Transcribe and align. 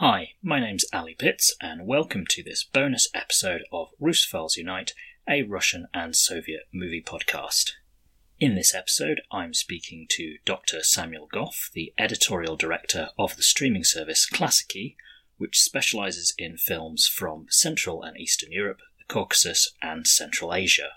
Hi, 0.00 0.30
my 0.42 0.60
name's 0.60 0.86
Ally 0.94 1.12
Pitts, 1.12 1.54
and 1.60 1.86
welcome 1.86 2.24
to 2.30 2.42
this 2.42 2.64
bonus 2.64 3.06
episode 3.12 3.64
of 3.70 3.88
Russophiles 4.00 4.56
Unite, 4.56 4.94
a 5.28 5.42
Russian 5.42 5.88
and 5.92 6.16
Soviet 6.16 6.62
movie 6.72 7.02
podcast. 7.02 7.72
In 8.38 8.54
this 8.54 8.74
episode, 8.74 9.20
I'm 9.30 9.52
speaking 9.52 10.06
to 10.12 10.38
Dr. 10.46 10.82
Samuel 10.82 11.28
Goff, 11.30 11.68
the 11.74 11.92
editorial 11.98 12.56
director 12.56 13.10
of 13.18 13.36
the 13.36 13.42
streaming 13.42 13.84
service 13.84 14.26
Klassiki, 14.26 14.96
which 15.36 15.60
specializes 15.60 16.32
in 16.38 16.56
films 16.56 17.06
from 17.06 17.44
Central 17.50 18.02
and 18.02 18.18
Eastern 18.18 18.52
Europe, 18.52 18.80
the 18.96 19.04
Caucasus, 19.12 19.74
and 19.82 20.06
Central 20.06 20.54
Asia. 20.54 20.92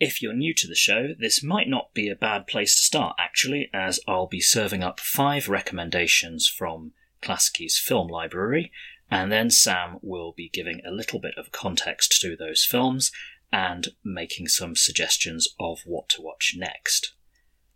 If 0.00 0.20
you're 0.20 0.34
new 0.34 0.52
to 0.54 0.66
the 0.66 0.74
show, 0.74 1.14
this 1.16 1.44
might 1.44 1.68
not 1.68 1.94
be 1.94 2.08
a 2.08 2.16
bad 2.16 2.48
place 2.48 2.74
to 2.74 2.82
start, 2.82 3.14
actually, 3.20 3.70
as 3.72 4.00
I'll 4.08 4.26
be 4.26 4.40
serving 4.40 4.82
up 4.82 4.98
five 4.98 5.48
recommendations 5.48 6.48
from 6.48 6.90
Klassiki's 7.22 7.78
film 7.78 8.08
library, 8.08 8.72
and 9.10 9.30
then 9.30 9.50
Sam 9.50 9.98
will 10.02 10.32
be 10.32 10.48
giving 10.48 10.80
a 10.84 10.90
little 10.90 11.20
bit 11.20 11.34
of 11.36 11.52
context 11.52 12.20
to 12.20 12.36
those 12.36 12.64
films 12.64 13.12
and 13.52 13.88
making 14.02 14.48
some 14.48 14.74
suggestions 14.74 15.48
of 15.60 15.80
what 15.84 16.08
to 16.10 16.22
watch 16.22 16.54
next. 16.56 17.14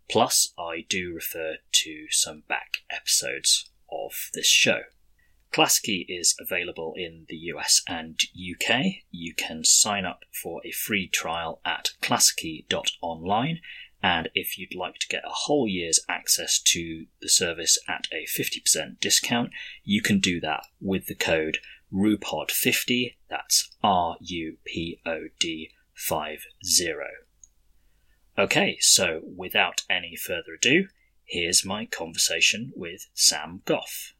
Plus, 0.09 0.53
I 0.57 0.85
do 0.87 1.13
refer 1.13 1.57
to 1.71 2.05
some 2.09 2.43
back 2.47 2.77
episodes 2.89 3.69
of 3.91 4.29
this 4.33 4.47
show. 4.47 4.81
Klassiki 5.53 6.05
is 6.07 6.35
available 6.39 6.93
in 6.95 7.25
the 7.29 7.37
US 7.53 7.81
and 7.87 8.19
UK. 8.35 9.03
You 9.11 9.33
can 9.33 9.63
sign 9.63 10.05
up 10.05 10.23
for 10.41 10.61
a 10.65 10.71
free 10.71 11.07
trial 11.07 11.61
at 11.65 11.89
klassiki.online 12.01 13.61
and 14.07 14.29
if 14.33 14.57
you'd 14.57 14.73
like 14.73 14.99
to 14.99 15.07
get 15.09 15.25
a 15.25 15.33
whole 15.33 15.67
year's 15.67 15.99
access 16.07 16.59
to 16.59 17.07
the 17.21 17.27
service 17.27 17.77
at 17.89 18.07
a 18.13 18.25
50% 18.25 19.01
discount, 19.01 19.49
you 19.83 20.01
can 20.01 20.19
do 20.19 20.39
that 20.39 20.63
with 20.79 21.07
the 21.07 21.13
code 21.13 21.57
RUPOD50. 21.93 23.15
That's 23.29 23.69
R 23.83 24.15
U 24.21 24.59
P 24.63 25.01
O 25.05 25.23
D 25.41 25.71
50. 25.93 26.93
Okay, 28.37 28.77
so 28.79 29.19
without 29.35 29.81
any 29.89 30.15
further 30.15 30.53
ado, 30.55 30.87
here's 31.25 31.65
my 31.65 31.85
conversation 31.85 32.71
with 32.77 33.07
Sam 33.13 33.61
Goff. 33.65 34.13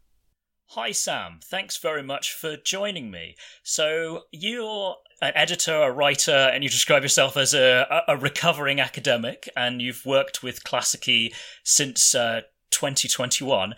Hi, 0.71 0.91
Sam. 0.91 1.39
Thanks 1.41 1.77
very 1.77 2.03
much 2.03 2.33
for 2.33 2.57
joining 2.57 3.09
me. 3.09 3.37
So, 3.63 4.23
you're 4.31 4.97
an 5.21 5.31
editor, 5.35 5.73
a 5.73 5.91
writer, 5.91 6.31
and 6.31 6.63
you 6.63 6.69
describe 6.69 7.03
yourself 7.03 7.37
as 7.37 7.53
a, 7.53 8.03
a 8.07 8.17
recovering 8.17 8.79
academic, 8.79 9.49
and 9.55 9.81
you've 9.81 10.05
worked 10.05 10.43
with 10.43 10.63
Klassiki 10.63 11.33
since 11.63 12.13
uh, 12.13 12.41
2021. 12.71 13.73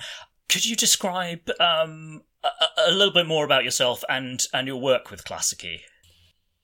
Could 0.50 0.66
you 0.66 0.76
describe 0.76 1.50
um, 1.60 2.24
a, 2.44 2.50
a, 2.88 2.92
little 2.92 3.14
bit 3.14 3.28
more 3.28 3.46
about 3.46 3.64
yourself 3.64 4.04
and, 4.10 4.46
and 4.54 4.68
your 4.68 4.82
work 4.82 5.12
with 5.12 5.24
Klassiki? 5.24 5.82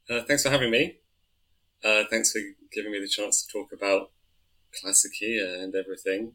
Uh, 0.09 0.21
thanks 0.21 0.43
for 0.43 0.49
having 0.49 0.71
me. 0.71 0.97
Uh, 1.83 2.03
thanks 2.09 2.31
for 2.31 2.39
giving 2.73 2.91
me 2.91 2.99
the 2.99 3.07
chance 3.07 3.45
to 3.45 3.51
talk 3.51 3.69
about 3.71 4.11
Klassiki 4.73 5.39
and 5.41 5.73
everything. 5.75 6.33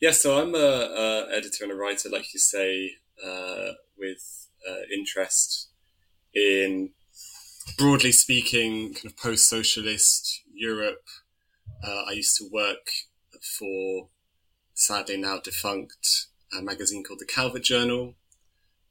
Yeah, 0.00 0.10
so 0.10 0.40
I'm 0.40 0.54
a, 0.54 0.58
a 0.58 1.36
editor 1.36 1.64
and 1.64 1.72
a 1.72 1.76
writer, 1.76 2.08
like 2.08 2.32
you 2.34 2.40
say, 2.40 2.92
uh, 3.24 3.72
with 3.96 4.48
uh, 4.68 4.82
interest 4.94 5.70
in 6.34 6.90
broadly 7.76 8.12
speaking, 8.12 8.94
kind 8.94 9.06
of 9.06 9.16
post-socialist 9.16 10.42
Europe. 10.52 11.04
Uh, 11.84 12.04
I 12.08 12.12
used 12.12 12.36
to 12.38 12.48
work 12.50 12.90
for 13.40 14.08
sadly 14.74 15.16
now 15.16 15.38
defunct 15.38 16.26
a 16.56 16.62
magazine 16.62 17.04
called 17.04 17.20
the 17.20 17.26
Calvert 17.26 17.62
Journal, 17.62 18.14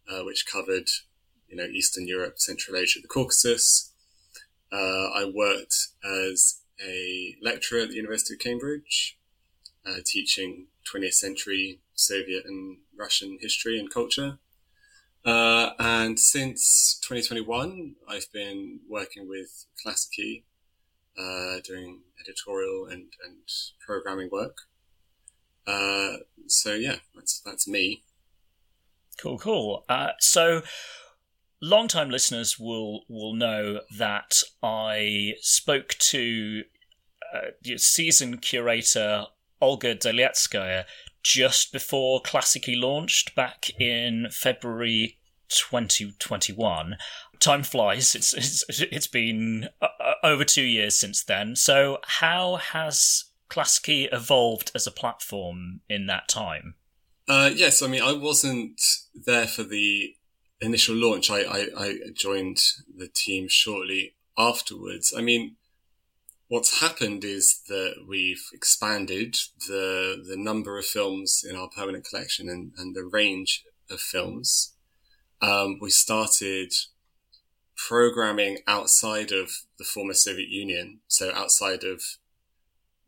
uh, 0.09 0.23
which 0.23 0.45
covered 0.45 0.88
you 1.48 1.55
know 1.55 1.66
Eastern 1.66 2.08
Europe, 2.08 2.39
Central 2.39 2.78
Asia, 2.78 3.00
the 3.02 3.08
Caucasus. 3.08 3.94
Uh, 4.72 5.09
I 5.16 5.31
worked 5.33 5.75
as 6.03 6.61
a 6.86 7.36
lecturer 7.42 7.82
at 7.82 7.89
the 7.89 7.95
University 7.95 8.33
of 8.36 8.39
Cambridge, 8.39 9.17
uh, 9.86 9.99
teaching 10.05 10.67
20th 10.94 11.14
century 11.14 11.80
Soviet 11.95 12.44
and 12.45 12.77
Russian 12.98 13.38
history 13.42 13.80
and 13.80 13.89
culture. 13.89 14.39
Uh, 15.26 15.72
and 15.80 16.20
since 16.20 17.00
2021, 17.04 17.95
I've 18.08 18.32
been 18.32 18.80
working 18.88 19.28
with 19.28 19.66
Klassiki, 19.86 20.44
uh, 21.17 21.58
doing 21.66 22.02
editorial 22.22 22.86
and, 22.86 23.11
and 23.26 23.38
programming 23.86 24.30
work. 24.32 24.58
Uh, 25.66 26.17
so 26.48 26.73
yeah, 26.73 26.98
that's 27.14 27.42
that's 27.42 27.67
me. 27.67 28.04
Cool, 29.20 29.38
cool. 29.38 29.83
Uh, 29.89 30.11
so, 30.20 30.61
long-time 31.61 32.10
listeners 32.10 32.58
will 32.60 33.02
will 33.10 33.33
know 33.33 33.82
that 33.98 34.44
I 34.64 35.33
spoke 35.42 35.95
to 36.11 36.64
uh, 37.33 37.77
season 37.77 38.38
curator 38.38 39.26
Olga 39.60 39.95
Delietskaya 39.95 40.86
just 41.27 41.73
before 41.73 42.21
Klassiki 42.21 42.80
launched 42.80 43.36
back 43.36 43.70
in 43.82 44.27
February 44.32 45.17
2021. 45.49 46.95
Time 47.39 47.64
flies. 47.64 48.15
It's 48.15 48.33
it's 48.33 48.64
it's 48.80 49.08
been 49.08 49.67
uh, 49.82 49.88
uh, 49.99 50.14
over 50.23 50.45
2 50.45 50.61
years 50.61 50.98
since 50.98 51.26
then. 51.26 51.58
So 51.58 51.98
how 52.04 52.55
has 52.55 53.26
Klassiki 53.49 54.08
evolved 54.10 54.71
as 54.73 54.88
a 54.88 54.92
platform 54.92 55.82
in 55.89 56.05
that 56.08 56.30
time? 56.30 56.76
Uh, 57.27 57.52
yes, 57.54 57.82
I 57.82 57.88
mean 57.88 58.02
I 58.02 58.14
wasn't 58.14 58.80
there 59.14 59.48
for 59.48 59.64
the 59.64 60.15
initial 60.61 60.95
launch. 60.95 61.30
I, 61.30 61.42
I, 61.42 61.67
I 61.77 61.95
joined 62.14 62.59
the 62.95 63.09
team 63.09 63.49
shortly 63.49 64.15
afterwards. 64.38 65.14
I 65.15 65.21
mean, 65.21 65.57
what's 66.47 66.80
happened 66.80 67.23
is 67.23 67.61
that 67.67 68.05
we've 68.08 68.45
expanded 68.53 69.37
the 69.67 70.23
the 70.27 70.37
number 70.37 70.77
of 70.77 70.85
films 70.85 71.43
in 71.47 71.55
our 71.55 71.69
permanent 71.69 72.05
collection 72.05 72.49
and, 72.49 72.71
and 72.77 72.95
the 72.95 73.03
range 73.05 73.65
of 73.89 73.99
films. 73.99 74.73
Um, 75.41 75.77
we 75.80 75.89
started 75.89 76.73
programming 77.75 78.59
outside 78.67 79.31
of 79.31 79.52
the 79.77 79.83
former 79.83 80.13
Soviet 80.13 80.49
Union, 80.49 80.99
so 81.08 81.31
outside 81.33 81.83
of 81.83 82.02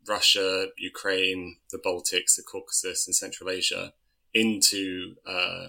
Russia, 0.08 0.68
Ukraine, 0.78 1.56
the 1.70 1.78
Baltics, 1.78 2.36
the 2.36 2.42
Caucasus, 2.42 3.06
and 3.06 3.14
Central 3.14 3.50
Asia, 3.50 3.92
into 4.32 5.16
uh, 5.26 5.68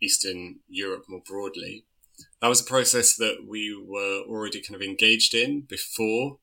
Eastern 0.00 0.60
Europe 0.68 1.04
more 1.08 1.22
broadly. 1.26 1.84
That 2.40 2.48
was 2.48 2.62
a 2.62 2.64
process 2.64 3.14
that 3.16 3.44
we 3.46 3.76
were 3.76 4.22
already 4.26 4.60
kind 4.62 4.74
of 4.74 4.82
engaged 4.82 5.34
in 5.34 5.60
before 5.60 6.38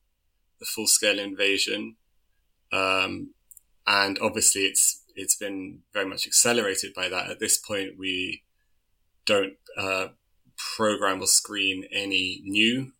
the 0.58 0.66
full 0.66 0.86
scale 0.86 1.18
invasion. 1.18 1.96
Um, 2.72 3.34
and 3.86 4.18
obviously 4.20 4.62
it's, 4.62 5.02
it's 5.14 5.36
been 5.36 5.80
very 5.92 6.06
much 6.06 6.26
accelerated 6.26 6.92
by 6.94 7.08
that. 7.08 7.30
At 7.30 7.40
this 7.40 7.56
point, 7.56 7.92
we 7.98 8.42
don't, 9.24 9.54
uh, 9.76 10.08
program 10.76 11.20
or 11.20 11.26
screen 11.26 11.84
any 11.92 12.40
new 12.44 12.92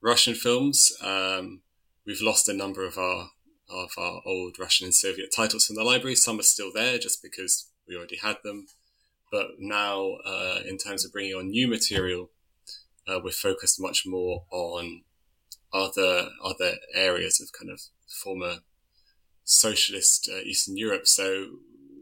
Russian 0.00 0.34
films. 0.34 0.92
Um, 1.02 1.60
we've 2.06 2.22
lost 2.22 2.48
a 2.48 2.54
number 2.54 2.86
of 2.86 2.96
our, 2.98 3.30
of 3.68 3.90
our 3.98 4.22
old 4.26 4.58
Russian 4.58 4.86
and 4.86 4.94
Soviet 4.94 5.30
titles 5.34 5.66
from 5.66 5.76
the 5.76 5.84
library. 5.84 6.16
Some 6.16 6.40
are 6.40 6.42
still 6.44 6.72
there 6.74 6.98
just 6.98 7.22
because 7.22 7.68
we 7.86 7.96
already 7.96 8.16
had 8.16 8.38
them. 8.42 8.66
But 9.30 9.46
now, 9.58 10.14
uh, 10.26 10.60
in 10.66 10.78
terms 10.78 11.04
of 11.04 11.12
bringing 11.12 11.34
on 11.34 11.50
new 11.50 11.68
material, 11.68 12.30
uh, 13.06 13.20
we're 13.22 13.30
focused 13.30 13.80
much 13.80 14.04
more 14.06 14.44
on 14.50 15.02
other 15.72 16.28
other 16.42 16.74
areas 16.94 17.40
of 17.40 17.52
kind 17.52 17.70
of 17.70 17.80
former 18.08 18.56
socialist 19.44 20.28
uh, 20.32 20.38
Eastern 20.38 20.76
Europe. 20.76 21.06
So 21.06 21.46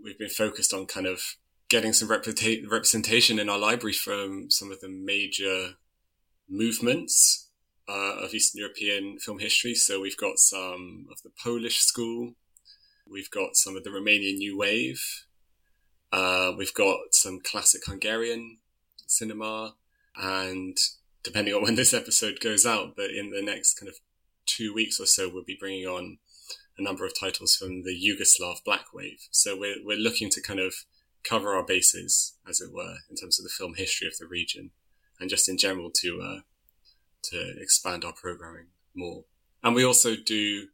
we've 0.03 0.19
been 0.19 0.29
focused 0.29 0.73
on 0.73 0.87
kind 0.87 1.07
of 1.07 1.37
getting 1.69 1.93
some 1.93 2.09
representation 2.09 3.39
in 3.39 3.49
our 3.49 3.59
library 3.59 3.93
from 3.93 4.51
some 4.51 4.73
of 4.73 4.81
the 4.81 4.89
major 4.89 5.75
movements 6.49 7.49
uh, 7.89 8.17
of 8.23 8.35
Eastern 8.35 8.61
European 8.61 9.19
film 9.19 9.39
history. 9.39 9.75
So 9.75 10.01
we've 10.01 10.17
got 10.17 10.39
some 10.39 11.07
of 11.11 11.23
the 11.23 11.31
Polish 11.43 11.79
school, 11.79 12.35
we've 13.07 13.31
got 13.31 13.57
some 13.57 13.77
of 13.77 13.85
the 13.85 13.91
Romanian 13.91 14.37
New 14.37 14.59
Wave, 14.59 15.25
uh, 16.13 16.53
we've 16.57 16.75
got 16.75 16.99
some 17.13 17.41
classic 17.41 17.83
Hungarian 17.85 18.59
cinema, 19.07 19.75
and 20.17 20.77
depending 21.29 21.53
on 21.53 21.63
when 21.63 21.75
this 21.75 21.93
episode 21.93 22.41
goes 22.41 22.65
out, 22.65 22.97
but 22.97 23.11
in 23.11 23.31
the 23.31 23.43
next 23.43 23.75
kind 23.75 23.89
of 23.89 23.97
two 24.47 24.73
weeks 24.73 24.99
or 24.99 25.05
so, 25.05 25.29
we'll 25.29 25.45
be 25.45 25.59
bringing 25.61 25.87
on 25.87 26.17
a 26.79 26.83
number 26.83 27.05
of 27.05 27.13
titles 27.19 27.55
from 27.55 27.83
the 27.83 27.95
Yugoslav 27.95 28.65
Black 28.65 28.95
Wave. 28.95 29.29
So 29.31 29.55
we're, 29.55 29.77
we're 29.85 29.99
looking 29.99 30.31
to 30.31 30.41
kind 30.41 30.59
of 30.59 30.73
cover 31.23 31.55
our 31.55 31.63
bases, 31.63 32.39
as 32.49 32.63
it 32.63 32.73
were, 32.73 32.95
in 33.11 33.17
terms 33.17 33.39
of 33.39 33.45
the 33.45 33.51
film 33.51 33.75
history 33.75 34.09
of 34.09 34.17
the 34.17 34.27
region 34.27 34.71
and 35.21 35.29
just 35.29 35.51
in 35.51 35.59
general 35.59 35.91
to, 35.97 36.23
uh, 36.23 36.41
to 37.25 37.53
expand 37.61 38.07
our 38.07 38.15
programming 38.15 38.69
more. 38.95 39.25
And 39.63 39.75
we 39.75 39.85
also 39.85 40.15
do 40.17 40.69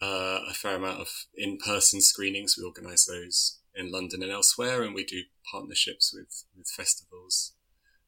uh, 0.00 0.40
a 0.48 0.54
fair 0.54 0.76
amount 0.76 1.00
of 1.00 1.08
in-person 1.36 2.02
screenings. 2.02 2.54
We 2.56 2.62
organize 2.62 3.04
those 3.06 3.58
in 3.74 3.90
London 3.90 4.22
and 4.22 4.30
elsewhere, 4.30 4.82
and 4.84 4.94
we 4.94 5.04
do 5.04 5.22
partnerships 5.50 6.12
with 6.14 6.44
with 6.56 6.68
festivals 6.68 7.54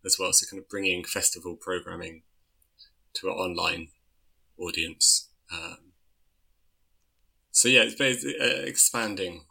as 0.05 0.17
well. 0.19 0.33
So 0.33 0.47
kind 0.51 0.63
of 0.63 0.69
bringing 0.69 1.05
festival 1.05 1.57
programming 1.57 2.23
to 3.15 3.29
an 3.29 3.35
online 3.35 3.89
audience. 4.59 5.29
Um, 5.53 5.93
so 7.51 7.69
yeah, 7.69 7.83
it's, 7.83 8.01
it's 8.01 8.25
uh, 8.25 8.63
expanding, 8.67 9.45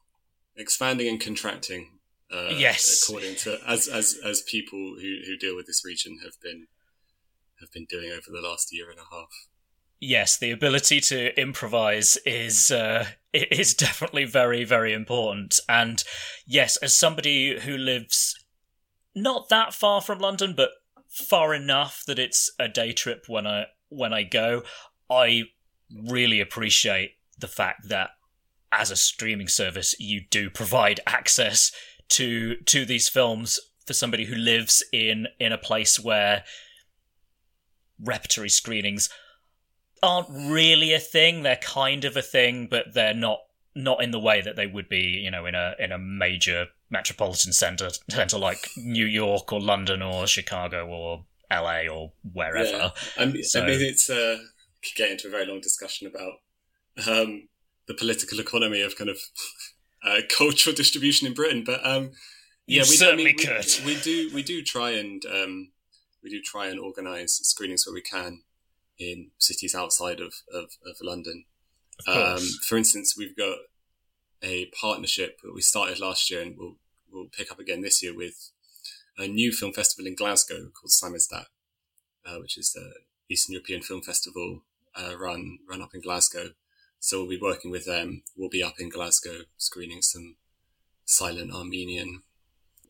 expanding 0.55 1.07
and 1.07 1.19
contracting. 1.19 1.99
Uh, 2.31 2.49
yes, 2.55 3.03
according 3.03 3.35
to 3.35 3.57
as 3.67 3.87
as 3.87 4.19
as 4.23 4.43
people 4.43 4.97
who 5.01 5.17
who 5.25 5.35
deal 5.37 5.55
with 5.55 5.65
this 5.65 5.83
region 5.83 6.19
have 6.23 6.39
been 6.41 6.67
have 7.59 7.71
been 7.71 7.85
doing 7.89 8.11
over 8.11 8.27
the 8.31 8.41
last 8.41 8.71
year 8.71 8.89
and 8.89 8.99
a 8.99 9.15
half. 9.15 9.29
Yes, 9.99 10.37
the 10.37 10.51
ability 10.51 11.01
to 11.01 11.37
improvise 11.39 12.17
is 12.25 12.71
uh, 12.71 13.05
is 13.33 13.73
definitely 13.73 14.25
very 14.25 14.63
very 14.63 14.93
important. 14.93 15.59
And 15.67 16.03
yes, 16.45 16.77
as 16.77 16.95
somebody 16.95 17.59
who 17.59 17.77
lives 17.77 18.38
not 19.21 19.49
that 19.49 19.73
far 19.73 20.01
from 20.01 20.19
London, 20.19 20.53
but 20.55 20.71
far 21.07 21.53
enough 21.53 22.03
that 22.05 22.19
it's 22.19 22.51
a 22.59 22.67
day 22.67 22.93
trip 22.93 23.25
when 23.27 23.47
I 23.47 23.65
when 23.89 24.13
I 24.13 24.23
go, 24.23 24.63
I 25.09 25.43
really 26.07 26.39
appreciate 26.39 27.13
the 27.37 27.47
fact 27.47 27.89
that 27.89 28.11
as 28.71 28.91
a 28.91 28.95
streaming 28.95 29.47
service 29.47 29.95
you 29.99 30.21
do 30.29 30.49
provide 30.49 30.99
access 31.07 31.71
to 32.09 32.57
to 32.57 32.85
these 32.85 33.09
films 33.09 33.59
for 33.85 33.93
somebody 33.93 34.25
who 34.25 34.35
lives 34.35 34.83
in 34.93 35.27
in 35.39 35.51
a 35.51 35.57
place 35.57 35.99
where 35.99 36.43
repertory 37.99 38.49
screenings 38.49 39.09
aren't 40.01 40.29
really 40.29 40.93
a 40.93 40.99
thing. 40.99 41.43
They're 41.43 41.57
kind 41.57 42.05
of 42.05 42.15
a 42.15 42.21
thing, 42.21 42.67
but 42.69 42.93
they're 42.93 43.13
not 43.13 43.39
not 43.75 44.03
in 44.03 44.11
the 44.11 44.19
way 44.19 44.41
that 44.41 44.55
they 44.55 44.67
would 44.67 44.89
be, 44.89 45.21
you 45.23 45.31
know, 45.31 45.45
in 45.45 45.55
a 45.55 45.73
in 45.79 45.91
a 45.91 45.97
major 45.97 46.67
metropolitan 46.89 47.53
center 47.53 47.89
center 48.09 48.37
like 48.37 48.69
New 48.77 49.05
York 49.05 49.51
or 49.53 49.61
London 49.61 50.01
or 50.01 50.27
Chicago 50.27 50.87
or 50.87 51.25
LA 51.51 51.87
or 51.91 52.13
wherever. 52.33 52.69
Yeah. 52.69 52.89
I, 53.17 53.25
mean, 53.25 53.43
so, 53.43 53.61
I 53.61 53.67
mean, 53.67 53.81
it's 53.81 54.09
uh, 54.09 54.37
could 54.83 54.95
get 54.95 55.11
into 55.11 55.27
a 55.27 55.31
very 55.31 55.45
long 55.45 55.61
discussion 55.61 56.07
about 56.07 56.33
um, 57.07 57.47
the 57.87 57.93
political 57.93 58.39
economy 58.39 58.81
of 58.81 58.97
kind 58.97 59.09
of 59.09 59.17
uh, 60.05 60.21
cultural 60.35 60.75
distribution 60.75 61.27
in 61.27 61.33
Britain, 61.33 61.63
but 61.65 61.85
um, 61.85 62.11
yeah, 62.67 62.83
we 62.83 62.95
certainly 62.95 63.23
I 63.23 63.27
mean, 63.27 63.37
could. 63.37 63.65
We, 63.85 63.95
we, 63.95 64.01
do 64.01 64.29
we 64.33 64.43
do 64.43 64.61
try 64.61 64.91
and 64.91 65.23
um, 65.25 65.71
we 66.23 66.29
do 66.29 66.41
try 66.41 66.67
and 66.67 66.79
organise 66.79 67.39
screenings 67.43 67.85
where 67.85 67.93
we 67.93 68.01
can 68.01 68.43
in 68.99 69.31
cities 69.39 69.73
outside 69.73 70.19
of 70.19 70.33
of, 70.53 70.65
of 70.85 70.97
London. 71.01 71.45
Of 72.07 72.37
um, 72.37 72.47
for 72.67 72.77
instance, 72.77 73.15
we've 73.17 73.35
got 73.35 73.57
a 74.43 74.67
partnership 74.67 75.39
that 75.43 75.53
we 75.53 75.61
started 75.61 75.99
last 75.99 76.29
year 76.29 76.41
and 76.41 76.55
we'll 76.57 76.77
we'll 77.11 77.27
pick 77.27 77.51
up 77.51 77.59
again 77.59 77.81
this 77.81 78.01
year 78.01 78.15
with 78.15 78.51
a 79.17 79.27
new 79.27 79.51
film 79.51 79.73
festival 79.73 80.07
in 80.07 80.15
Glasgow 80.15 80.69
called 80.69 80.91
Samizdat, 80.91 81.45
uh, 82.25 82.39
which 82.39 82.57
is 82.57 82.71
the 82.71 82.91
Eastern 83.29 83.53
European 83.53 83.81
Film 83.81 84.01
Festival 84.01 84.63
uh, 84.95 85.17
run 85.17 85.59
run 85.69 85.81
up 85.81 85.93
in 85.93 86.01
Glasgow. 86.01 86.51
So 86.99 87.19
we'll 87.19 87.29
be 87.29 87.39
working 87.41 87.71
with 87.71 87.85
them. 87.85 88.23
We'll 88.35 88.49
be 88.49 88.63
up 88.63 88.75
in 88.79 88.89
Glasgow 88.89 89.43
screening 89.57 90.01
some 90.01 90.35
silent 91.05 91.53
Armenian 91.53 92.23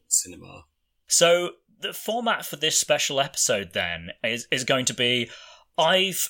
cinema. 0.08 0.66
So 1.08 1.52
the 1.80 1.94
format 1.94 2.46
for 2.46 2.56
this 2.56 2.78
special 2.78 3.20
episode 3.20 3.74
then 3.74 4.12
is 4.24 4.48
is 4.52 4.64
going 4.64 4.86
to 4.86 4.94
be 4.94 5.30
I've 5.78 6.30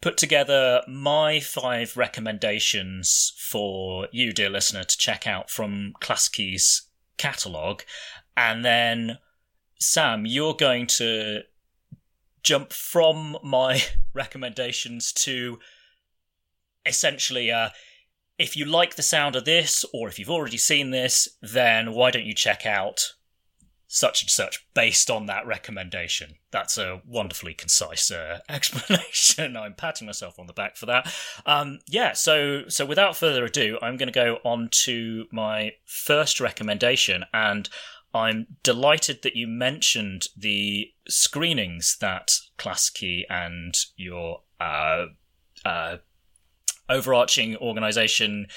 put 0.00 0.16
together 0.16 0.82
my 0.86 1.40
five 1.40 1.96
recommendations 1.96 3.32
for 3.36 4.08
you, 4.12 4.32
dear 4.32 4.50
listener, 4.50 4.84
to 4.84 4.96
check 4.96 5.26
out 5.26 5.50
from 5.50 5.94
Klassiki's 6.00 6.82
catalogue. 7.16 7.82
And 8.36 8.64
then, 8.64 9.18
Sam, 9.80 10.24
you're 10.26 10.54
going 10.54 10.86
to 10.98 11.42
jump 12.42 12.72
from 12.72 13.36
my 13.42 13.82
recommendations 14.14 15.12
to 15.12 15.58
essentially 16.86 17.50
uh, 17.50 17.70
if 18.38 18.56
you 18.56 18.64
like 18.64 18.94
the 18.94 19.02
sound 19.02 19.34
of 19.34 19.44
this, 19.44 19.84
or 19.92 20.08
if 20.08 20.18
you've 20.18 20.30
already 20.30 20.56
seen 20.56 20.90
this, 20.90 21.28
then 21.42 21.92
why 21.92 22.10
don't 22.10 22.24
you 22.24 22.34
check 22.34 22.64
out 22.64 23.14
such 23.90 24.22
and 24.22 24.30
such 24.30 24.66
based 24.74 25.10
on 25.10 25.26
that 25.26 25.46
recommendation. 25.46 26.34
That's 26.50 26.76
a 26.76 27.00
wonderfully 27.06 27.54
concise 27.54 28.10
uh, 28.10 28.40
explanation. 28.48 29.56
I'm 29.56 29.74
patting 29.74 30.06
myself 30.06 30.38
on 30.38 30.46
the 30.46 30.52
back 30.52 30.76
for 30.76 30.86
that. 30.86 31.12
Um, 31.46 31.80
yeah, 31.88 32.12
so 32.12 32.68
so 32.68 32.84
without 32.84 33.16
further 33.16 33.44
ado, 33.44 33.78
I'm 33.82 33.96
going 33.96 34.08
to 34.08 34.12
go 34.12 34.38
on 34.44 34.68
to 34.84 35.24
my 35.32 35.72
first 35.86 36.38
recommendation, 36.38 37.24
and 37.32 37.68
I'm 38.12 38.46
delighted 38.62 39.22
that 39.22 39.36
you 39.36 39.48
mentioned 39.48 40.26
the 40.36 40.90
screenings 41.08 41.96
that 42.00 42.32
Klassiki 42.58 43.22
and 43.30 43.74
your 43.96 44.42
uh, 44.60 45.06
uh, 45.64 45.96
overarching 46.90 47.56
organisation, 47.56 48.48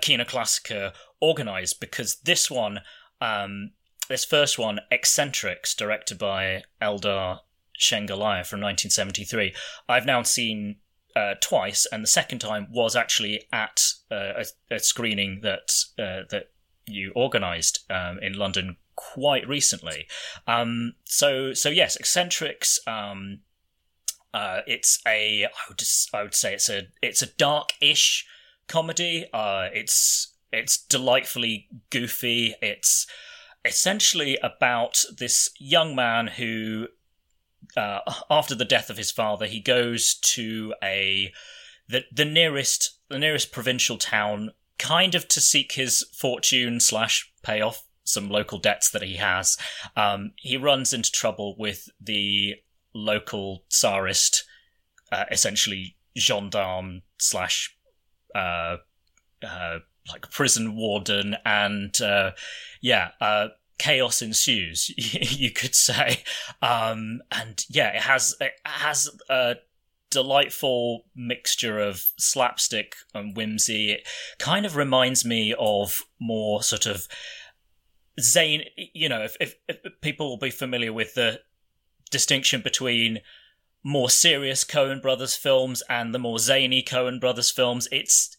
Kino 0.00 0.24
Klassika, 0.24 0.94
organised 1.20 1.80
because 1.80 2.16
this 2.24 2.50
one. 2.50 2.80
Um, 3.22 3.72
this 4.10 4.24
first 4.24 4.58
one, 4.58 4.80
Eccentrics, 4.90 5.74
directed 5.74 6.18
by 6.18 6.64
Eldar 6.82 7.38
Shengalaya 7.78 8.44
from 8.44 8.60
1973, 8.60 9.54
I've 9.88 10.04
now 10.04 10.22
seen 10.22 10.76
uh, 11.16 11.34
twice, 11.40 11.86
and 11.90 12.02
the 12.02 12.08
second 12.08 12.40
time 12.40 12.66
was 12.70 12.94
actually 12.94 13.46
at 13.52 13.80
uh, 14.10 14.42
a, 14.70 14.74
a, 14.74 14.78
screening 14.80 15.40
that 15.42 15.72
uh, 15.98 16.26
that 16.30 16.50
you 16.86 17.12
organised 17.16 17.90
um, 17.90 18.18
in 18.20 18.34
London 18.34 18.76
quite 18.96 19.48
recently. 19.48 20.06
Um, 20.46 20.94
so 21.04 21.54
so 21.54 21.68
yes, 21.68 21.96
Eccentrics. 21.96 22.78
Um, 22.86 23.40
uh, 24.34 24.60
it's 24.66 25.00
a 25.06 25.44
I 25.44 25.48
would 25.68 25.78
just, 25.78 26.14
I 26.14 26.22
would 26.22 26.34
say 26.34 26.54
it's 26.54 26.68
a 26.68 26.88
it's 27.00 27.22
a 27.22 27.26
dark-ish 27.26 28.26
comedy. 28.66 29.26
Uh, 29.32 29.68
it's 29.72 30.34
it's 30.52 30.78
delightfully 30.78 31.68
goofy. 31.90 32.54
It's 32.60 33.06
essentially 33.64 34.38
about 34.42 35.04
this 35.18 35.50
young 35.58 35.94
man 35.94 36.28
who, 36.28 36.88
uh, 37.76 38.00
after 38.30 38.54
the 38.54 38.64
death 38.64 38.90
of 38.90 38.96
his 38.96 39.10
father, 39.10 39.46
he 39.46 39.60
goes 39.60 40.14
to 40.14 40.74
a 40.82 41.32
the 41.88 42.04
the 42.12 42.24
nearest 42.24 42.98
the 43.08 43.18
nearest 43.18 43.52
provincial 43.52 43.98
town, 43.98 44.50
kind 44.78 45.14
of 45.14 45.28
to 45.28 45.40
seek 45.40 45.72
his 45.72 46.04
fortune 46.16 46.80
slash 46.80 47.32
pay 47.42 47.60
off 47.60 47.84
some 48.04 48.28
local 48.28 48.58
debts 48.58 48.90
that 48.90 49.02
he 49.02 49.16
has. 49.16 49.56
Um, 49.96 50.32
he 50.36 50.56
runs 50.56 50.92
into 50.92 51.10
trouble 51.10 51.54
with 51.58 51.88
the 52.00 52.56
local 52.94 53.64
tsarist, 53.68 54.44
uh, 55.12 55.24
essentially 55.30 55.96
gendarme 56.16 57.02
slash 57.18 57.76
uh, 58.34 58.76
uh, 59.42 59.78
like 60.08 60.30
prison 60.30 60.76
warden, 60.76 61.36
and 61.44 62.00
uh, 62.00 62.32
yeah, 62.80 63.10
uh, 63.20 63.48
chaos 63.78 64.22
ensues. 64.22 64.90
You 64.96 65.50
could 65.50 65.74
say, 65.74 66.22
um, 66.62 67.22
and 67.30 67.64
yeah, 67.68 67.88
it 67.88 68.02
has 68.02 68.36
it 68.40 68.52
has 68.64 69.08
a 69.28 69.56
delightful 70.10 71.04
mixture 71.14 71.78
of 71.78 72.04
slapstick 72.18 72.96
and 73.14 73.36
whimsy. 73.36 73.92
It 73.92 74.08
kind 74.38 74.66
of 74.66 74.76
reminds 74.76 75.24
me 75.24 75.54
of 75.58 76.02
more 76.20 76.62
sort 76.62 76.86
of 76.86 77.06
zane. 78.20 78.64
You 78.76 79.08
know, 79.08 79.22
if, 79.22 79.36
if, 79.40 79.54
if 79.68 79.78
people 80.00 80.28
will 80.28 80.38
be 80.38 80.50
familiar 80.50 80.92
with 80.92 81.14
the 81.14 81.40
distinction 82.10 82.60
between 82.60 83.20
more 83.82 84.10
serious 84.10 84.64
Coen 84.64 85.00
Brothers 85.00 85.36
films 85.36 85.82
and 85.88 86.12
the 86.14 86.18
more 86.18 86.38
zany 86.38 86.82
Coen 86.82 87.20
Brothers 87.20 87.50
films, 87.50 87.88
it's 87.90 88.36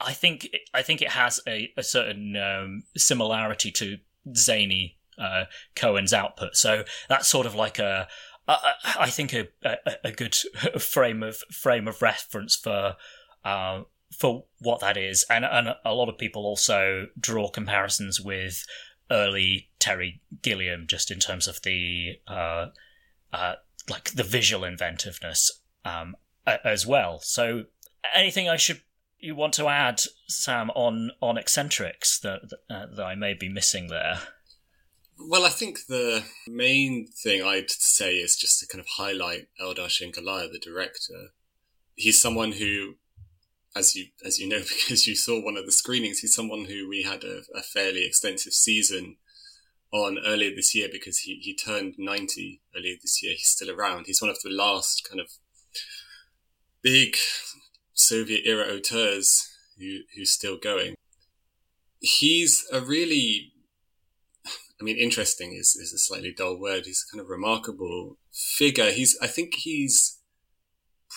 I 0.00 0.12
think 0.12 0.48
I 0.72 0.82
think 0.82 1.02
it 1.02 1.10
has 1.10 1.40
a, 1.46 1.72
a 1.76 1.82
certain 1.82 2.36
um, 2.36 2.84
similarity 2.96 3.70
to 3.72 3.98
zany 4.34 4.98
uh, 5.18 5.44
Coen's 5.76 6.12
output. 6.12 6.56
So 6.56 6.84
that's 7.08 7.28
sort 7.28 7.46
of 7.46 7.54
like 7.54 7.78
a, 7.78 8.08
a 8.48 8.58
I 8.98 9.10
think 9.10 9.34
a, 9.34 9.48
a, 9.62 9.76
a 10.04 10.12
good 10.12 10.34
frame 10.78 11.22
of 11.22 11.36
frame 11.52 11.86
of 11.86 12.02
reference 12.02 12.56
for 12.56 12.96
uh, 13.44 13.82
for 14.16 14.44
what 14.58 14.80
that 14.80 14.96
is, 14.96 15.24
and 15.30 15.44
and 15.44 15.74
a 15.84 15.94
lot 15.94 16.08
of 16.08 16.18
people 16.18 16.44
also 16.44 17.06
draw 17.18 17.48
comparisons 17.48 18.20
with 18.20 18.64
early 19.10 19.70
Terry 19.78 20.20
Gilliam, 20.42 20.86
just 20.86 21.10
in 21.10 21.18
terms 21.18 21.46
of 21.46 21.62
the 21.62 22.20
uh, 22.26 22.66
uh, 23.32 23.54
like 23.88 24.12
the 24.12 24.24
visual 24.24 24.64
inventiveness 24.64 25.60
um, 25.84 26.16
as 26.46 26.86
well. 26.86 27.20
So 27.20 27.64
anything 28.14 28.48
I 28.48 28.56
should 28.56 28.80
you 29.20 29.34
want 29.34 29.54
to 29.54 29.68
add, 29.68 30.02
Sam, 30.28 30.70
on 30.70 31.10
on 31.20 31.38
eccentrics 31.38 32.18
that 32.20 32.40
uh, 32.70 32.86
that 32.94 33.04
I 33.04 33.14
may 33.14 33.34
be 33.34 33.48
missing 33.48 33.88
there? 33.88 34.20
Well, 35.18 35.44
I 35.44 35.50
think 35.50 35.86
the 35.88 36.24
main 36.48 37.06
thing 37.06 37.42
I'd 37.42 37.70
say 37.70 38.14
is 38.16 38.36
just 38.36 38.60
to 38.60 38.66
kind 38.66 38.80
of 38.80 38.86
highlight 38.96 39.48
Eldar 39.60 39.88
Shengalaya, 39.88 40.50
the 40.50 40.58
director. 40.58 41.32
He's 41.94 42.20
someone 42.20 42.52
who 42.52 42.94
as 43.76 43.94
you 43.94 44.06
as 44.24 44.38
you 44.38 44.48
know 44.48 44.58
because 44.86 45.06
you 45.06 45.14
saw 45.14 45.42
one 45.42 45.56
of 45.56 45.66
the 45.66 45.72
screenings, 45.72 46.20
he's 46.20 46.34
someone 46.34 46.64
who 46.66 46.88
we 46.88 47.02
had 47.02 47.24
a, 47.24 47.42
a 47.54 47.62
fairly 47.62 48.04
extensive 48.04 48.52
season 48.52 49.16
on 49.92 50.18
earlier 50.24 50.54
this 50.54 50.74
year 50.74 50.88
because 50.90 51.20
he, 51.20 51.40
he 51.42 51.54
turned 51.54 51.94
90 51.98 52.62
earlier 52.76 52.94
this 53.02 53.22
year. 53.22 53.32
He's 53.32 53.48
still 53.48 53.70
around. 53.70 54.06
He's 54.06 54.22
one 54.22 54.30
of 54.30 54.40
the 54.42 54.50
last 54.50 55.06
kind 55.08 55.20
of 55.20 55.30
big 56.82 57.16
Soviet 58.10 58.42
era 58.44 58.66
auteurs 58.74 59.48
who, 59.78 60.00
who's 60.16 60.32
still 60.32 60.58
going. 60.58 60.96
He's 62.00 62.66
a 62.72 62.80
really, 62.80 63.52
I 64.80 64.84
mean, 64.84 64.96
interesting 64.96 65.52
is, 65.52 65.76
is 65.76 65.92
a 65.92 65.98
slightly 65.98 66.34
dull 66.36 66.58
word. 66.58 66.86
He's 66.86 67.06
a 67.06 67.10
kind 67.12 67.20
of 67.20 67.28
remarkable 67.28 68.16
figure. 68.32 68.90
He's, 68.90 69.16
I 69.22 69.28
think 69.28 69.54
he's 69.58 70.18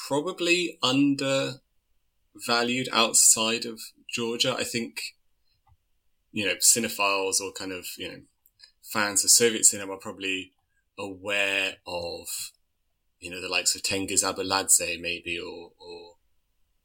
probably 0.08 0.78
undervalued 0.84 1.60
outside 2.92 3.66
of 3.66 3.82
Georgia. 4.08 4.56
I 4.56 4.64
think, 4.64 5.16
you 6.32 6.46
know, 6.46 6.56
cinephiles 6.56 7.42
or 7.42 7.52
kind 7.54 7.72
of, 7.72 7.88
you 7.98 8.08
know, 8.08 8.22
fans 8.84 9.24
of 9.24 9.32
Soviet 9.32 9.66
cinema 9.66 9.94
are 9.94 9.98
probably 9.98 10.52
aware 11.00 11.78
of, 11.88 12.28
you 13.20 13.32
know, 13.32 13.42
the 13.42 13.50
likes 13.50 13.74
of 13.76 13.82
Tengiz 13.82 14.24
Abuladze 14.24 15.02
maybe 15.02 15.40
or, 15.40 15.72
or, 15.80 16.12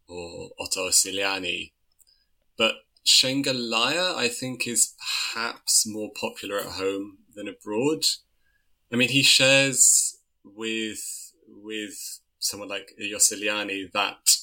or 0.09 0.51
Otar 0.61 0.89
Iosseliani. 0.89 1.73
But 2.57 2.75
Shengalaya, 3.07 4.15
I 4.15 4.29
think, 4.29 4.67
is 4.67 4.95
perhaps 5.35 5.87
more 5.87 6.11
popular 6.19 6.59
at 6.59 6.73
home 6.73 7.19
than 7.35 7.49
abroad. 7.49 8.05
I 8.93 8.97
mean, 8.97 9.11
he 9.11 9.23
shares 9.23 10.19
with, 10.45 11.33
with 11.47 12.21
someone 12.39 12.69
like 12.69 12.93
Iosseliani 13.01 13.93
that, 13.93 14.37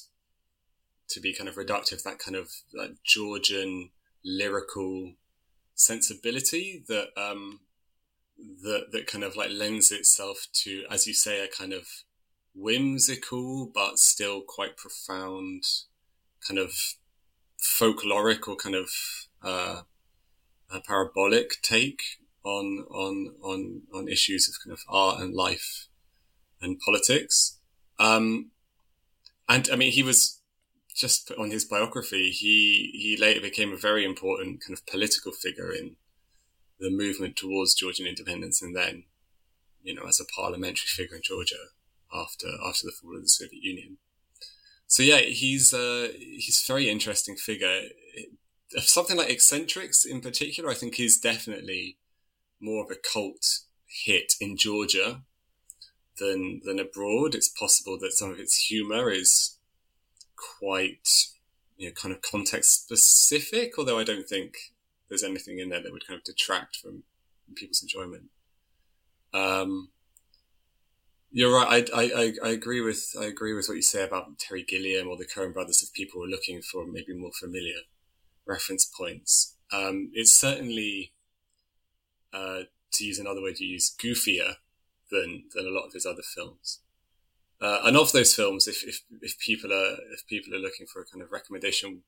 to 1.10 1.20
be 1.20 1.34
kind 1.34 1.50
of 1.50 1.56
reductive, 1.56 2.04
that 2.04 2.20
kind 2.20 2.36
of 2.36 2.50
like 2.74 2.92
Georgian 3.04 3.92
lyrical 4.24 5.14
sensibility 5.76 6.84
that 6.88 7.10
um, 7.18 7.60
that 8.64 8.88
that 8.92 9.08
kind 9.08 9.24
of 9.24 9.36
like 9.36 9.52
lends 9.52 9.92
itself 9.92 10.48
to, 10.54 10.84
as 10.90 11.06
you 11.06 11.14
say, 11.14 11.44
a 11.44 11.48
kind 11.48 11.74
of 11.74 11.88
whimsical 12.56 13.70
but 13.74 14.00
still 14.00 14.42
quite 14.42 14.78
profound 14.78 15.64
kind 16.48 16.60
of 16.60 16.72
folkloric 17.60 18.48
or 18.48 18.56
kind 18.56 18.76
of 18.76 18.90
uh, 19.44 19.82
parabolic 20.88 21.62
take 21.62 22.02
on 22.44 22.86
on 22.90 23.36
on 23.42 23.82
on 23.94 24.08
issues 24.08 24.48
of 24.48 24.56
kind 24.64 24.74
of 24.74 24.82
art 24.88 25.20
and 25.20 25.34
life 25.34 25.88
and 26.62 26.80
politics. 26.80 27.60
Um, 28.00 28.52
and 29.48 29.70
I 29.72 29.76
mean, 29.76 29.92
he 29.92 30.04
was 30.04 30.42
just 30.96 31.32
on 31.38 31.52
his 31.52 31.66
biography, 31.66 32.30
he 32.32 32.92
he 32.94 33.18
later 33.20 33.42
became 33.42 33.74
a 33.74 33.78
very 33.78 34.06
important 34.06 34.62
kind 34.62 34.78
of 34.78 34.86
political 34.86 35.32
figure 35.32 35.72
in 35.72 35.96
the 36.80 36.90
movement 36.90 37.36
towards 37.36 37.74
Georgian 37.74 38.08
independence, 38.08 38.62
and 38.62 38.76
then, 38.76 39.04
you 39.84 39.94
know, 39.94 40.08
as 40.08 40.20
a 40.20 40.26
parliamentary 40.26 40.88
figure 40.88 41.16
in 41.16 41.22
Georgia 41.24 41.56
after 42.14 42.48
after 42.66 42.88
the 42.88 42.92
fall 42.92 43.16
of 43.16 43.22
the 43.24 43.30
Soviet 43.30 43.64
Union. 43.64 43.98
So 44.88 45.04
yeah, 45.04 45.20
he's 45.20 45.74
uh, 45.74 46.10
he's 46.18 46.64
a 46.68 46.72
very 46.72 46.90
interesting 46.90 47.36
figure. 47.36 47.82
Something 48.78 49.18
like 49.18 49.30
Eccentrics, 49.30 50.06
in 50.06 50.22
particular, 50.22 50.70
I 50.70 50.74
think 50.74 51.00
is 51.00 51.18
definitely 51.18 51.98
more 52.60 52.84
of 52.84 52.92
a 52.92 52.96
cult 52.96 53.60
hit 53.88 54.34
in 54.42 54.58
Georgia 54.58 55.22
than 56.18 56.62
than 56.64 56.80
abroad. 56.80 57.36
It's 57.36 57.50
possible 57.50 57.98
that 58.00 58.14
some 58.14 58.32
of 58.32 58.40
its 58.40 58.66
humor 58.66 59.10
is 59.10 59.58
quite, 60.60 61.08
you 61.78 61.88
know, 61.88 61.94
kind 61.94 62.14
of 62.14 62.22
context 62.22 62.84
specific, 62.84 63.74
although 63.78 64.00
I 64.00 64.04
don't 64.04 64.28
think 64.28 64.56
there's 65.10 65.24
anything 65.24 65.60
in 65.60 65.70
there 65.70 65.82
that 65.82 65.92
would 65.92 66.08
kind 66.08 66.18
of 66.18 66.24
detract 66.24 66.78
from, 66.78 67.04
people's 67.56 67.82
enjoyment. 67.82 68.26
Um, 69.34 69.90
you're 71.36 71.54
right. 71.54 71.90
I, 71.94 72.02
I, 72.04 72.34
I 72.46 72.50
agree 72.52 72.80
with 72.80 73.14
I 73.20 73.26
agree 73.26 73.54
with 73.54 73.68
what 73.68 73.76
you 73.76 73.82
say 73.82 74.06
about 74.06 74.40
Terry 74.40 74.64
Gilliam 74.64 75.10
or 75.10 75.18
the 75.18 75.26
Coen 75.26 75.54
Brothers. 75.54 75.84
If 75.84 75.92
people 75.92 76.24
are 76.24 76.28
looking 76.28 76.62
for 76.62 76.88
maybe 76.88 77.14
more 77.14 77.34
familiar 77.38 77.82
reference 78.48 78.86
points, 78.86 79.58
um, 79.70 80.12
it's 80.14 80.32
certainly, 80.32 81.12
uh, 82.32 82.62
to 82.94 83.04
use 83.04 83.20
another 83.20 83.42
word 83.42 83.60
you 83.60 83.68
use, 83.68 83.94
goofier 84.02 84.56
than 85.12 85.44
than 85.54 85.66
a 85.66 85.72
lot 85.72 85.86
of 85.86 85.92
his 85.92 86.06
other 86.06 86.22
films. 86.24 86.80
Uh, 87.60 87.80
and 87.84 87.98
of 87.98 88.14
those 88.14 88.34
films, 88.34 88.66
if, 88.66 88.86
if, 88.86 89.02
if 89.22 89.38
people 89.38 89.74
are 89.74 89.98
if 90.14 90.26
people 90.28 90.54
are 90.56 90.60
looking 90.60 90.88
for 90.88 91.02
a 91.02 91.06
kind 91.06 91.22
of 91.22 91.34
recommendation 91.34 92.04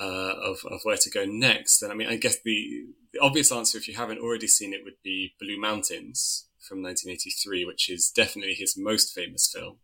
uh, 0.00 0.32
of 0.42 0.60
of 0.64 0.80
where 0.84 0.96
to 0.96 1.10
go 1.10 1.26
next, 1.26 1.80
then 1.80 1.90
I 1.90 1.94
mean, 1.94 2.08
I 2.08 2.16
guess 2.16 2.38
the, 2.42 2.86
the 3.12 3.20
obvious 3.20 3.52
answer, 3.52 3.76
if 3.76 3.88
you 3.88 3.96
haven't 3.96 4.20
already 4.20 4.46
seen 4.46 4.72
it, 4.72 4.84
would 4.84 5.02
be 5.04 5.34
Blue 5.38 5.60
Mountains 5.60 6.47
from 6.68 6.82
1983, 6.82 7.64
which 7.64 7.88
is 7.88 8.10
definitely 8.10 8.54
his 8.54 8.76
most 8.76 9.14
famous 9.14 9.50
film. 9.52 9.78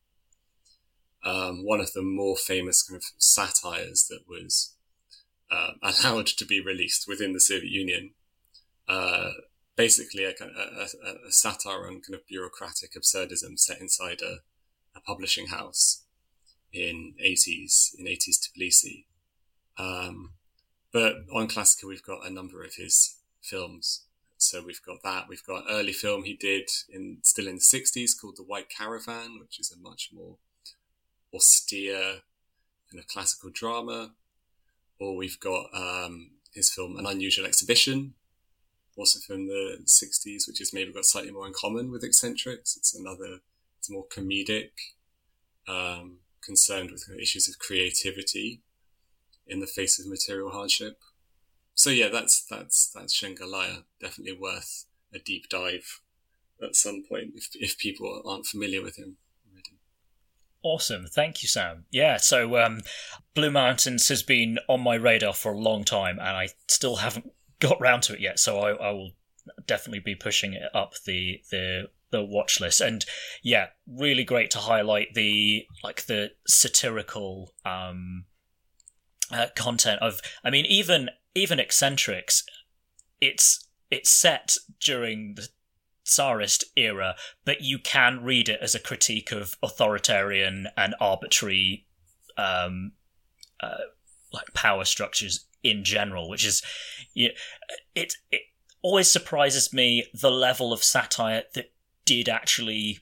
Um, 1.24 1.64
one 1.64 1.80
of 1.80 1.92
the 1.92 2.02
more 2.02 2.36
famous 2.36 2.82
kind 2.82 2.98
of 2.98 3.04
satires 3.16 4.06
that 4.10 4.28
was 4.28 4.74
uh, 5.50 5.72
allowed 5.82 6.26
to 6.26 6.44
be 6.44 6.60
released 6.60 7.06
within 7.08 7.32
the 7.32 7.40
Soviet 7.40 7.70
Union. 7.70 8.10
Uh, 8.86 9.30
basically, 9.76 10.24
a, 10.24 10.34
a, 10.40 11.26
a, 11.26 11.32
satire 11.32 11.86
on 11.86 12.02
kind 12.02 12.14
of 12.14 12.26
bureaucratic 12.26 12.92
absurdism 12.92 13.58
set 13.58 13.80
inside 13.80 14.20
a, 14.20 14.40
a 14.96 15.00
publishing 15.00 15.46
house 15.46 16.02
in 16.72 17.14
80s, 17.24 17.94
in 17.98 18.04
80s 18.06 18.38
Tbilisi. 18.38 19.06
Um, 19.78 20.32
but 20.92 21.16
on 21.34 21.48
Klassiki, 21.48 21.84
we've 21.84 22.02
got 22.02 22.26
a 22.26 22.30
number 22.30 22.62
of 22.62 22.74
his 22.74 23.16
films. 23.42 24.03
So 24.54 24.62
we've 24.64 24.82
got 24.86 25.02
that. 25.02 25.28
We've 25.28 25.44
got 25.44 25.64
an 25.64 25.66
early 25.68 25.92
film 25.92 26.22
he 26.22 26.34
did 26.34 26.70
in 26.88 27.18
still 27.22 27.48
in 27.48 27.56
the 27.56 27.60
60s 27.60 28.12
called 28.16 28.36
The 28.36 28.44
White 28.44 28.68
Caravan, 28.68 29.40
which 29.40 29.58
is 29.58 29.72
a 29.72 29.76
much 29.76 30.10
more 30.14 30.36
austere 31.34 32.20
kind 32.88 33.00
of 33.00 33.08
classical 33.08 33.50
drama. 33.52 34.12
Or 35.00 35.16
we've 35.16 35.40
got 35.40 35.66
um, 35.74 36.30
his 36.52 36.70
film 36.72 36.96
An 36.96 37.04
Unusual 37.04 37.46
Exhibition, 37.46 38.14
also 38.96 39.18
from 39.18 39.48
the 39.48 39.78
60s, 39.84 40.46
which 40.46 40.60
has 40.60 40.72
maybe 40.72 40.92
got 40.92 41.04
slightly 41.04 41.32
more 41.32 41.48
in 41.48 41.52
common 41.52 41.90
with 41.90 42.04
Eccentrics. 42.04 42.76
It's 42.76 42.94
another 42.94 43.40
it's 43.80 43.90
more 43.90 44.06
comedic, 44.06 44.70
um, 45.66 46.18
concerned 46.40 46.92
with 46.92 47.10
issues 47.20 47.48
of 47.48 47.58
creativity 47.58 48.60
in 49.48 49.58
the 49.58 49.66
face 49.66 49.98
of 49.98 50.06
material 50.06 50.50
hardship. 50.50 51.00
So 51.74 51.90
yeah, 51.90 52.08
that's 52.08 52.44
that's 52.44 52.90
that's 52.94 53.20
Shengalaya. 53.20 53.84
Definitely 54.00 54.38
worth 54.40 54.86
a 55.12 55.18
deep 55.18 55.48
dive 55.48 56.00
at 56.62 56.76
some 56.76 57.02
point 57.08 57.32
if 57.34 57.48
if 57.54 57.78
people 57.78 58.22
aren't 58.26 58.46
familiar 58.46 58.82
with 58.82 58.96
him. 58.96 59.16
Awesome, 60.62 61.06
thank 61.06 61.42
you, 61.42 61.48
Sam. 61.48 61.84
Yeah, 61.90 62.16
so 62.16 62.56
um, 62.56 62.80
Blue 63.34 63.50
Mountains 63.50 64.08
has 64.08 64.22
been 64.22 64.58
on 64.66 64.80
my 64.80 64.94
radar 64.94 65.34
for 65.34 65.52
a 65.52 65.58
long 65.58 65.84
time, 65.84 66.18
and 66.18 66.28
I 66.28 66.48
still 66.68 66.96
haven't 66.96 67.30
got 67.60 67.78
round 67.82 68.02
to 68.04 68.14
it 68.14 68.20
yet. 68.20 68.38
So 68.38 68.60
I, 68.60 68.70
I 68.70 68.90
will 68.92 69.10
definitely 69.66 70.00
be 70.00 70.14
pushing 70.14 70.54
it 70.54 70.62
up 70.74 70.94
the 71.04 71.42
the 71.50 71.90
the 72.10 72.22
watch 72.22 72.60
list 72.60 72.80
and 72.80 73.04
yeah 73.42 73.66
really 73.86 74.24
great 74.24 74.50
to 74.50 74.58
highlight 74.58 75.08
the 75.14 75.66
like 75.82 76.06
the 76.06 76.30
satirical 76.46 77.52
um 77.66 78.24
uh, 79.32 79.46
content 79.56 80.00
of 80.00 80.20
i 80.44 80.50
mean 80.50 80.64
even 80.64 81.10
even 81.34 81.58
eccentrics 81.58 82.44
it's 83.20 83.68
it's 83.90 84.10
set 84.10 84.56
during 84.80 85.34
the 85.34 85.48
tsarist 86.04 86.64
era 86.76 87.14
but 87.44 87.62
you 87.62 87.78
can 87.78 88.22
read 88.22 88.48
it 88.48 88.60
as 88.60 88.74
a 88.74 88.80
critique 88.80 89.32
of 89.32 89.56
authoritarian 89.62 90.68
and 90.76 90.94
arbitrary 91.00 91.86
um 92.36 92.92
uh, 93.62 93.76
like 94.32 94.52
power 94.52 94.84
structures 94.84 95.46
in 95.62 95.82
general 95.82 96.28
which 96.28 96.44
is 96.44 96.62
yeah, 97.14 97.30
it 97.94 98.14
it 98.30 98.42
always 98.82 99.10
surprises 99.10 99.72
me 99.72 100.04
the 100.12 100.30
level 100.30 100.72
of 100.72 100.84
satire 100.84 101.44
that 101.54 101.72
did 102.04 102.28
actually 102.28 102.98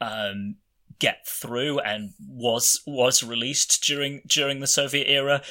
um, 0.00 0.56
get 0.98 1.26
through 1.26 1.78
and 1.80 2.14
was 2.26 2.82
was 2.86 3.22
released 3.22 3.82
during 3.84 4.22
during 4.26 4.60
the 4.60 4.66
Soviet 4.66 5.08
era. 5.08 5.42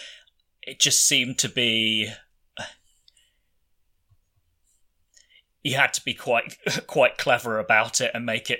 It 0.66 0.80
just 0.80 1.06
seemed 1.08 1.38
to 1.40 1.50
be 1.50 2.12
you 5.64 5.76
had 5.76 5.94
to 5.94 6.06
be 6.06 6.14
quite 6.14 6.58
quite 6.88 7.18
clever 7.18 7.60
about 7.60 8.00
it 8.00 8.12
and 8.14 8.26
make 8.26 8.50
it 8.50 8.60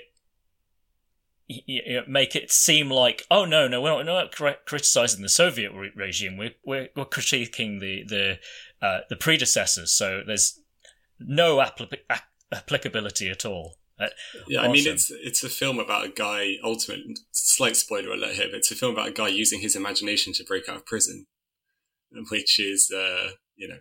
you 1.48 1.94
know, 1.94 2.02
make 2.08 2.34
it 2.34 2.50
seem 2.50 2.90
like 2.90 3.24
oh 3.30 3.44
no 3.44 3.68
no 3.68 3.80
we're 3.80 4.02
not, 4.02 4.38
we're 4.40 4.50
not 4.50 4.66
criticizing 4.66 5.22
the 5.22 5.28
Soviet 5.28 5.72
re- 5.72 5.92
regime 5.94 6.36
we're, 6.36 6.54
we're 6.64 6.88
we're 6.96 7.04
critiquing 7.04 7.78
the 7.80 8.02
the 8.04 8.38
uh, 8.84 9.00
the 9.08 9.16
predecessors 9.16 9.92
so 9.92 10.22
there's 10.26 10.60
no 11.20 11.58
appli- 11.58 12.00
applicability 12.52 13.30
at 13.30 13.44
all 13.44 13.76
Uh, 13.98 14.08
yeah, 14.48 14.58
awesome. 14.58 14.70
I 14.70 14.74
mean 14.74 14.86
it's 14.88 15.10
it's 15.10 15.42
a 15.44 15.48
film 15.48 15.78
about 15.78 16.04
a 16.04 16.10
guy. 16.10 16.56
Ultimate 16.62 17.18
slight 17.30 17.76
spoiler 17.76 18.12
alert 18.12 18.34
here, 18.34 18.48
but 18.50 18.58
it's 18.58 18.70
a 18.70 18.74
film 18.74 18.92
about 18.92 19.08
a 19.08 19.12
guy 19.12 19.28
using 19.28 19.60
his 19.60 19.74
imagination 19.74 20.34
to 20.34 20.44
break 20.44 20.68
out 20.68 20.76
of 20.76 20.84
prison, 20.84 21.26
which 22.30 22.58
is 22.58 22.90
uh, 22.90 23.30
you 23.56 23.68
know 23.68 23.78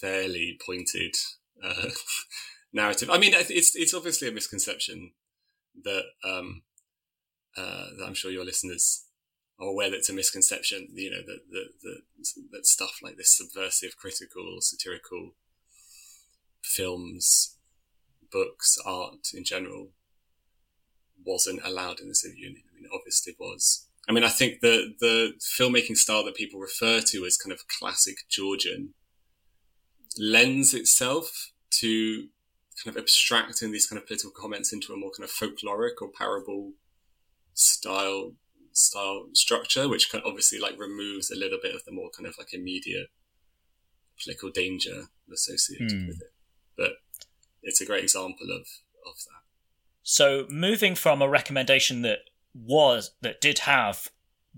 fairly 0.00 0.58
pointed 0.64 1.14
uh, 1.62 1.90
narrative. 2.72 3.10
I 3.10 3.18
mean, 3.18 3.32
it's 3.34 3.74
it's 3.74 3.94
obviously 3.94 4.28
a 4.28 4.32
misconception 4.32 5.12
that 5.84 6.04
um, 6.24 6.62
uh, 7.56 7.86
that 7.98 8.04
I'm 8.06 8.14
sure 8.14 8.30
your 8.30 8.44
listeners 8.44 9.04
are 9.58 9.68
aware 9.68 9.90
that 9.90 9.96
it's 9.96 10.10
a 10.10 10.14
misconception. 10.14 10.88
You 10.92 11.10
know 11.10 11.22
that 11.26 11.40
that 11.50 11.68
that, 11.82 12.00
that 12.52 12.66
stuff 12.66 12.98
like 13.02 13.16
this 13.16 13.36
subversive, 13.36 13.96
critical, 13.96 14.58
satirical 14.60 15.34
films, 16.62 17.56
books, 18.30 18.78
art 18.84 19.28
in 19.34 19.44
general 19.44 19.90
wasn't 21.24 21.60
allowed 21.64 22.00
in 22.00 22.08
the 22.08 22.14
Soviet 22.14 22.38
Union. 22.38 22.62
I 22.70 22.74
mean, 22.74 22.90
obviously 22.92 23.34
was. 23.38 23.88
I 24.08 24.12
mean, 24.12 24.24
I 24.24 24.28
think 24.28 24.60
the 24.60 24.94
the 25.00 25.32
filmmaking 25.40 25.96
style 25.96 26.24
that 26.24 26.36
people 26.36 26.60
refer 26.60 27.00
to 27.00 27.24
as 27.24 27.36
kind 27.36 27.52
of 27.52 27.66
classic 27.66 28.16
Georgian 28.28 28.94
lends 30.18 30.74
itself 30.74 31.52
to 31.70 32.28
kind 32.82 32.96
of 32.96 33.02
abstracting 33.02 33.72
these 33.72 33.86
kind 33.86 34.00
of 34.00 34.06
political 34.06 34.30
comments 34.30 34.72
into 34.72 34.92
a 34.92 34.96
more 34.96 35.10
kind 35.10 35.24
of 35.24 35.30
folkloric 35.30 36.00
or 36.00 36.10
parable 36.16 36.72
style 37.54 38.34
style 38.72 39.28
structure, 39.32 39.88
which 39.88 40.10
kind 40.10 40.22
of 40.22 40.28
obviously 40.28 40.58
like 40.58 40.78
removes 40.78 41.30
a 41.30 41.36
little 41.36 41.58
bit 41.60 41.74
of 41.74 41.84
the 41.84 41.92
more 41.92 42.10
kind 42.16 42.26
of 42.26 42.36
like 42.38 42.52
immediate 42.52 43.08
political 44.22 44.50
danger 44.50 45.04
associated 45.32 45.90
mm. 45.90 46.08
with 46.08 46.20
it. 46.20 46.32
But 46.76 46.92
it's 47.62 47.80
a 47.80 47.86
great 47.86 48.04
example 48.04 48.46
of 48.50 48.66
of 49.06 49.16
that. 49.16 49.42
So 50.02 50.46
moving 50.48 50.94
from 50.94 51.20
a 51.20 51.28
recommendation 51.28 52.02
that 52.02 52.20
was 52.64 53.12
that 53.20 53.40
did 53.40 53.60
have 53.60 54.08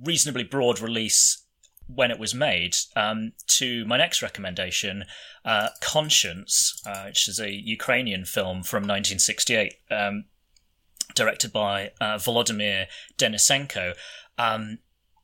reasonably 0.02 0.44
broad 0.44 0.80
release 0.80 1.44
when 1.86 2.10
it 2.10 2.18
was 2.18 2.34
made 2.34 2.76
um, 2.96 3.32
to 3.46 3.84
my 3.86 3.96
next 3.96 4.22
recommendation, 4.22 5.04
uh, 5.44 5.70
Conscience, 5.80 6.80
uh, 6.86 7.04
which 7.04 7.28
is 7.28 7.40
a 7.40 7.50
Ukrainian 7.50 8.24
film 8.24 8.62
from 8.62 8.82
1968, 8.82 9.74
um, 9.90 10.24
directed 11.14 11.52
by 11.52 11.92
uh, 12.00 12.16
Volodymyr 12.16 12.86
Denisenko. 13.16 13.94
Um, 14.36 14.78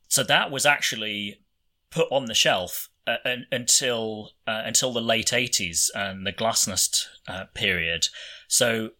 so 0.07 0.23
that 0.23 0.49
was 0.49 0.65
actually 0.65 1.41
put 1.91 2.11
on 2.11 2.25
the 2.25 2.33
shelf 2.33 2.89
uh, 3.07 3.17
until 3.51 4.31
uh, 4.47 4.63
until 4.65 4.91
the 4.91 5.01
late 5.01 5.27
80s 5.27 5.89
and 5.93 6.25
the 6.25 6.33
Glasnost 6.33 7.05
uh, 7.27 7.45
period. 7.53 8.07
So 8.47 8.91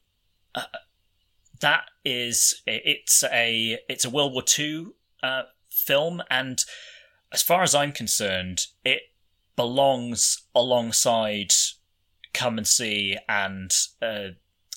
that 1.62 1.86
is 2.04 2.62
it's 2.66 3.24
a 3.24 3.80
it's 3.90 4.06
a 4.06 4.10
World 4.10 4.34
War 4.34 4.44
II 4.58 4.88
uh, 5.24 5.44
film 5.70 6.22
and 6.30 6.64
as 7.32 7.42
far 7.42 7.64
as 7.64 7.76
I'm 7.76 7.92
concerned, 7.92 8.68
it 8.84 9.02
belongs 9.56 10.44
alongside 10.54 11.52
Come 12.34 12.58
and 12.58 12.68
See 12.68 13.18
and 13.28 13.72
uh, 14.02 14.30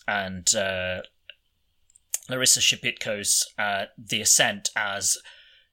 and 0.06 0.52
uh, 0.54 1.02
Larissa 2.28 2.60
Shepitko's 2.60 3.46
uh, 3.58 3.86
The 3.96 4.22
Ascent 4.22 4.70
as 4.74 5.18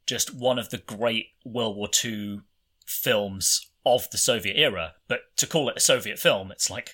just 0.06 0.36
one 0.36 0.60
of 0.60 0.70
the 0.70 0.78
great 0.78 1.30
World 1.44 1.78
War 1.78 1.90
II 2.04 2.42
films 2.86 3.72
of 3.86 4.10
the 4.12 4.18
Soviet 4.18 4.58
era. 4.58 4.94
But 5.08 5.22
to 5.38 5.48
call 5.48 5.70
it 5.70 5.78
a 5.78 5.82
Soviet 5.82 6.20
film, 6.20 6.52
it's 6.52 6.70
like, 6.70 6.94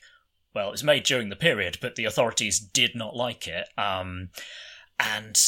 well, 0.53 0.67
it 0.67 0.72
was 0.72 0.84
made 0.84 1.03
during 1.03 1.29
the 1.29 1.36
period, 1.36 1.77
but 1.81 1.96
the 1.96 2.05
authorities 2.05 2.60
did 2.60 2.96
not 2.96 3.15
like 3.15 3.48
it. 3.48 3.67
Um, 3.77 4.29
and 5.00 5.39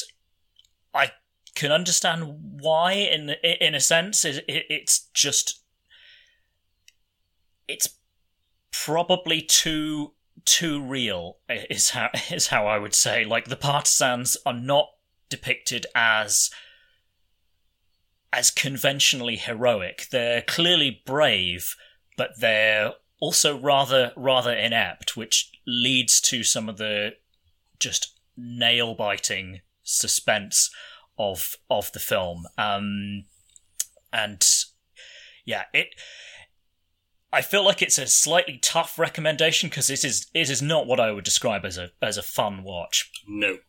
I 0.94 1.12
can 1.56 1.72
understand 1.72 2.60
why 2.62 2.94
in 2.94 3.30
in 3.44 3.76
a 3.76 3.80
sense 3.80 4.26
it, 4.26 4.44
it, 4.48 4.66
it's 4.70 5.10
just 5.14 5.62
it's 7.68 7.90
probably 8.72 9.42
too 9.42 10.14
too 10.46 10.82
real 10.82 11.38
is 11.50 11.92
how 11.92 12.10
is 12.32 12.48
how 12.48 12.66
I 12.68 12.80
would 12.80 12.96
say 12.96 13.24
like 13.24 13.46
the 13.46 13.56
partisans 13.56 14.36
are 14.46 14.54
not 14.54 14.88
depicted 15.30 15.86
as 15.96 16.50
as 18.32 18.50
conventionally 18.50 19.36
heroic 19.36 20.08
they're 20.12 20.42
clearly 20.42 21.02
brave 21.06 21.76
but 22.18 22.32
they're 22.40 22.94
also 23.24 23.58
rather 23.58 24.12
rather 24.18 24.52
inept 24.52 25.16
which 25.16 25.50
leads 25.66 26.20
to 26.20 26.44
some 26.44 26.68
of 26.68 26.76
the 26.76 27.12
just 27.80 28.20
nail 28.36 28.94
biting 28.94 29.62
suspense 29.82 30.70
of 31.18 31.56
of 31.70 31.90
the 31.94 32.02
film. 32.02 32.44
Um, 32.58 33.24
and 34.12 34.46
yeah, 35.46 35.64
it. 35.74 35.88
I 37.32 37.42
feel 37.42 37.64
like 37.64 37.82
it's 37.82 37.98
a 37.98 38.08
slightly 38.08 38.60
tough 38.62 39.00
recommendation 39.00 39.70
because 39.70 39.90
it 39.90 40.04
is 40.04 40.28
it 40.34 40.50
is 40.50 40.62
not 40.62 40.86
what 40.86 41.00
I 41.00 41.14
would 41.14 41.24
describe 41.24 41.64
as 41.64 41.78
a 41.78 41.92
as 42.02 42.18
a 42.18 42.24
fun 42.24 42.64
watch. 42.64 43.10
No. 43.26 43.60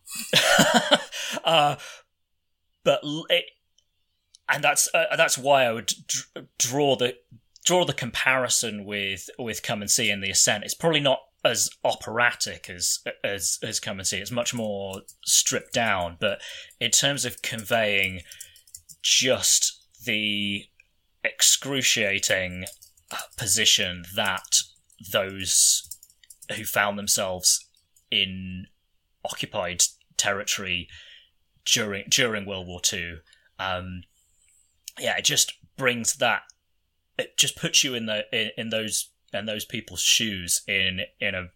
uh, 1.45 1.77
but 2.83 3.01
it, 3.31 3.45
and 4.49 4.65
that's 4.65 4.93
uh, 4.93 5.15
that's 5.17 5.39
why 5.39 5.63
I 5.63 5.73
would 5.73 5.87
d- 5.87 6.43
draw 6.59 6.97
the 6.97 7.15
draw 7.65 7.85
the 7.85 7.93
comparison 7.93 8.85
with 8.85 9.29
with 9.39 9.63
Come 9.63 9.81
and 9.81 9.91
See 9.91 10.11
in 10.11 10.21
the 10.21 10.31
Ascent. 10.31 10.65
It's 10.65 10.75
probably 10.75 11.01
not 11.01 11.21
as 11.45 11.71
operatic 11.85 12.71
as 12.71 13.01
as 13.23 13.59
as 13.63 13.81
come 13.81 13.99
and 13.99 14.07
see. 14.07 14.19
It's 14.19 14.31
much 14.31 14.55
more 14.55 15.03
stripped 15.25 15.73
down, 15.73 16.17
but 16.21 16.41
in 16.81 16.91
terms 16.91 17.25
of 17.25 17.43
conveying 17.43 18.21
just 19.03 19.87
the 20.05 20.65
excruciating 21.23 22.65
uh, 23.11 23.17
position 23.37 24.05
that 24.15 24.61
those 25.13 25.89
who 26.57 26.65
found 26.65 26.99
themselves 26.99 27.67
in 28.11 28.67
occupied 29.25 29.83
territory 30.17 30.89
during 31.65 32.05
during 32.09 32.47
World 32.47 32.67
War 32.67 32.81
Two, 32.81 33.19
um, 33.59 34.03
yeah, 34.99 35.17
it 35.17 35.25
just 35.25 35.55
brings 35.77 36.17
that. 36.17 36.43
It 37.19 37.37
just 37.37 37.57
puts 37.57 37.85
you 37.85 37.95
in 37.95 38.07
the 38.07 38.25
in, 38.33 38.51
in 38.57 38.71
those 38.71 39.11
and 39.33 39.49
those 39.49 39.65
people's 39.65 40.01
shoes 40.01 40.63
in 40.67 41.01
in 41.21 41.35
a 41.35 41.49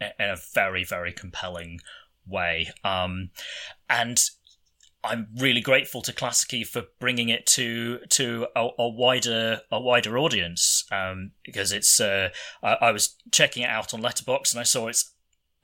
in 0.00 0.30
a 0.30 0.36
very 0.54 0.84
very 0.84 1.12
compelling 1.12 1.80
way. 2.26 2.70
Um, 2.84 3.30
and 3.88 4.22
I'm 5.04 5.28
really 5.36 5.60
grateful 5.60 6.00
to 6.02 6.12
Klassiki 6.12 6.64
for 6.66 6.84
bringing 7.00 7.28
it 7.28 7.46
to 7.46 7.98
to 8.10 8.46
a, 8.54 8.68
a 8.78 8.88
wider 8.88 9.60
a 9.70 9.80
wider 9.80 10.16
audience 10.18 10.84
um, 10.92 11.32
because 11.44 11.72
it's. 11.72 12.00
Uh, 12.00 12.30
I, 12.62 12.74
I, 12.74 12.92
was 12.92 13.16
checking 13.32 13.64
it 13.64 13.70
out 13.70 13.92
on 13.92 14.02
Letterboxd 14.02 14.52
and 14.52 14.60
I 14.60 14.64
saw 14.64 14.86
it's 14.86 15.12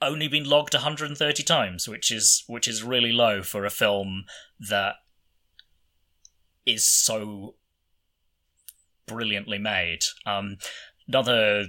only 0.00 0.28
been 0.28 0.44
logged 0.44 0.74
130 0.74 1.42
times, 1.42 1.88
which 1.88 2.10
is 2.10 2.44
which 2.46 2.66
is 2.66 2.82
really 2.82 3.12
low 3.12 3.42
for 3.42 3.64
a 3.64 3.70
film 3.70 4.24
that 4.60 4.96
is 6.66 6.84
so 6.84 7.54
brilliantly 9.08 9.58
made. 9.58 10.00
Um, 10.24 10.58
Another 11.08 11.68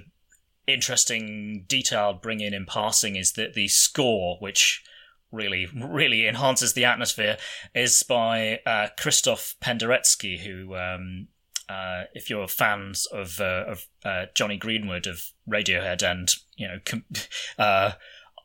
interesting 0.66 1.64
detail 1.66 2.00
I'll 2.00 2.14
bring 2.14 2.40
in 2.40 2.52
in 2.52 2.66
passing 2.66 3.16
is 3.16 3.32
that 3.32 3.54
the 3.54 3.68
score, 3.68 4.36
which 4.38 4.84
really 5.32 5.66
really 5.74 6.28
enhances 6.28 6.74
the 6.74 6.84
atmosphere, 6.84 7.38
is 7.74 8.02
by 8.02 8.60
uh, 8.66 8.88
Krzysztof 8.98 9.56
Penderecki, 9.60 10.40
who. 10.40 10.76
Um, 10.76 11.28
uh, 11.68 12.06
if 12.14 12.28
you're 12.28 12.48
fans 12.48 13.06
of 13.12 13.40
uh, 13.40 13.64
of 13.68 13.86
uh, 14.04 14.26
Jonny 14.34 14.56
Greenwood 14.56 15.06
of 15.06 15.22
Radiohead 15.48 16.02
and 16.02 16.28
you 16.56 16.66
know 16.66 16.78
com- 16.84 17.04
uh, 17.60 17.92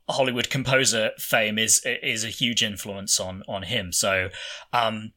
Hollywood 0.08 0.51
composer 0.51 1.10
fame 1.17 1.58
is 1.58 1.81
is 1.84 2.23
a 2.23 2.27
huge 2.29 2.62
influence 2.62 3.19
on 3.19 3.41
on 3.47 3.63
him. 3.63 3.91
So 3.91 4.29
um, 4.71 5.13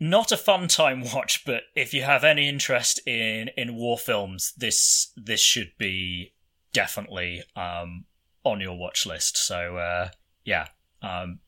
not 0.00 0.32
a 0.32 0.36
fun 0.36 0.68
time 0.68 1.04
watch, 1.14 1.44
but 1.44 1.62
if 1.74 1.94
you 1.94 2.02
have 2.02 2.24
any 2.24 2.48
interest 2.48 3.00
in 3.06 3.50
in 3.56 3.76
war 3.76 3.98
films, 3.98 4.52
this 4.56 5.12
this 5.16 5.40
should 5.40 5.72
be 5.78 6.34
definitely 6.72 7.42
um, 7.56 8.04
on 8.44 8.60
your 8.60 8.76
watch 8.76 9.06
list. 9.06 9.36
So 9.36 9.76
uh, 9.76 10.08
yeah, 10.44 10.68
um, 11.02 11.40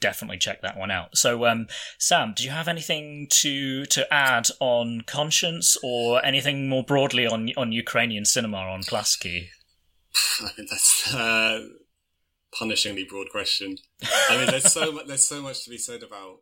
definitely 0.00 0.38
check 0.38 0.62
that 0.62 0.76
one 0.76 0.90
out. 0.90 1.16
So 1.16 1.46
um, 1.46 1.66
Sam, 1.98 2.32
do 2.36 2.44
you 2.44 2.50
have 2.50 2.68
anything 2.68 3.28
to 3.30 3.84
to 3.86 4.12
add 4.12 4.48
on 4.60 5.02
Conscience 5.02 5.76
or 5.82 6.24
anything 6.24 6.68
more 6.68 6.84
broadly 6.84 7.26
on 7.26 7.50
on 7.56 7.72
Ukrainian 7.72 8.24
cinema 8.24 8.58
on 8.58 8.82
mean 10.56 10.66
that's 10.70 11.14
a 11.14 11.68
punishingly 12.54 13.08
broad 13.08 13.28
question. 13.30 13.76
I 14.30 14.38
mean, 14.38 14.46
there's 14.46 14.72
so 14.72 15.00
there's 15.06 15.26
so 15.26 15.42
much 15.42 15.64
to 15.64 15.70
be 15.70 15.78
said 15.78 16.02
about 16.02 16.38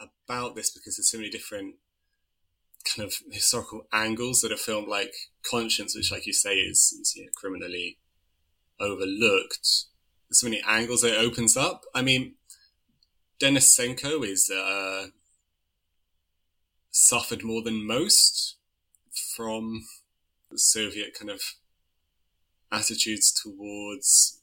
about 0.00 0.54
this 0.54 0.70
because 0.70 0.96
there's 0.96 1.10
so 1.10 1.18
many 1.18 1.30
different 1.30 1.76
kind 2.84 3.06
of 3.06 3.14
historical 3.30 3.86
angles 3.92 4.40
that 4.40 4.52
a 4.52 4.56
film 4.56 4.88
like 4.88 5.14
Conscience, 5.48 5.96
which, 5.96 6.12
like 6.12 6.26
you 6.26 6.32
say, 6.32 6.56
is, 6.56 6.96
is 7.00 7.14
you 7.16 7.24
know, 7.24 7.30
criminally 7.34 7.98
overlooked. 8.80 9.86
There's 10.28 10.40
so 10.40 10.46
many 10.46 10.62
angles 10.66 11.02
that 11.02 11.14
it 11.14 11.24
opens 11.24 11.56
up. 11.56 11.84
I 11.94 12.02
mean, 12.02 12.34
Denisenko 13.40 14.26
is 14.26 14.50
uh, 14.50 15.08
suffered 16.90 17.44
more 17.44 17.62
than 17.62 17.86
most 17.86 18.56
from 19.36 19.84
the 20.50 20.58
Soviet 20.58 21.16
kind 21.18 21.30
of 21.30 21.40
attitudes 22.70 23.32
towards 23.32 24.40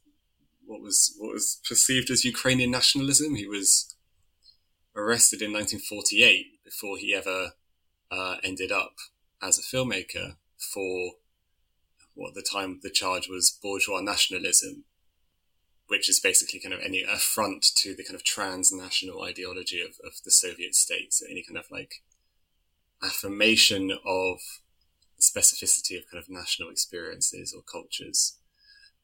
what 0.65 0.81
was 0.81 1.15
what 1.17 1.33
was 1.33 1.61
perceived 1.67 2.09
as 2.09 2.23
Ukrainian 2.23 2.71
nationalism. 2.71 3.35
He 3.35 3.47
was 3.47 3.95
arrested 4.95 5.41
in 5.41 5.53
1948 5.53 6.63
before 6.63 6.97
he 6.97 7.13
ever 7.13 7.53
uh, 8.11 8.37
ended 8.43 8.71
up 8.71 8.95
as 9.41 9.57
a 9.57 9.61
filmmaker 9.61 10.35
for 10.57 11.13
what 12.13 12.29
at 12.29 12.35
the 12.35 12.47
time 12.49 12.79
the 12.83 12.89
charge 12.89 13.27
was 13.29 13.57
bourgeois 13.61 14.01
nationalism, 14.01 14.83
which 15.87 16.09
is 16.09 16.19
basically 16.19 16.59
kind 16.59 16.73
of 16.73 16.81
any 16.81 17.03
affront 17.03 17.65
to 17.75 17.95
the 17.95 18.03
kind 18.03 18.15
of 18.15 18.23
transnational 18.23 19.23
ideology 19.23 19.81
of, 19.81 19.95
of 20.05 20.13
the 20.23 20.31
Soviet 20.31 20.75
states, 20.75 21.23
any 21.29 21.43
kind 21.43 21.57
of 21.57 21.65
like 21.71 22.03
affirmation 23.03 23.91
of 24.05 24.39
the 25.17 25.23
specificity 25.23 25.97
of 25.97 26.09
kind 26.11 26.21
of 26.21 26.29
national 26.29 26.69
experiences 26.69 27.53
or 27.55 27.63
cultures. 27.63 28.37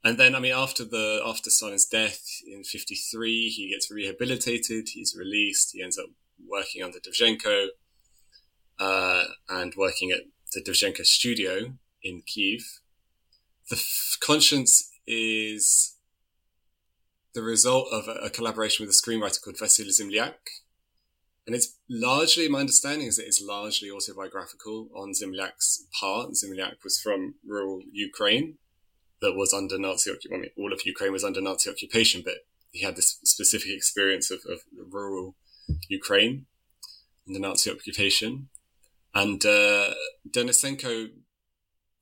And 0.07 0.17
then, 0.17 0.35
I 0.35 0.39
mean, 0.39 0.53
after 0.53 0.85
the 0.85 1.21
after 1.25 1.49
Stalin's 1.49 1.85
death 1.85 2.21
in 2.47 2.63
'53, 2.63 3.49
he 3.49 3.71
gets 3.71 3.91
rehabilitated. 3.91 4.87
He's 4.93 5.13
released. 5.19 5.71
He 5.73 5.83
ends 5.83 5.97
up 5.97 6.05
working 6.47 6.81
under 6.81 6.99
Dovzhenko 6.99 7.67
uh, 8.79 9.25
and 9.49 9.73
working 9.75 10.11
at 10.11 10.21
the 10.53 10.63
Dovzhenko 10.63 11.05
studio 11.05 11.73
in 12.01 12.21
Kiev. 12.25 12.61
The 13.69 13.75
f- 13.75 14.17
conscience 14.21 14.93
is 15.05 15.97
the 17.33 17.41
result 17.41 17.89
of 17.91 18.07
a, 18.07 18.27
a, 18.27 18.29
collaboration 18.29 18.85
with 18.85 18.95
a 18.95 18.97
screenwriter 18.97 19.43
called 19.43 19.59
Vasily 19.59 19.89
Zemlyak. 19.89 20.63
And 21.45 21.53
it's 21.53 21.75
largely, 21.89 22.47
my 22.47 22.61
understanding 22.61 23.07
is 23.07 23.17
that 23.17 23.25
it's 23.25 23.43
largely 23.43 23.91
autobiographical 23.91 24.87
on 24.95 25.11
Zemlyak's 25.11 25.85
part. 25.99 26.29
Zemlyak 26.29 26.81
was 26.85 26.97
from 26.97 27.35
rural 27.45 27.81
Ukraine 27.91 28.57
that 29.21 29.33
was 29.35 29.53
under 29.53 29.77
Nazi 29.79 30.11
occupation. 30.11 30.37
I 30.37 30.41
mean, 30.41 30.51
all 30.57 30.73
of 30.73 30.85
Ukraine 30.85 31.11
was 31.11 31.23
under 31.23 31.41
Nazi 31.41 31.69
occupation, 31.69 32.21
but 32.23 32.35
he 32.71 32.83
had 32.83 32.95
this 32.95 33.19
specific 33.23 33.71
experience 33.71 34.29
of, 34.29 34.39
of 34.49 34.59
rural 34.91 35.35
Ukraine 35.89 36.45
under 37.27 37.39
Nazi 37.39 37.71
occupation. 37.71 38.49
And 39.13 39.43
uh, 39.45 39.93
Denisenko 40.29 41.09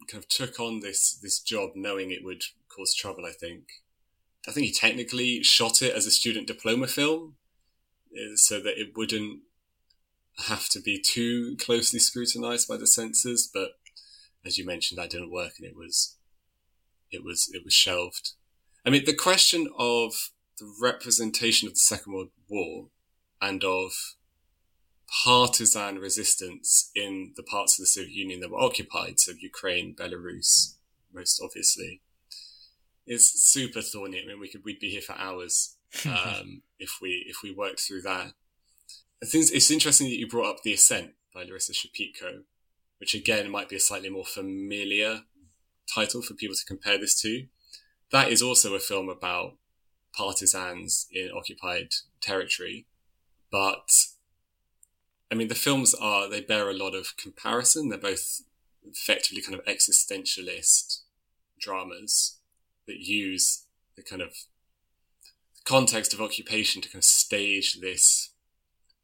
kind 0.08 0.24
of 0.24 0.28
took 0.28 0.60
on 0.60 0.82
this 0.82 1.18
this 1.22 1.40
job 1.40 1.72
knowing 1.76 2.12
it 2.12 2.24
would 2.24 2.44
cause 2.68 2.94
trouble. 2.94 3.26
I 3.26 3.32
think. 3.32 3.64
I 4.48 4.52
think 4.52 4.68
he 4.68 4.74
technically 4.74 5.42
shot 5.42 5.82
it 5.82 5.96
as 5.96 6.06
a 6.06 6.12
student 6.12 6.46
diploma 6.46 6.86
film, 6.86 7.36
uh, 8.14 8.36
so 8.36 8.60
that 8.60 8.80
it 8.80 8.96
wouldn't 8.96 9.40
have 10.48 10.70
to 10.70 10.82
be 10.82 11.02
too 11.02 11.56
closely 11.60 12.00
scrutinized 12.00 12.68
by 12.68 12.78
the 12.78 12.86
censors. 12.86 13.50
But 13.52 13.72
as 14.46 14.58
you 14.58 14.66
mentioned, 14.66 15.00
that 15.00 15.10
didn't 15.10 15.32
work, 15.32 15.54
and 15.58 15.66
it 15.66 15.76
was 15.76 16.18
it 17.16 17.24
was 17.24 17.50
it 17.54 17.64
was 17.64 17.74
shelved. 17.74 18.34
I 18.86 18.90
mean, 18.92 19.06
the 19.06 19.16
question 19.16 19.68
of 19.78 20.32
the 20.60 20.72
representation 20.82 21.68
of 21.68 21.74
the 21.74 21.80
Second 21.80 22.14
World 22.14 22.30
War 22.48 22.88
and 23.42 23.64
of 23.64 23.92
partisan 25.24 26.00
resistance 26.00 26.92
in 26.96 27.34
the 27.36 27.44
parts 27.44 27.78
of 27.78 27.84
the 27.84 27.88
Soviet 27.88 28.12
Union 28.12 28.40
that 28.42 28.52
were 28.52 28.60
occupied, 28.60 29.20
so 29.20 29.34
Ukraine, 29.40 29.96
Belarus, 29.96 30.76
most 31.14 31.42
obviously, 31.44 32.02
is 33.08 33.32
super 33.32 33.82
thorny. 33.82 34.22
I 34.24 34.28
mean, 34.28 34.40
we 34.40 34.50
could 34.50 34.64
we'd 34.64 34.80
be 34.80 34.90
here 34.90 35.02
for 35.02 35.14
hours 35.14 35.76
um, 36.06 36.62
if 36.80 36.98
we 37.02 37.26
if 37.28 37.38
we 37.44 37.52
worked 37.52 37.80
through 37.80 38.02
that. 38.04 38.34
I 39.24 39.26
think 39.26 39.46
it's 39.52 39.72
interesting 39.72 40.08
that 40.08 40.18
you 40.18 40.28
brought 40.28 40.50
up 40.50 40.64
The 40.64 40.74
Ascent 40.74 41.12
by 41.34 41.44
Larissa 41.44 41.74
Shepitko, 41.74 42.44
which 43.00 43.16
again 43.16 43.50
might 43.50 43.70
be 43.70 43.78
a 43.78 43.80
slightly 43.80 44.10
more 44.10 44.26
familiar 44.26 45.22
title 45.94 46.22
for 46.22 46.34
people 46.34 46.56
to 46.56 46.66
compare 46.66 46.98
this 46.98 47.20
to. 47.22 47.46
That 48.12 48.32
is 48.32 48.42
also 48.42 48.74
a 48.76 48.80
film 48.80 49.10
about 49.10 49.56
partisans 50.14 51.08
in 51.12 51.30
occupied 51.36 51.90
territory, 52.22 52.86
but 53.52 53.90
I 55.32 55.36
mean, 55.36 55.48
the 55.48 55.56
films 55.56 55.94
are, 55.94 56.30
they 56.30 56.42
bear 56.42 56.70
a 56.70 56.74
lot 56.74 56.94
of 56.94 57.18
comparison. 57.18 57.90
They're 57.90 57.98
both 57.98 58.42
effectively 58.88 59.42
kind 59.42 59.60
of 59.60 59.66
existentialist 59.66 61.02
dramas 61.60 62.38
that 62.88 63.00
use 63.00 63.66
the 63.96 64.04
kind 64.04 64.22
of 64.22 64.36
context 65.64 66.14
of 66.14 66.22
occupation 66.22 66.82
to 66.82 66.90
kind 66.90 67.00
of 67.00 67.06
stage 67.06 67.80
this 67.82 68.30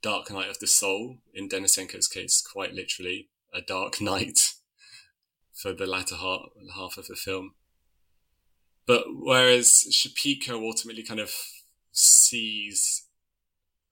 dark 0.02 0.32
night 0.32 0.50
of 0.50 0.60
the 0.60 0.68
soul. 0.68 1.18
In 1.34 1.50
Denisenko's 1.50 2.08
case, 2.08 2.42
quite 2.42 2.74
literally, 2.74 3.30
a 3.54 3.62
dark 3.62 4.00
night 4.02 4.51
for 5.62 5.74
the 5.74 5.86
latter 5.86 6.16
half, 6.16 6.42
half 6.76 6.98
of 6.98 7.08
the 7.08 7.16
film. 7.16 7.54
But 8.88 9.04
whereas 9.08 9.86
Shepitko 9.92 10.66
ultimately 10.66 11.04
kind 11.04 11.20
of 11.20 11.32
sees 11.92 13.08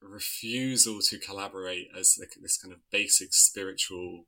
refusal 0.02 1.00
to 1.02 1.20
collaborate 1.20 1.90
as 1.98 2.18
this 2.42 2.58
kind 2.58 2.74
of 2.74 2.80
basic 2.90 3.34
spiritual 3.34 4.26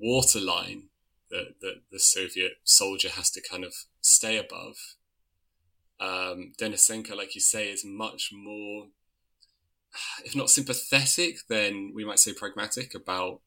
waterline 0.00 0.84
that, 1.30 1.60
that 1.60 1.82
the 1.92 2.00
Soviet 2.00 2.52
soldier 2.64 3.10
has 3.10 3.30
to 3.30 3.40
kind 3.40 3.64
of 3.64 3.74
stay 4.00 4.36
above. 4.36 4.76
Um, 6.00 6.52
Denisenko, 6.60 7.16
like 7.16 7.34
you 7.34 7.40
say, 7.40 7.70
is 7.70 7.84
much 7.84 8.30
more, 8.32 8.86
if 10.24 10.34
not 10.34 10.50
sympathetic, 10.50 11.38
then 11.48 11.92
we 11.94 12.04
might 12.04 12.18
say 12.18 12.32
pragmatic 12.32 12.94
about 12.94 13.40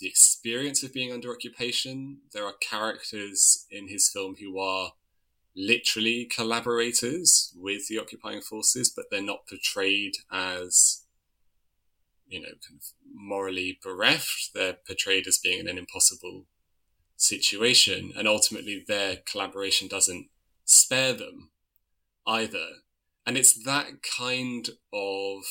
the 0.00 0.08
experience 0.08 0.82
of 0.82 0.92
being 0.92 1.12
under 1.12 1.30
occupation. 1.30 2.18
There 2.32 2.44
are 2.44 2.54
characters 2.60 3.66
in 3.70 3.88
his 3.88 4.08
film 4.08 4.36
who 4.40 4.58
are 4.58 4.92
literally 5.54 6.24
collaborators 6.24 7.52
with 7.56 7.88
the 7.88 7.98
occupying 7.98 8.40
forces, 8.40 8.90
but 8.90 9.06
they're 9.10 9.22
not 9.22 9.46
portrayed 9.46 10.14
as, 10.30 11.02
you 12.26 12.40
know, 12.40 12.48
kind 12.48 12.80
of 12.80 12.86
morally 13.14 13.78
bereft. 13.82 14.50
They're 14.54 14.78
portrayed 14.86 15.26
as 15.26 15.38
being 15.38 15.60
in 15.60 15.68
an 15.68 15.78
impossible 15.78 16.46
situation. 17.16 18.12
And 18.16 18.26
ultimately, 18.26 18.84
their 18.86 19.18
collaboration 19.30 19.88
doesn't 19.88 20.28
spare 20.64 21.12
them 21.12 21.50
either. 22.26 22.66
And 23.26 23.36
it's 23.36 23.62
that 23.64 24.02
kind 24.02 24.70
of 24.92 25.42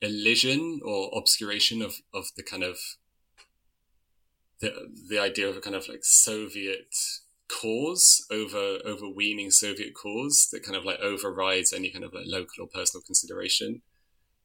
elision 0.00 0.80
or 0.84 1.10
obscuration 1.14 1.82
of, 1.82 1.96
of 2.14 2.26
the 2.36 2.42
kind 2.42 2.62
of 2.62 2.78
the, 4.60 4.72
the 5.08 5.18
idea 5.18 5.48
of 5.48 5.56
a 5.56 5.60
kind 5.60 5.76
of 5.76 5.88
like 5.88 6.04
Soviet 6.04 6.94
cause 7.48 8.26
over 8.30 8.78
overweening 8.84 9.50
Soviet 9.50 9.94
cause 9.94 10.48
that 10.52 10.62
kind 10.62 10.76
of 10.76 10.84
like 10.84 11.00
overrides 11.00 11.72
any 11.72 11.90
kind 11.90 12.04
of 12.04 12.12
like 12.12 12.26
local 12.26 12.64
or 12.64 12.68
personal 12.68 13.02
consideration. 13.02 13.82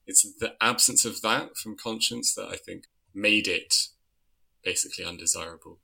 It's 0.06 0.24
the 0.40 0.54
absence 0.62 1.06
of 1.06 1.22
that 1.22 1.58
from 1.58 1.78
conscience 1.78 2.34
that 2.36 2.48
I 2.48 2.56
think 2.56 2.86
made 3.14 3.48
it 3.48 3.88
basically 4.64 5.06
undesirable. 5.06 5.80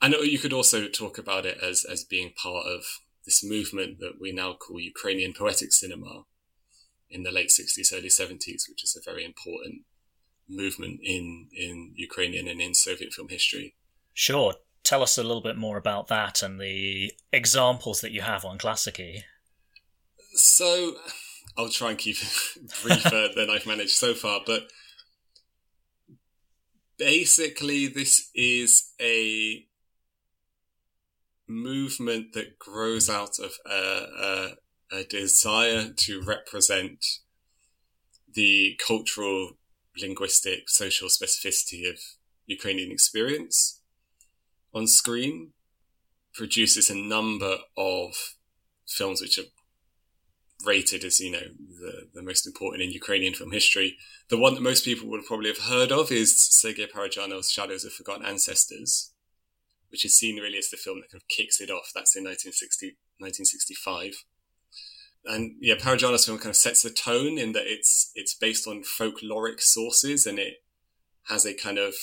And 0.00 0.14
you 0.14 0.38
could 0.38 0.52
also 0.52 0.88
talk 0.88 1.18
about 1.18 1.46
it 1.46 1.58
as 1.62 1.84
as 1.84 2.04
being 2.04 2.32
part 2.32 2.66
of 2.66 2.84
this 3.24 3.44
movement 3.44 3.98
that 3.98 4.14
we 4.20 4.32
now 4.32 4.54
call 4.54 4.80
Ukrainian 4.80 5.34
poetic 5.34 5.72
cinema 5.72 6.24
in 7.10 7.22
the 7.22 7.32
late 7.32 7.48
60s, 7.48 7.92
early 7.92 8.08
70s, 8.08 8.68
which 8.68 8.84
is 8.84 8.96
a 8.96 9.04
very 9.10 9.24
important 9.24 9.82
movement 10.48 11.00
in 11.02 11.48
in 11.52 11.92
Ukrainian 11.96 12.48
and 12.48 12.60
in 12.60 12.74
Soviet 12.74 13.12
film 13.12 13.28
history. 13.28 13.74
Sure 14.14 14.54
tell 14.88 15.02
us 15.02 15.18
a 15.18 15.22
little 15.22 15.42
bit 15.42 15.56
more 15.56 15.76
about 15.76 16.08
that 16.08 16.42
and 16.42 16.58
the 16.58 17.12
examples 17.30 18.00
that 18.00 18.10
you 18.10 18.22
have 18.22 18.44
on 18.46 18.56
Klassiki. 18.56 19.20
So, 20.32 20.94
I'll 21.58 21.68
try 21.68 21.90
and 21.90 21.98
keep 21.98 22.16
it 22.16 22.72
briefer 22.82 23.28
than 23.36 23.50
I've 23.50 23.66
managed 23.66 23.90
so 23.90 24.14
far, 24.14 24.40
but 24.46 24.62
basically, 26.96 27.86
this 27.86 28.30
is 28.34 28.92
a 28.98 29.66
movement 31.46 32.32
that 32.32 32.58
grows 32.58 33.10
out 33.10 33.38
of 33.38 33.52
a, 33.70 34.06
a, 34.92 34.98
a 35.00 35.04
desire 35.04 35.90
to 35.96 36.22
represent 36.22 37.04
the 38.32 38.78
cultural, 38.86 39.57
linguistic, 40.00 40.68
social 40.68 41.08
specificity 41.08 41.88
of 41.88 41.98
Ukrainian 42.46 42.90
experience 42.90 43.80
on 44.74 44.86
screen 44.86 45.52
produces 46.34 46.88
a 46.88 46.94
number 46.94 47.58
of 47.76 48.14
films 48.86 49.20
which 49.20 49.38
are 49.38 49.50
rated 50.64 51.04
as 51.04 51.20
you 51.20 51.30
know 51.30 51.48
the, 51.80 52.08
the 52.14 52.22
most 52.22 52.46
important 52.46 52.82
in 52.82 52.90
Ukrainian 52.90 53.34
film 53.34 53.52
history. 53.52 53.96
The 54.28 54.38
one 54.38 54.54
that 54.54 54.62
most 54.62 54.84
people 54.84 55.08
would 55.08 55.24
probably 55.24 55.48
have 55.48 55.68
heard 55.68 55.92
of 55.92 56.10
is 56.10 56.36
Sergei 56.36 56.86
Parajanov's 56.86 57.50
Shadows 57.50 57.84
of 57.84 57.92
Forgotten 57.92 58.26
Ancestors, 58.26 59.12
which 59.90 60.04
is 60.04 60.16
seen 60.16 60.36
really 60.36 60.58
as 60.58 60.70
the 60.70 60.76
film 60.76 61.00
that 61.00 61.10
kind 61.10 61.22
of 61.22 61.28
kicks 61.28 61.60
it 61.60 61.70
off. 61.70 61.92
That's 61.94 62.16
in 62.16 62.24
1960, 62.24 62.96
1965. 63.18 64.24
And 65.24 65.56
yeah, 65.60 65.74
Parajanov's 65.74 66.26
film 66.26 66.38
kind 66.38 66.50
of 66.50 66.56
sets 66.56 66.82
the 66.82 66.90
tone 66.90 67.38
in 67.38 67.52
that 67.52 67.66
it's 67.66 68.12
it's 68.14 68.34
based 68.34 68.66
on 68.66 68.82
folkloric 68.82 69.60
sources 69.60 70.26
and 70.26 70.38
it 70.38 70.62
has 71.24 71.44
a 71.44 71.54
kind 71.54 71.78
of 71.78 71.94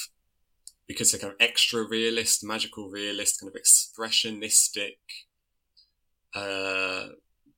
because 0.87 1.13
it's 1.13 1.23
a 1.23 1.25
kind 1.25 1.33
of 1.33 1.39
extra 1.39 1.87
realist, 1.87 2.43
magical 2.43 2.89
realist, 2.89 3.39
kind 3.39 3.51
of 3.53 3.59
expressionistic 3.59 4.97
uh, 6.35 7.07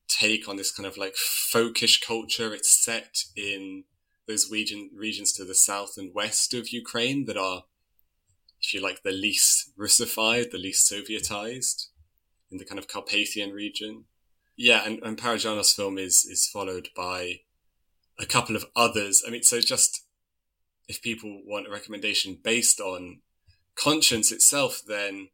take 0.08 0.48
on 0.48 0.56
this 0.56 0.72
kind 0.72 0.88
of 0.88 0.98
like 0.98 1.16
folkish 1.16 2.06
culture. 2.06 2.54
It's 2.54 2.70
set 2.70 3.24
in 3.36 3.84
those 4.28 4.50
region, 4.52 4.90
regions 4.94 5.34
to 5.34 5.46
the 5.46 5.56
south 5.56 5.94
and 5.98 6.14
west 6.14 6.54
of 6.54 6.70
Ukraine 6.70 7.26
that 7.26 7.38
are, 7.38 7.64
if 8.62 8.74
you 8.74 8.82
like, 8.82 9.04
the 9.04 9.12
least 9.12 9.72
Russified, 9.78 10.52
the 10.52 10.58
least 10.58 10.92
Sovietized 10.92 11.88
in 12.52 12.58
the 12.58 12.66
kind 12.66 12.80
of 12.80 12.88
Carpathian 12.88 13.52
region. 13.52 14.06
Yeah, 14.58 14.84
and, 14.86 15.00
and 15.04 15.18
Parajanov's 15.18 15.72
film 15.72 16.00
is, 16.00 16.26
is 16.26 16.48
followed 16.48 16.90
by 16.96 17.42
a 18.20 18.26
couple 18.26 18.56
of 18.56 18.66
others. 18.76 19.24
I 19.26 19.30
mean, 19.30 19.44
so 19.44 19.62
just 19.62 20.04
if 20.88 21.02
people 21.02 21.42
want 21.46 21.68
a 21.68 21.72
recommendation 21.72 22.40
based 22.44 22.80
on 22.80 23.20
conscience 23.76 24.32
itself, 24.32 24.82
then 24.86 25.30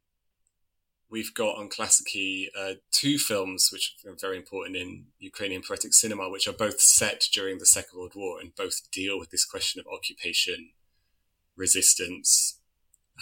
we've 1.10 1.32
got 1.32 1.56
on 1.56 1.70
Klassiki 1.70 2.48
uh, 2.58 2.74
two 2.90 3.18
films 3.18 3.70
which 3.72 3.94
are 4.06 4.14
very 4.20 4.36
important 4.36 4.76
in 4.76 5.06
Ukrainian 5.18 5.62
poetic 5.62 5.94
cinema, 5.94 6.28
which 6.28 6.46
are 6.46 6.52
both 6.52 6.80
set 6.80 7.24
during 7.32 7.58
the 7.58 7.66
Second 7.66 7.98
World 7.98 8.12
War 8.14 8.40
and 8.40 8.54
both 8.54 8.90
deal 8.92 9.18
with 9.18 9.30
this 9.30 9.46
question 9.46 9.80
of 9.80 9.86
occupation, 9.86 10.70
resistance, 11.56 12.58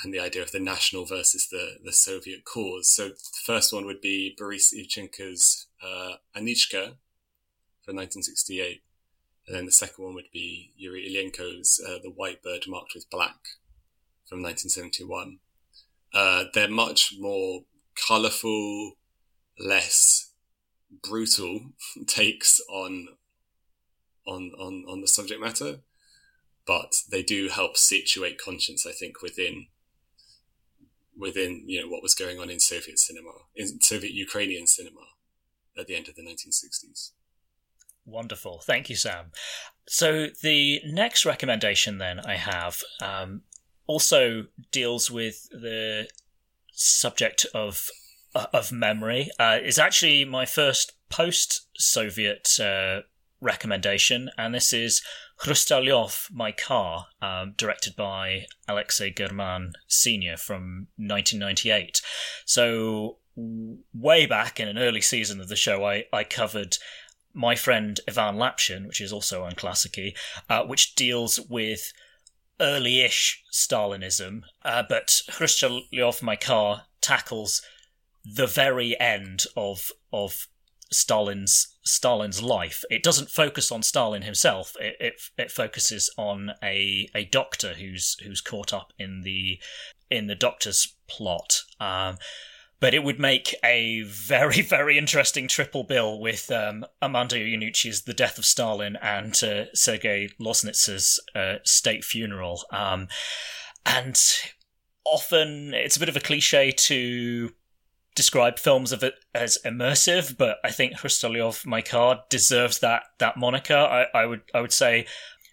and 0.02 0.12
the 0.12 0.20
idea 0.20 0.42
of 0.42 0.52
the 0.52 0.61
national 0.61 1.05
versus 1.05 1.48
the, 1.50 1.76
the 1.85 1.92
Soviet 1.92 2.44
cause. 2.44 2.88
So 2.88 3.09
the 3.09 3.16
first 3.44 3.72
one 3.72 3.85
would 3.85 4.00
be 4.00 4.35
Boris 4.37 4.74
Ivchenko's 4.74 5.66
uh, 5.83 6.14
Anichka 6.37 6.96
from 7.85 7.96
1968. 7.96 8.83
And 9.46 9.57
then 9.57 9.66
the 9.66 9.72
second 9.72 10.05
one 10.05 10.14
would 10.14 10.31
be 10.33 10.72
Yuri 10.76 11.09
Ilyenko's 11.09 11.81
uh, 11.87 11.98
The 12.02 12.11
White 12.11 12.42
Bird 12.42 12.64
Marked 12.66 12.92
with 12.94 13.11
Black 13.11 13.37
from 14.28 14.42
1971. 14.42 15.38
Uh, 16.14 16.44
they're 16.55 16.68
much 16.68 17.14
more 17.18 17.64
colorful, 18.09 18.92
less 19.59 20.33
brutal 21.02 21.72
takes 22.07 22.61
on 22.70 23.09
on 24.26 24.52
on 24.59 24.85
on 24.88 25.00
the 25.00 25.09
subject 25.09 25.40
matter, 25.40 25.81
but 26.66 26.94
they 27.11 27.22
do 27.22 27.48
help 27.48 27.76
situate 27.76 28.38
conscience. 28.38 28.87
I 28.87 28.92
think 28.92 29.20
within 29.22 29.66
within 31.16 31.64
you 31.66 31.81
know 31.81 31.88
what 31.88 32.03
was 32.03 32.14
going 32.14 32.38
on 32.38 32.51
in 32.51 32.61
Soviet 32.61 32.98
cinema, 32.98 33.31
in 33.55 33.81
Soviet 33.81 34.12
Ukrainian 34.12 34.66
cinema 34.66 35.01
at 35.79 35.87
the 35.87 35.96
end 35.96 36.09
of 36.09 36.14
the 36.14 36.22
1960s. 36.22 37.12
Wonderful, 38.05 38.62
thank 38.64 38.90
you, 38.90 38.96
Sam. 38.96 39.27
So 39.87 40.29
the 40.42 40.81
next 40.85 41.25
recommendation 41.25 41.98
then 41.98 42.20
I 42.20 42.37
have 42.37 42.81
um, 43.01 43.42
also 43.87 44.46
deals 44.70 45.11
with 45.11 45.48
the 45.51 46.09
subject 46.72 47.46
of 47.55 47.88
uh, 48.35 48.46
of 48.53 48.72
memory 48.72 49.31
uh, 49.38 49.59
is 49.62 49.79
actually 49.79 50.25
my 50.25 50.46
first 50.46 50.92
post-Soviet 51.11 52.59
uh, 52.59 53.01
recommendation, 53.40 54.31
and 54.38 54.55
this 54.55 54.72
is 54.72 55.03
Hrustalyov, 55.42 56.31
My 56.31 56.52
Car, 56.52 57.07
um, 57.20 57.55
directed 57.57 57.96
by 57.96 58.46
Alexei 58.68 59.11
German 59.11 59.72
Sr. 59.88 60.37
from 60.37 60.87
1998. 60.96 62.00
So, 62.44 63.18
way 63.37 64.26
back 64.26 64.61
in 64.61 64.68
an 64.68 64.78
early 64.78 65.00
season 65.00 65.40
of 65.40 65.48
the 65.48 65.57
show, 65.57 65.85
I, 65.85 66.05
I 66.12 66.22
covered 66.22 66.76
my 67.35 67.57
friend 67.57 67.98
Ivan 68.07 68.37
Lapshin, 68.37 68.87
which 68.87 69.00
is 69.00 69.12
also 69.12 69.42
on 69.42 69.52
Klassiki, 69.52 70.14
uh, 70.48 70.64
which 70.64 70.94
deals 70.94 71.40
with 71.40 71.92
early-ish 72.61 73.42
Stalinism, 73.50 74.42
uh, 74.64 74.85
but 74.88 75.22
Hrustalyov, 75.31 76.22
My 76.22 76.37
Car 76.37 76.85
tackles 77.00 77.62
the 78.24 78.46
very 78.46 78.98
end 79.00 79.44
of 79.57 79.90
of 80.12 80.46
Stalin's 80.92 81.76
Stalin's 81.85 82.42
life. 82.42 82.85
It 82.90 83.02
doesn't 83.02 83.31
focus 83.31 83.72
on 83.72 83.83
Stalin 83.83 84.22
himself. 84.22 84.74
It 84.81 84.96
it, 85.00 85.14
it 85.37 85.50
focuses 85.50 86.11
on 86.16 86.52
a 86.62 87.09
a 87.14 87.24
doctor 87.24 87.74
who's 87.74 88.16
who's 88.24 88.40
caught 88.40 88.72
up 88.72 88.92
in 88.98 89.22
the 89.22 89.59
in 90.11 90.26
the 90.26 90.35
doctor's 90.35 90.94
plot. 91.09 91.62
Um, 91.81 92.16
but 92.83 92.94
it 92.94 93.05
would 93.05 93.20
make 93.20 93.55
a 93.64 94.02
very, 94.02 94.61
very 94.61 94.98
interesting 94.98 95.46
triple 95.46 95.85
bill 95.85 96.18
with 96.18 96.50
um, 96.50 96.85
Armando 97.00 97.37
Iannucci's 97.37 98.02
The 98.02 98.12
Death 98.12 98.38
of 98.38 98.44
Stalin 98.44 98.96
and 99.00 99.40
uh, 99.44 99.66
Sergei 99.72 100.31
Loznitsa's 100.40 101.20
uh, 101.33 101.59
State 101.64 102.02
Funeral. 102.02 102.64
Um, 102.72 103.07
and 103.87 104.20
often 105.05 105.74
it's 105.74 105.96
a 105.96 106.00
bit 106.00 106.09
of 106.09 106.16
a 106.16 106.20
cliche 106.20 106.72
to 106.72 107.50
describe 108.14 108.59
films 108.59 108.92
of 108.92 109.03
it 109.03 109.14
as 109.35 109.59
immersive, 109.64 110.37
but 110.37 110.59
I 110.64 110.70
think 110.70 110.98
Hrustalyov, 110.98 111.66
My 111.66 111.83
Car, 111.83 112.22
deserves 112.29 112.79
that 112.81 113.05
that 113.18 113.37
moniker. 113.37 113.75
I, 113.77 114.07
I 114.14 114.27
would 114.27 114.42
I 114.55 114.61
would 114.61 114.72
say 114.72 115.07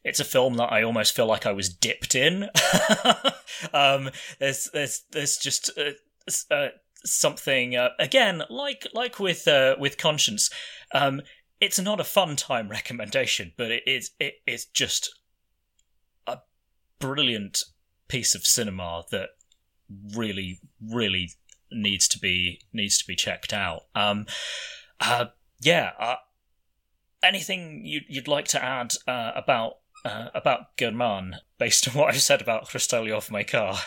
it's 0.04 0.20
a 0.20 0.26
film 0.26 0.56
that 0.56 0.72
I 0.72 0.84
almost 0.84 1.16
feel 1.16 1.26
like 1.26 1.46
I 1.46 1.52
was 1.52 1.70
dipped 1.70 2.16
in. 2.16 2.50
um, 3.74 4.10
there's 4.40 4.70
there's 4.74 5.04
there's 5.12 5.38
just 5.38 5.72
uh, 5.78 5.92
uh, 6.52 6.70
something 7.06 7.76
uh, 7.76 7.90
again 8.00 8.44
like 8.50 8.88
like 8.94 9.20
with 9.20 9.48
uh, 9.48 9.76
with 9.80 9.98
conscience 9.98 10.50
um, 10.94 11.22
it's 11.60 11.80
not 11.80 12.00
a 12.00 12.06
fun 12.06 12.36
time 12.36 12.70
recommendation 12.70 13.54
but 13.58 13.72
it 13.72 13.84
is 13.86 14.12
it 14.20 14.36
is 14.46 14.66
just 14.66 15.14
a 16.28 16.38
brilliant 17.00 17.64
piece 18.08 18.36
of 18.36 18.46
cinema 18.46 19.04
that 19.12 19.30
really 20.16 20.60
really 20.82 21.32
needs 21.72 22.08
to 22.08 22.20
be 22.20 22.62
needs 22.74 22.98
to 22.98 23.06
be 23.06 23.16
checked 23.16 23.54
out 23.54 23.84
um, 23.96 24.26
uh, 25.00 25.26
yeah 25.62 25.92
uh, 26.00 26.16
anything 27.24 27.86
you'd, 27.86 28.06
you'd 28.08 28.28
like 28.28 28.48
to 28.48 28.64
add 28.64 28.94
uh, 29.08 29.32
about 29.36 29.74
uh, 30.06 30.30
about 30.34 30.78
German 30.78 31.36
based 31.58 31.88
on 31.88 31.94
what 31.94 32.14
I've 32.14 32.22
said 32.22 32.42
about 32.42 32.70
Hrustalyov 32.70 33.32
my 33.32 33.44
car 33.44 33.78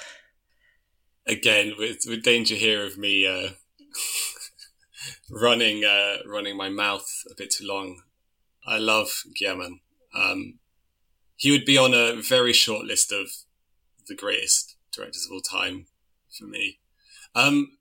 again 1.26 1.74
with 1.78 2.04
with 2.06 2.22
danger 2.22 2.54
here 2.54 2.84
of 2.84 2.98
me 2.98 3.26
uh, 3.26 3.50
running 5.30 5.84
uh, 5.84 6.16
running 6.26 6.56
my 6.56 6.68
mouth 6.68 7.08
a 7.30 7.34
bit 7.36 7.50
too 7.50 7.66
long. 7.66 8.02
I 8.66 8.78
love 8.78 9.10
German. 9.34 9.80
Um, 10.14 10.58
he 11.36 11.50
would 11.50 11.64
be 11.64 11.76
on 11.76 11.94
a 11.94 12.20
very 12.20 12.52
short 12.52 12.84
list 12.84 13.10
of 13.10 13.28
the 14.06 14.14
greatest 14.14 14.76
directors 14.94 15.26
of 15.26 15.32
all 15.32 15.40
time 15.40 15.86
for 16.38 16.44
me. 16.44 16.78
Um, 17.34 17.78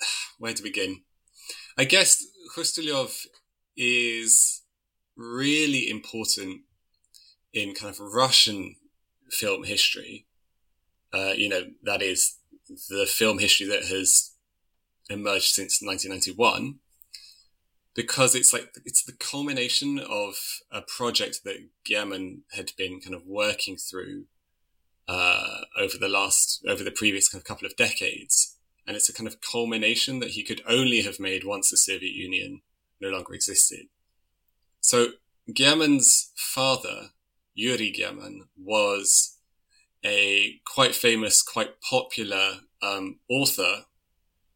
where 0.38 0.54
to 0.54 0.62
begin? 0.62 1.02
I 1.78 1.84
guess 1.84 2.24
Hrustalyov 2.56 3.26
is 3.76 4.62
really 5.16 5.90
important 5.90 6.62
in 7.52 7.74
kind 7.74 7.92
of 7.92 8.00
Russian 8.00 8.76
film 9.30 9.64
history. 9.64 10.26
Uh, 11.12 11.32
you 11.36 11.48
know, 11.48 11.62
that 11.82 12.02
is 12.02 12.36
the 12.88 13.06
film 13.06 13.38
history 13.38 13.66
that 13.66 13.84
has 13.84 14.32
emerged 15.08 15.54
since 15.54 15.80
1991 15.80 16.78
because 17.94 18.34
it's 18.34 18.52
like 18.52 18.68
it's 18.84 19.02
the 19.02 19.12
culmination 19.12 19.98
of 19.98 20.34
a 20.70 20.82
project 20.82 21.40
that 21.44 21.68
German 21.84 22.42
had 22.52 22.72
been 22.76 23.00
kind 23.00 23.14
of 23.14 23.22
working 23.26 23.76
through 23.76 24.24
uh, 25.08 25.60
over 25.80 25.96
the 25.98 26.08
last 26.08 26.64
over 26.68 26.84
the 26.84 26.90
previous 26.90 27.28
kind 27.28 27.40
of 27.40 27.46
couple 27.46 27.66
of 27.66 27.76
decades, 27.76 28.55
and 28.86 28.96
it's 28.96 29.08
a 29.08 29.12
kind 29.12 29.26
of 29.26 29.40
culmination 29.40 30.20
that 30.20 30.30
he 30.30 30.42
could 30.42 30.62
only 30.68 31.02
have 31.02 31.18
made 31.18 31.44
once 31.44 31.70
the 31.70 31.76
Soviet 31.76 32.12
Union 32.12 32.60
no 33.00 33.08
longer 33.08 33.34
existed. 33.34 33.86
So 34.80 35.08
German's 35.52 36.32
father, 36.36 37.10
Yuri 37.54 37.90
German, 37.90 38.48
was 38.56 39.36
a 40.04 40.60
quite 40.64 40.94
famous, 40.94 41.42
quite 41.42 41.80
popular 41.80 42.60
um, 42.82 43.18
author, 43.28 43.84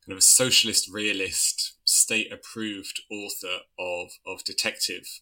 kind 0.05 0.13
of 0.13 0.19
a 0.19 0.23
socialist 0.23 0.89
realist, 0.93 1.75
state 1.85 2.33
approved 2.33 3.01
author 3.11 3.59
of 3.79 4.11
of 4.27 4.45
detective 4.45 5.21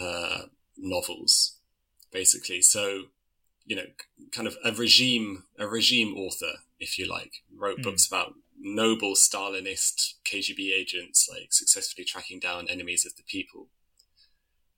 uh, 0.00 0.42
novels, 0.76 1.58
basically. 2.12 2.60
So, 2.62 3.04
you 3.64 3.76
know, 3.76 3.86
kind 4.32 4.48
of 4.48 4.56
a 4.64 4.72
regime 4.72 5.44
a 5.58 5.66
regime 5.68 6.14
author, 6.16 6.60
if 6.78 6.98
you 6.98 7.08
like, 7.08 7.32
wrote 7.54 7.78
mm. 7.78 7.84
books 7.84 8.06
about 8.06 8.34
noble 8.58 9.14
Stalinist 9.14 10.14
KGB 10.24 10.72
agents, 10.72 11.28
like 11.30 11.52
successfully 11.52 12.04
tracking 12.04 12.40
down 12.40 12.68
enemies 12.68 13.04
of 13.04 13.16
the 13.16 13.22
people. 13.22 13.68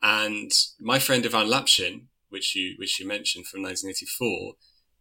And 0.02 0.52
my 0.80 0.98
friend 0.98 1.24
Ivan 1.24 1.48
Lapshin, 1.48 2.02
which 2.28 2.54
you 2.54 2.74
which 2.78 3.00
you 3.00 3.06
mentioned 3.06 3.46
from 3.46 3.62
1984, 3.62 4.54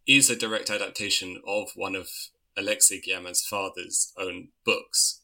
is 0.08 0.30
a 0.30 0.36
direct 0.36 0.70
adaptation 0.70 1.42
of 1.46 1.70
one 1.76 1.96
of 1.96 2.10
Alexei 2.58 3.02
German's 3.02 3.46
father's 3.46 4.14
own 4.18 4.50
books. 4.66 5.22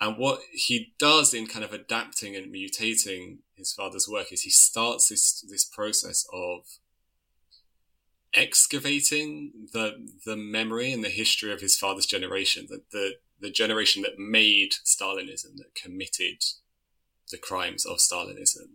And 0.00 0.16
what 0.16 0.40
he 0.52 0.94
does 0.98 1.34
in 1.34 1.46
kind 1.46 1.64
of 1.64 1.72
adapting 1.72 2.34
and 2.34 2.52
mutating 2.52 3.38
his 3.54 3.72
father's 3.72 4.08
work 4.08 4.32
is 4.32 4.42
he 4.42 4.50
starts 4.50 5.08
this 5.08 5.44
this 5.48 5.64
process 5.64 6.26
of 6.32 6.64
excavating 8.34 9.52
the 9.72 10.08
the 10.24 10.36
memory 10.36 10.92
and 10.92 11.04
the 11.04 11.08
history 11.08 11.52
of 11.52 11.60
his 11.60 11.76
father's 11.76 12.06
generation, 12.06 12.66
the 12.68 12.82
the, 12.92 13.14
the 13.40 13.50
generation 13.50 14.02
that 14.02 14.18
made 14.18 14.72
Stalinism, 14.84 15.56
that 15.56 15.74
committed 15.74 16.44
the 17.30 17.38
crimes 17.38 17.86
of 17.86 17.98
Stalinism. 17.98 18.70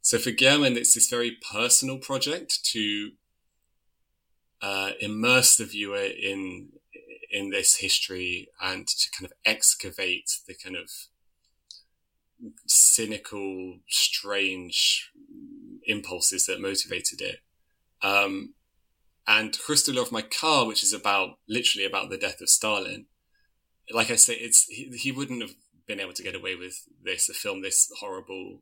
So 0.00 0.18
for 0.18 0.30
German, 0.30 0.76
it's 0.76 0.94
this 0.94 1.08
very 1.08 1.38
personal 1.52 1.98
project 1.98 2.64
to 2.72 3.12
uh, 4.60 4.90
immerse 5.00 5.56
the 5.56 5.64
viewer 5.64 6.04
in 6.04 6.70
in 7.30 7.50
this 7.50 7.76
history 7.76 8.48
and 8.60 8.86
to 8.86 9.10
kind 9.10 9.24
of 9.24 9.32
excavate 9.44 10.38
the 10.46 10.54
kind 10.54 10.76
of 10.76 10.90
cynical, 12.66 13.78
strange 13.88 15.10
impulses 15.84 16.46
that 16.46 16.60
motivated 16.60 17.20
it. 17.20 17.38
Um, 18.02 18.54
and 19.26 19.52
Khrustalyov 19.52 20.10
My 20.10 20.22
Car, 20.22 20.66
which 20.66 20.82
is 20.82 20.92
about 20.92 21.38
literally 21.48 21.86
about 21.86 22.10
the 22.10 22.18
death 22.18 22.40
of 22.40 22.48
Stalin. 22.48 23.06
Like 23.90 24.10
I 24.10 24.16
say, 24.16 24.34
it's 24.34 24.64
he, 24.64 24.90
he 24.96 25.12
wouldn't 25.12 25.42
have 25.42 25.54
been 25.86 26.00
able 26.00 26.12
to 26.14 26.22
get 26.22 26.34
away 26.34 26.56
with 26.56 26.86
this, 27.02 27.28
a 27.28 27.34
film 27.34 27.62
this 27.62 27.90
horrible, 28.00 28.60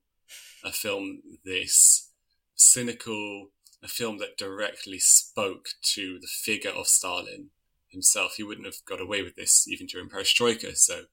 a 0.65 0.73
film 0.73 1.23
this 1.45 2.11
cynical, 2.55 3.49
a 3.83 3.89
film 3.89 4.19
that 4.19 4.37
directly 4.37 4.99
spoke 4.99 5.71
to 5.83 6.19
the 6.21 6.27
figure 6.27 6.71
of 6.71 6.87
Stalin 6.87 7.51
himself. 7.89 8.35
He 8.37 8.43
wouldn't 8.43 8.67
have 8.67 8.85
got 8.87 9.01
away 9.01 9.23
with 9.23 9.37
this 9.37 9.67
even 9.69 9.87
during 9.87 10.09
Perestroika, 10.09 10.77
so 10.77 11.05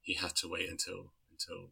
he 0.00 0.14
had 0.14 0.34
to 0.36 0.48
wait 0.48 0.68
until 0.68 1.12
until 1.30 1.70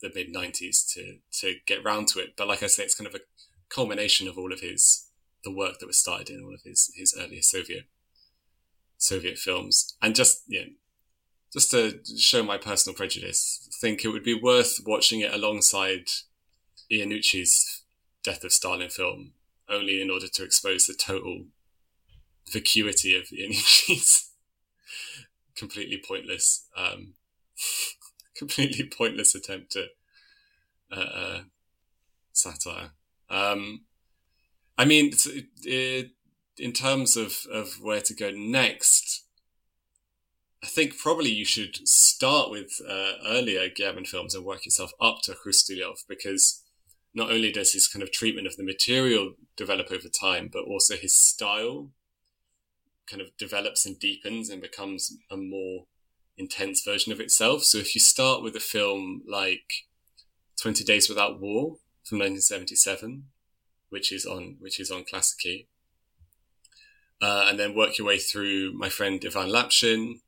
the 0.00 0.10
mid 0.14 0.34
'90s 0.34 0.92
to 0.94 1.18
to 1.40 1.54
get 1.66 1.84
round 1.84 2.08
to 2.08 2.18
it. 2.18 2.34
But 2.36 2.48
like 2.48 2.62
I 2.62 2.66
say, 2.66 2.84
it's 2.84 2.94
kind 2.94 3.08
of 3.08 3.14
a 3.14 3.20
culmination 3.68 4.28
of 4.28 4.38
all 4.38 4.52
of 4.52 4.60
his 4.60 5.05
the 5.46 5.52
work 5.52 5.78
that 5.78 5.86
was 5.86 5.96
started 5.96 6.28
in 6.28 6.42
all 6.44 6.52
of 6.52 6.62
his 6.64 6.92
his 6.96 7.16
earlier 7.16 7.40
Soviet 7.40 7.84
Soviet 8.98 9.38
films, 9.38 9.96
and 10.02 10.14
just 10.14 10.42
yeah, 10.48 10.64
just 11.52 11.70
to 11.70 12.00
show 12.18 12.42
my 12.42 12.58
personal 12.58 12.96
prejudice, 12.96 13.68
think 13.80 14.04
it 14.04 14.08
would 14.08 14.24
be 14.24 14.38
worth 14.38 14.80
watching 14.84 15.20
it 15.20 15.32
alongside 15.32 16.08
Iannucci's 16.92 17.84
Death 18.24 18.42
of 18.42 18.52
Stalin 18.52 18.90
film, 18.90 19.34
only 19.68 20.02
in 20.02 20.10
order 20.10 20.26
to 20.26 20.42
expose 20.42 20.86
the 20.86 20.94
total 20.94 21.44
vacuity 22.52 23.16
of 23.16 23.28
Iannucci's 23.28 24.30
completely 25.56 26.02
pointless, 26.04 26.66
um, 26.76 27.14
completely 28.36 28.88
pointless 28.88 29.34
attempt 29.36 29.76
at 29.76 29.90
uh, 30.90 31.00
uh, 31.00 31.40
satire. 32.32 32.90
Um, 33.30 33.84
I 34.78 34.84
mean, 34.84 35.12
it, 35.12 35.46
it, 35.62 36.10
in 36.58 36.72
terms 36.72 37.16
of, 37.16 37.46
of 37.52 37.80
where 37.80 38.00
to 38.02 38.14
go 38.14 38.30
next, 38.30 39.24
I 40.62 40.66
think 40.66 40.98
probably 40.98 41.30
you 41.30 41.44
should 41.44 41.86
start 41.88 42.50
with 42.50 42.80
uh, 42.88 43.12
earlier 43.26 43.68
German 43.68 44.04
films 44.04 44.34
and 44.34 44.44
work 44.44 44.64
yourself 44.64 44.92
up 45.00 45.18
to 45.24 45.32
Khrustalyov 45.32 45.98
because 46.08 46.62
not 47.14 47.30
only 47.30 47.52
does 47.52 47.72
his 47.72 47.88
kind 47.88 48.02
of 48.02 48.12
treatment 48.12 48.46
of 48.46 48.56
the 48.56 48.64
material 48.64 49.34
develop 49.56 49.90
over 49.90 50.08
time, 50.08 50.50
but 50.52 50.64
also 50.64 50.96
his 50.96 51.16
style 51.16 51.90
kind 53.08 53.22
of 53.22 53.28
develops 53.38 53.86
and 53.86 53.98
deepens 53.98 54.50
and 54.50 54.60
becomes 54.60 55.16
a 55.30 55.36
more 55.36 55.86
intense 56.36 56.82
version 56.84 57.12
of 57.12 57.20
itself. 57.20 57.62
So 57.62 57.78
if 57.78 57.94
you 57.94 58.00
start 58.00 58.42
with 58.42 58.56
a 58.56 58.60
film 58.60 59.22
like 59.26 59.86
20 60.60 60.84
Days 60.84 61.08
Without 61.08 61.40
War 61.40 61.76
from 62.04 62.18
1977, 62.18 63.24
which 63.88 64.12
is 64.12 64.26
on, 64.26 64.56
which 64.60 64.80
is 64.80 64.90
on 64.90 65.04
Klassiki, 65.04 65.66
uh, 67.20 67.46
and 67.48 67.58
then 67.58 67.74
work 67.74 67.98
your 67.98 68.06
way 68.06 68.18
through 68.18 68.72
my 68.72 68.88
friend 68.88 69.22
Ivan 69.24 69.48
Lapshin, 69.48 70.20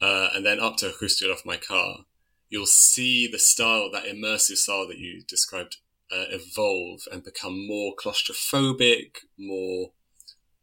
uh, 0.00 0.28
and 0.34 0.44
then 0.44 0.60
up 0.60 0.76
to 0.78 0.86
Khrustalyov 0.86 1.44
My 1.44 1.56
Car, 1.56 2.04
you'll 2.48 2.66
see 2.66 3.26
the 3.26 3.38
style, 3.38 3.90
that 3.92 4.04
immersive 4.04 4.56
style 4.56 4.86
that 4.88 4.98
you 4.98 5.22
described, 5.26 5.78
uh, 6.12 6.26
evolve 6.30 7.00
and 7.10 7.24
become 7.24 7.66
more 7.66 7.94
claustrophobic, 7.96 9.18
more 9.38 9.90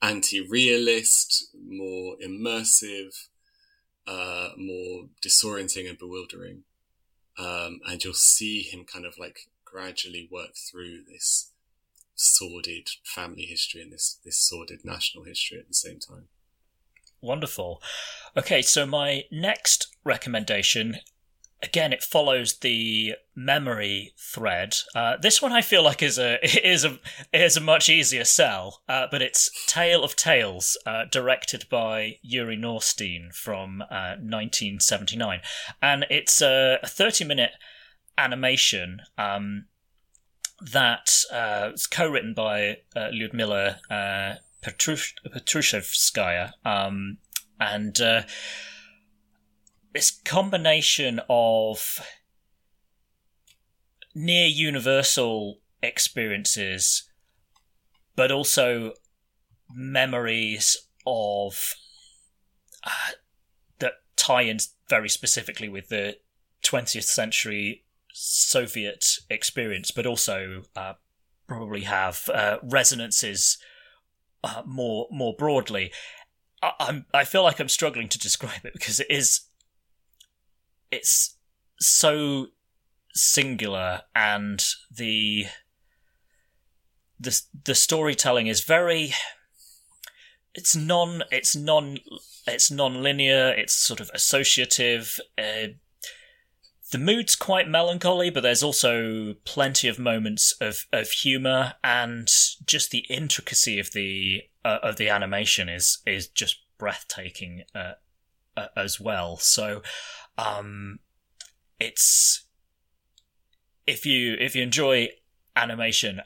anti-realist, 0.02 1.50
more 1.68 2.16
immersive, 2.26 3.28
uh, 4.08 4.50
more 4.58 5.06
disorienting 5.26 5.90
and 5.90 5.98
bewildering. 5.98 6.64
Um, 7.38 7.80
and 7.88 8.04
you'll 8.04 8.14
see 8.14 8.62
him 8.62 8.86
kind 8.86 9.06
of 9.06 9.18
like 9.18 9.50
gradually 9.66 10.30
work 10.32 10.52
through 10.56 11.04
this 11.12 11.53
sordid 12.16 12.90
family 13.04 13.44
history 13.44 13.82
and 13.82 13.92
this, 13.92 14.20
this 14.24 14.38
sordid 14.38 14.80
national 14.84 15.24
history 15.24 15.60
at 15.60 15.68
the 15.68 15.74
same 15.74 16.00
time. 16.00 16.28
Wonderful. 17.22 17.82
Okay, 18.36 18.62
so 18.62 18.86
my 18.86 19.24
next 19.32 19.96
recommendation 20.04 20.98
again, 21.64 21.94
it 21.94 22.04
follows 22.04 22.60
the 22.60 23.16
memory 23.36 24.14
thread. 24.18 24.76
Uh, 24.94 25.16
this 25.18 25.42
one 25.42 25.54
I 25.54 25.62
feel 25.62 25.82
like 25.82 26.04
is 26.04 26.20
a 26.20 26.38
is 26.68 26.86
a 26.86 27.00
is 27.32 27.58
a 27.58 27.62
much 27.62 27.90
easier 27.90 28.26
sell, 28.26 28.82
uh, 28.88 29.08
but 29.10 29.22
it's 29.22 29.50
Tale 29.66 30.04
of 30.04 30.16
Tales, 30.16 30.78
uh, 30.86 31.06
directed 31.10 31.68
by 31.70 32.18
Yuri 32.22 32.58
Norstein 32.58 33.34
from 33.34 33.80
1979, 33.80 35.40
uh, 35.40 35.42
and 35.82 36.06
it's 36.10 36.42
a, 36.42 36.80
a 36.84 36.88
30 36.88 37.24
minute 37.24 37.52
animation. 38.18 39.00
Um, 39.18 39.66
that 40.72 41.12
uh, 41.32 41.72
is 41.74 41.88
co-written 41.88 42.34
by 42.34 42.78
uh, 42.96 43.10
Lyudmila 43.12 43.78
uh, 43.90 44.36
Petrushevskaya, 44.64 46.52
um, 46.66 47.18
and 47.60 47.96
this 49.94 50.12
combination 50.12 51.20
of 51.30 52.00
near 54.16 54.48
universal 54.48 55.60
experiences, 55.82 57.04
but 58.16 58.32
also 58.32 58.94
memories 59.74 60.78
of 61.06 61.74
uh, 62.84 63.12
that 63.80 63.94
tie 64.16 64.44
in 64.44 64.58
very 64.90 65.10
specifically 65.10 65.70
with 65.70 65.90
the 65.90 66.18
20th 66.64 67.04
century 67.04 67.83
Soviet 68.14 69.18
experience, 69.30 69.92
but 69.92 70.06
also 70.06 70.64
uh, 70.76 70.94
probably 71.48 71.82
have 71.82 72.30
uh, 72.34 72.58
resonances 72.64 73.58
uh, 74.44 74.62
more 74.66 75.08
more 75.12 75.34
broadly. 75.38 75.92
I, 76.62 76.72
I'm 76.80 77.06
I 77.14 77.26
feel 77.26 77.44
like 77.44 77.60
I'm 77.60 77.70
struggling 77.70 78.08
to 78.10 78.20
describe 78.20 78.64
it 78.64 78.74
because 78.74 79.00
it 79.00 79.08
is 79.10 79.42
it's 80.92 81.38
so 81.80 82.48
singular 83.16 84.02
and 84.16 84.64
the 84.96 85.46
the 87.20 87.42
the 87.66 87.76
storytelling 87.76 88.48
is 88.48 88.64
very 88.64 89.14
it's 90.54 90.76
non 90.76 91.24
it's 91.32 91.56
non 91.56 91.98
it's 92.48 92.70
non-linear 92.70 93.54
it's 93.58 93.74
sort 93.74 94.00
of 94.00 94.10
associative 94.14 95.20
uh, 95.38 95.68
the 96.94 96.98
mood's 96.98 97.36
quite 97.36 97.68
melancholy 97.68 98.30
but 98.30 98.42
there's 98.42 98.64
also 98.64 99.36
plenty 99.44 99.88
of 99.88 100.00
moments 100.00 100.54
of 100.62 100.88
of 100.94 101.10
humor 101.10 101.74
and 101.84 102.30
just 102.66 102.92
the 102.92 103.06
intricacy 103.10 103.80
of 103.80 103.92
the 103.92 104.42
uh, 104.64 104.80
of 104.82 104.96
the 104.96 105.10
animation 105.10 105.68
is 105.68 106.00
is 106.08 106.28
just 106.28 106.60
breathtaking 106.78 107.64
uh, 107.76 107.94
uh 108.56 108.68
as 108.78 109.00
well 109.00 109.38
so 109.38 109.82
um, 110.38 111.00
it's 111.80 112.46
if 113.86 114.06
you 114.06 114.36
if 114.40 114.56
you 114.56 114.64
enjoy 114.64 115.10
animation 115.56 116.22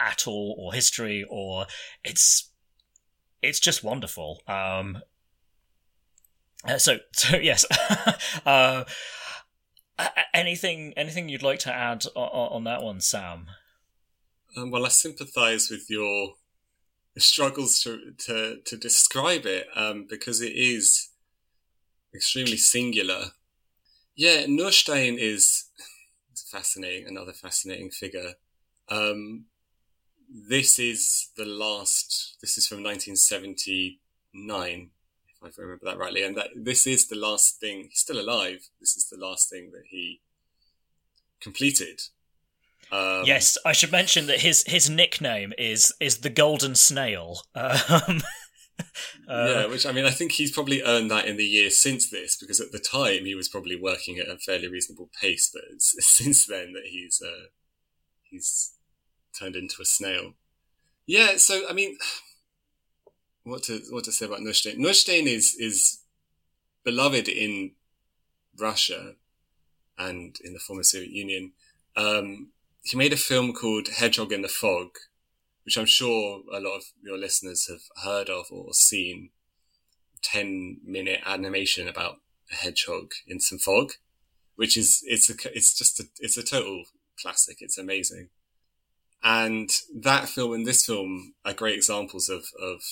at 0.00 0.26
all 0.26 0.56
or 0.58 0.72
history 0.72 1.24
or 1.28 1.66
it's 2.04 2.50
it's 3.42 3.60
just 3.60 3.82
wonderful. 3.82 4.40
Um, 4.46 5.02
uh, 6.64 6.78
so 6.78 6.98
so 7.12 7.36
yes. 7.36 7.64
anything 10.34 10.92
anything 10.96 11.28
you'd 11.28 11.42
like 11.42 11.58
to 11.60 11.72
add 11.72 12.04
on, 12.14 12.52
on 12.52 12.64
that 12.64 12.82
one, 12.82 13.00
Sam? 13.00 13.46
Um, 14.56 14.70
well, 14.70 14.86
I 14.86 14.88
sympathise 14.88 15.70
with 15.70 15.86
your 15.88 16.34
struggles 17.18 17.80
to 17.80 18.12
to 18.26 18.58
to 18.64 18.76
describe 18.76 19.46
it 19.46 19.66
um, 19.74 20.06
because 20.08 20.40
it 20.40 20.52
is 20.54 21.10
extremely 22.14 22.56
singular. 22.56 23.32
Yeah, 24.16 24.44
Norstein 24.46 25.16
is 25.18 25.70
fascinating, 26.50 27.06
another 27.06 27.32
fascinating 27.32 27.90
figure. 27.90 28.34
Um, 28.88 29.46
this 30.28 30.78
is 30.78 31.30
the 31.36 31.44
last, 31.44 32.36
this 32.40 32.58
is 32.58 32.66
from 32.66 32.82
1979, 32.82 34.90
if 35.48 35.58
I 35.58 35.62
remember 35.62 35.86
that 35.86 35.98
rightly. 35.98 36.22
And 36.22 36.36
that 36.36 36.50
this 36.54 36.86
is 36.86 37.08
the 37.08 37.16
last 37.16 37.60
thing, 37.60 37.88
he's 37.90 38.00
still 38.00 38.20
alive. 38.20 38.68
This 38.80 38.96
is 38.96 39.08
the 39.08 39.18
last 39.18 39.48
thing 39.50 39.70
that 39.72 39.84
he 39.88 40.20
completed. 41.40 42.02
Um, 42.92 43.22
yes, 43.24 43.56
I 43.64 43.72
should 43.72 43.92
mention 43.92 44.26
that 44.26 44.40
his 44.40 44.64
his 44.66 44.90
nickname 44.90 45.52
is 45.56 45.92
is 46.00 46.18
the 46.18 46.30
Golden 46.30 46.74
Snail. 46.74 47.42
Um, 49.28 49.36
uh, 49.36 49.46
yeah, 49.46 49.66
which 49.66 49.84
I 49.84 49.92
mean, 49.92 50.06
I 50.06 50.10
think 50.10 50.32
he's 50.32 50.50
probably 50.50 50.82
earned 50.82 51.10
that 51.10 51.26
in 51.26 51.36
the 51.36 51.44
years 51.44 51.76
since 51.76 52.10
this, 52.10 52.36
because 52.36 52.60
at 52.60 52.72
the 52.72 52.78
time 52.78 53.26
he 53.26 53.34
was 53.34 53.48
probably 53.48 53.76
working 53.76 54.18
at 54.18 54.28
a 54.28 54.38
fairly 54.38 54.68
reasonable 54.68 55.10
pace, 55.20 55.50
but 55.52 55.62
it's, 55.70 55.94
it's 55.98 56.08
since 56.08 56.46
then 56.46 56.72
that 56.72 56.86
he's 56.86 57.22
uh, 57.22 57.48
he's 58.22 58.72
turned 59.38 59.56
into 59.56 59.82
a 59.82 59.84
snail. 59.84 60.34
Yeah, 61.06 61.36
so 61.36 61.62
I 61.68 61.72
mean, 61.72 61.98
what 63.50 63.64
to 63.64 63.80
what 63.90 64.04
to 64.04 64.12
say 64.12 64.26
about 64.26 64.40
Norstein? 64.40 64.78
Norstein 64.78 65.26
is 65.26 65.54
is 65.58 66.00
beloved 66.84 67.28
in 67.28 67.72
Russia 68.58 69.14
and 69.98 70.36
in 70.42 70.52
the 70.52 70.58
former 70.58 70.82
Soviet 70.82 71.10
Union. 71.10 71.52
Um, 71.96 72.48
he 72.82 72.96
made 72.96 73.12
a 73.12 73.18
film 73.18 73.52
called 73.52 73.88
Hedgehog 73.88 74.32
in 74.32 74.42
the 74.42 74.48
Fog, 74.48 74.90
which 75.64 75.76
I'm 75.76 75.86
sure 75.86 76.42
a 76.52 76.60
lot 76.60 76.76
of 76.76 76.84
your 77.02 77.18
listeners 77.18 77.68
have 77.68 77.82
heard 78.02 78.30
of 78.30 78.46
or 78.50 78.72
seen. 78.72 79.30
10 80.22 80.78
minute 80.84 81.20
animation 81.24 81.88
about 81.88 82.16
a 82.52 82.56
hedgehog 82.56 83.12
in 83.26 83.40
some 83.40 83.58
fog, 83.58 83.92
which 84.56 84.76
is, 84.76 85.02
it's 85.06 85.30
a, 85.30 85.34
it's 85.54 85.76
just 85.76 86.00
a, 86.00 86.04
it's 86.18 86.36
a 86.36 86.42
total 86.42 86.84
classic. 87.20 87.58
It's 87.60 87.78
amazing. 87.78 88.28
And 89.22 89.70
that 89.94 90.28
film 90.28 90.52
and 90.52 90.66
this 90.66 90.84
film 90.84 91.34
are 91.44 91.52
great 91.52 91.76
examples 91.76 92.28
of, 92.28 92.44
of 92.60 92.82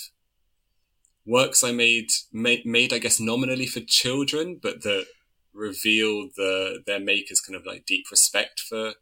works 1.29 1.63
I 1.63 1.73
made, 1.73 2.11
made, 2.33 2.65
made, 2.65 2.93
I 2.93 2.99
guess, 2.99 3.21
nominally 3.21 3.67
for 3.67 3.81
children, 3.81 4.59
but 4.61 4.83
that 4.83 5.07
reveal 5.53 6.31
the, 6.37 6.83
their 6.87 6.99
makers 6.99 7.41
kind 7.41 7.55
of 7.55 7.67
like 7.67 7.85
deep 7.85 8.07
respect 8.11 8.61
for 8.61 8.95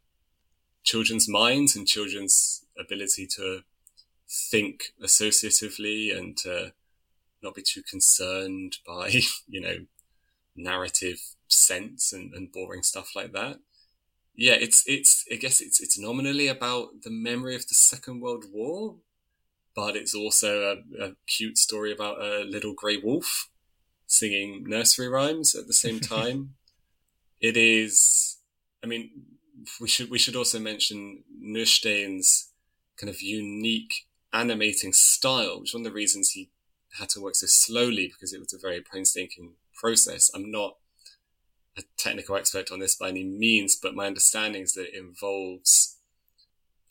children's 0.83 1.29
minds 1.29 1.75
and 1.75 1.87
children's 1.87 2.65
ability 2.77 3.27
to 3.37 3.61
think 4.29 4.93
associatively 5.01 6.15
and 6.15 6.35
to 6.37 6.73
not 7.41 7.55
be 7.55 7.61
too 7.61 7.81
concerned 7.89 8.77
by, 8.85 9.21
you 9.47 9.61
know, 9.61 9.85
narrative 10.55 11.19
sense 11.47 12.11
and, 12.11 12.33
and 12.33 12.51
boring 12.51 12.83
stuff 12.83 13.15
like 13.15 13.31
that. 13.31 13.59
Yeah, 14.35 14.53
it's 14.53 14.83
it's 14.85 15.25
I 15.31 15.35
guess 15.35 15.61
it's 15.61 15.81
it's 15.81 15.97
nominally 15.97 16.47
about 16.47 17.01
the 17.03 17.09
memory 17.09 17.55
of 17.55 17.67
the 17.67 17.73
Second 17.73 18.21
World 18.21 18.45
War, 18.51 18.97
but 19.77 19.95
it's 19.95 20.15
also 20.15 20.81
a, 20.99 21.05
a 21.05 21.11
cute 21.27 21.55
story 21.55 21.93
about 21.93 22.19
a 22.19 22.43
little 22.43 22.73
grey 22.73 22.97
wolf 22.97 23.47
singing 24.07 24.63
nursery 24.65 25.07
rhymes 25.07 25.53
at 25.53 25.67
the 25.67 25.73
same 25.73 25.99
time. 26.15 26.55
it 27.39 27.55
is, 27.55 28.39
I 28.83 28.87
mean, 28.87 29.11
we 29.79 29.87
should 29.87 30.09
we 30.09 30.17
should 30.17 30.35
also 30.35 30.59
mention 30.59 31.23
Norstein's 31.39 32.51
kind 32.99 33.07
of 33.07 33.21
unique 33.21 34.07
animating 34.33 34.93
style, 34.93 35.59
which 35.59 35.69
is 35.69 35.73
one 35.75 35.81
of 35.81 35.91
the 35.91 35.95
reasons 35.95 36.31
he 36.31 36.49
had 36.97 37.09
to 37.09 37.21
work 37.21 37.35
so 37.35 37.45
slowly 37.47 38.07
because 38.07 38.33
it 38.33 38.39
was 38.39 38.53
a 38.53 38.59
very 38.59 38.81
painstaking 38.81 39.53
process. 39.75 40.31
I'm 40.33 40.49
not 40.49 40.77
a 41.77 41.83
technical 41.99 42.35
expert 42.35 42.71
on 42.71 42.79
this 42.79 42.95
by 42.95 43.09
any 43.09 43.23
means, 43.23 43.75
but 43.75 43.93
my 43.93 44.07
understanding 44.07 44.63
is 44.63 44.73
that 44.73 44.87
it 44.87 44.95
involves 44.95 45.97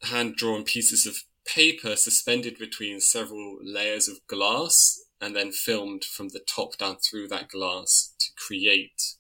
hand 0.02 0.36
drawn 0.36 0.62
pieces 0.62 1.04
of 1.04 1.16
paper 1.46 1.96
suspended 1.96 2.58
between 2.58 3.00
several 3.00 3.58
layers 3.62 4.08
of 4.08 4.26
glass 4.26 5.00
and 5.20 5.34
then 5.34 5.52
filmed 5.52 6.04
from 6.04 6.28
the 6.28 6.40
top 6.40 6.76
down 6.76 6.96
through 6.96 7.28
that 7.28 7.48
glass 7.48 8.14
to 8.18 8.26
create 8.36 9.14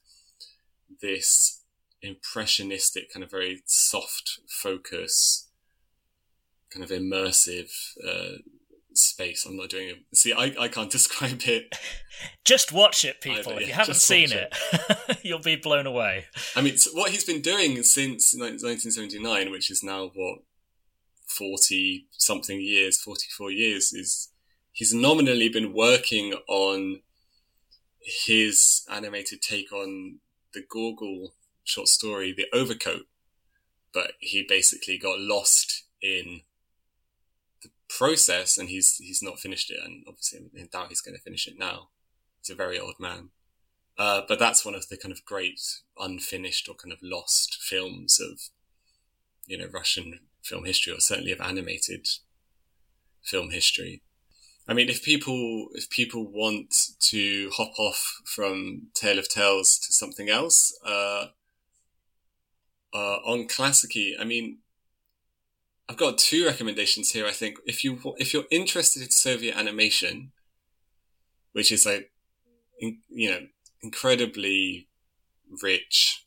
this 1.00 1.62
impressionistic 2.02 3.12
kind 3.12 3.24
of 3.24 3.30
very 3.30 3.62
soft 3.66 4.40
focus 4.48 5.48
kind 6.72 6.84
of 6.84 6.90
immersive 6.90 7.70
uh, 8.06 8.38
space. 8.92 9.46
I'm 9.46 9.56
not 9.56 9.70
doing 9.70 9.88
it. 9.88 9.96
See, 10.14 10.32
I, 10.32 10.54
I 10.58 10.68
can't 10.68 10.90
describe 10.98 11.42
it. 11.44 11.74
Just 12.44 12.72
watch 12.72 13.04
it, 13.04 13.20
people. 13.20 13.52
Either, 13.52 13.60
if 13.62 13.68
you 13.68 13.74
haven't 13.74 13.96
seen 13.96 14.32
it, 14.32 14.54
it. 14.72 15.18
you'll 15.22 15.38
be 15.38 15.56
blown 15.56 15.86
away. 15.86 16.26
I 16.54 16.62
mean, 16.62 16.76
what 16.92 17.10
he's 17.10 17.24
been 17.24 17.42
doing 17.42 17.82
since 17.82 18.34
1979, 18.34 19.50
which 19.50 19.70
is 19.70 19.82
now 19.82 20.10
what 20.14 20.38
40 21.36 22.06
something 22.12 22.60
years, 22.60 23.00
44 23.00 23.50
years, 23.50 23.92
is 23.92 24.30
he's 24.72 24.94
nominally 24.94 25.48
been 25.48 25.72
working 25.72 26.34
on 26.48 27.00
his 28.00 28.84
animated 28.90 29.42
take 29.42 29.72
on 29.72 30.20
the 30.54 30.62
Gogol 30.62 31.34
short 31.64 31.88
story, 31.88 32.32
The 32.32 32.46
Overcoat, 32.52 33.06
but 33.92 34.12
he 34.20 34.44
basically 34.48 34.98
got 34.98 35.18
lost 35.18 35.84
in 36.00 36.42
the 37.62 37.70
process, 37.88 38.56
and 38.56 38.68
he's 38.68 38.96
he's 38.96 39.22
not 39.22 39.40
finished 39.40 39.70
it, 39.70 39.80
and 39.84 40.04
obviously 40.06 40.40
I 40.56 40.68
doubt 40.70 40.88
he's 40.88 41.00
going 41.00 41.16
to 41.16 41.22
finish 41.22 41.46
it 41.46 41.58
now. 41.58 41.88
He's 42.40 42.50
a 42.50 42.56
very 42.56 42.78
old 42.78 43.00
man. 43.00 43.30
Uh, 43.98 44.20
but 44.28 44.38
that's 44.38 44.64
one 44.64 44.74
of 44.74 44.88
the 44.88 44.96
kind 44.96 45.12
of 45.12 45.24
great 45.24 45.60
unfinished 45.98 46.68
or 46.68 46.74
kind 46.74 46.92
of 46.92 46.98
lost 47.02 47.56
films 47.62 48.20
of, 48.20 48.50
you 49.46 49.56
know, 49.56 49.68
Russian 49.72 50.20
film 50.46 50.64
history, 50.64 50.92
or 50.92 51.00
certainly 51.00 51.32
of 51.32 51.40
animated 51.40 52.06
film 53.22 53.50
history. 53.50 54.02
I 54.68 54.74
mean, 54.74 54.88
if 54.88 55.02
people 55.02 55.68
if 55.74 55.88
people 55.90 56.26
want 56.26 56.74
to 57.10 57.50
hop 57.54 57.78
off 57.78 58.20
from 58.24 58.88
Tale 58.94 59.18
of 59.18 59.28
Tales 59.28 59.78
to 59.78 59.92
something 59.92 60.28
else, 60.28 60.76
uh, 60.84 61.26
uh, 62.92 63.18
on 63.24 63.46
Klassiki, 63.46 64.12
I 64.18 64.24
mean, 64.24 64.58
I've 65.88 65.96
got 65.96 66.18
two 66.18 66.44
recommendations 66.44 67.12
here. 67.12 67.26
I 67.26 67.32
think 67.32 67.58
if 67.64 67.84
you 67.84 68.00
if 68.18 68.34
you're 68.34 68.46
interested 68.50 69.02
in 69.02 69.10
Soviet 69.10 69.56
animation, 69.56 70.32
which 71.52 71.70
is 71.70 71.86
like 71.86 72.10
in, 72.80 72.98
you 73.08 73.30
know 73.30 73.46
incredibly 73.82 74.88
rich 75.62 76.26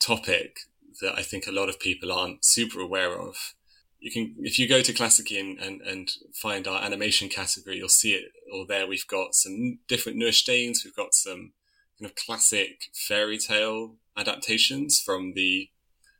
topic 0.00 0.58
that 1.00 1.18
I 1.18 1.22
think 1.22 1.46
a 1.46 1.52
lot 1.52 1.68
of 1.68 1.80
people 1.80 2.12
aren't 2.12 2.44
super 2.44 2.80
aware 2.80 3.18
of. 3.18 3.54
You 3.98 4.10
can 4.10 4.34
if 4.38 4.58
you 4.58 4.68
go 4.68 4.82
to 4.82 4.92
Klassiki 4.92 5.40
and, 5.40 5.58
and, 5.58 5.80
and 5.82 6.10
find 6.34 6.66
our 6.66 6.82
animation 6.82 7.28
category, 7.28 7.78
you'll 7.78 7.88
see 7.88 8.12
it. 8.12 8.32
Or 8.52 8.66
there 8.66 8.86
we've 8.86 9.06
got 9.06 9.34
some 9.34 9.78
different 9.88 10.18
Norsteins. 10.18 10.84
We've 10.84 10.94
got 10.94 11.14
some 11.14 11.52
kind 11.98 12.10
of 12.10 12.14
classic 12.14 12.90
fairy 12.94 13.38
tale 13.38 13.96
adaptations 14.16 15.00
from 15.00 15.32
the 15.34 15.70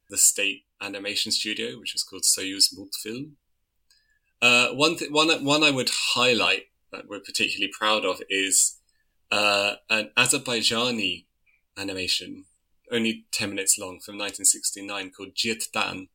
the 0.09 0.17
state 0.17 0.65
animation 0.81 1.33
studio, 1.33 1.79
which 1.79 1.95
is 1.95 2.03
called 2.03 2.23
Soyuz 2.23 2.75
Multfilm. 2.75 3.33
Uh, 4.43 4.69
one, 4.69 4.97
th- 4.97 5.11
one, 5.11 5.45
one 5.45 5.63
I 5.63 5.71
would 5.71 5.91
highlight 6.15 6.65
that 6.93 7.09
we're 7.09 7.21
particularly 7.21 7.73
proud 7.77 8.05
of 8.05 8.21
is 8.29 8.79
uh, 9.33 9.75
an 9.91 10.11
Azerbaijani 10.17 11.25
animation, 11.77 12.45
only 12.91 13.27
10 13.33 13.51
minutes 13.51 13.79
long, 13.79 14.01
from 14.01 14.19
1969 14.19 15.11
called 15.11 15.35
Jirtdan, 15.35 16.09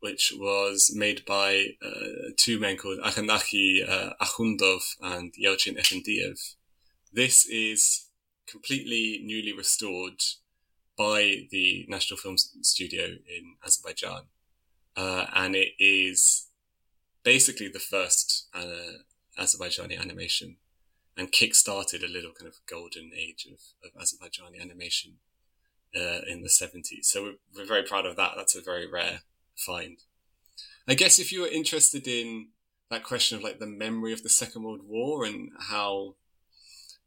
which 0.00 0.32
was 0.36 0.92
made 0.94 1.24
by 1.24 1.68
uh, 1.84 2.30
two 2.36 2.60
men 2.60 2.76
called 2.76 3.00
Akhanakhi 3.00 3.88
uh, 3.88 4.10
Akhundov 4.20 4.82
and 5.00 5.32
Yelchin 5.34 5.78
Efendiev. 5.78 6.54
This 7.12 7.46
is 7.46 8.06
completely 8.46 9.20
newly 9.24 9.52
restored 9.52 10.20
by 10.96 11.46
the 11.50 11.86
National 11.88 12.18
Film 12.18 12.36
Studio 12.38 13.04
in 13.04 13.56
Azerbaijan. 13.64 14.24
Uh, 14.96 15.26
and 15.34 15.54
it 15.54 15.72
is 15.78 16.48
basically 17.22 17.68
the 17.68 17.78
first 17.78 18.48
uh, 18.54 19.02
Azerbaijani 19.38 20.00
animation 20.00 20.56
and 21.16 21.32
kick-started 21.32 22.02
a 22.02 22.08
little 22.08 22.32
kind 22.32 22.48
of 22.48 22.60
golden 22.66 23.10
age 23.14 23.46
of, 23.50 23.60
of 23.84 24.02
Azerbaijani 24.02 24.60
animation 24.60 25.14
uh, 25.96 26.20
in 26.28 26.42
the 26.42 26.48
70s. 26.48 27.04
So 27.04 27.22
we're, 27.22 27.34
we're 27.56 27.66
very 27.66 27.82
proud 27.82 28.06
of 28.06 28.16
that. 28.16 28.32
That's 28.36 28.56
a 28.56 28.60
very 28.60 28.86
rare 28.86 29.20
find. 29.56 29.98
I 30.88 30.94
guess 30.94 31.18
if 31.18 31.32
you 31.32 31.40
were 31.40 31.48
interested 31.48 32.06
in 32.06 32.48
that 32.90 33.02
question 33.02 33.36
of 33.36 33.44
like 33.44 33.58
the 33.58 33.66
memory 33.66 34.12
of 34.12 34.22
the 34.22 34.28
Second 34.28 34.62
World 34.62 34.82
War 34.86 35.24
and 35.24 35.50
how 35.58 36.14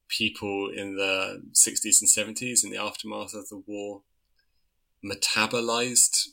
people 0.09 0.69
in 0.75 0.97
the 0.97 1.41
60s 1.53 2.01
and 2.01 2.35
70s 2.35 2.63
in 2.63 2.71
the 2.71 2.81
aftermath 2.81 3.33
of 3.33 3.47
the 3.49 3.61
war 3.65 4.01
metabolized 5.05 6.29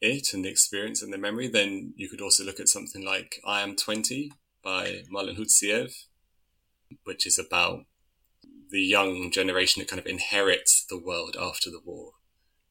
it 0.00 0.32
and 0.32 0.44
the 0.44 0.48
experience 0.48 1.02
and 1.02 1.12
the 1.12 1.18
memory, 1.18 1.48
then 1.48 1.92
you 1.96 2.08
could 2.08 2.20
also 2.20 2.44
look 2.44 2.60
at 2.60 2.68
something 2.68 3.04
like 3.04 3.40
I 3.46 3.60
Am 3.60 3.76
20 3.76 4.32
by 4.62 5.02
Marlen 5.12 5.38
Khutsiev, 5.38 5.92
which 7.04 7.26
is 7.26 7.38
about 7.38 7.84
the 8.70 8.80
young 8.80 9.30
generation 9.30 9.80
that 9.80 9.88
kind 9.88 10.00
of 10.00 10.06
inherits 10.06 10.84
the 10.88 10.98
world 10.98 11.36
after 11.40 11.70
the 11.70 11.80
war 11.84 12.12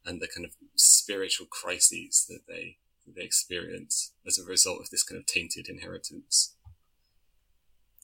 and 0.05 0.21
the 0.21 0.27
kind 0.33 0.45
of 0.45 0.51
spiritual 0.75 1.47
crises 1.47 2.25
that 2.29 2.41
they, 2.47 2.77
that 3.05 3.15
they 3.15 3.23
experience 3.23 4.13
as 4.25 4.37
a 4.37 4.43
result 4.43 4.79
of 4.81 4.89
this 4.89 5.03
kind 5.03 5.19
of 5.19 5.25
tainted 5.25 5.67
inheritance. 5.67 6.55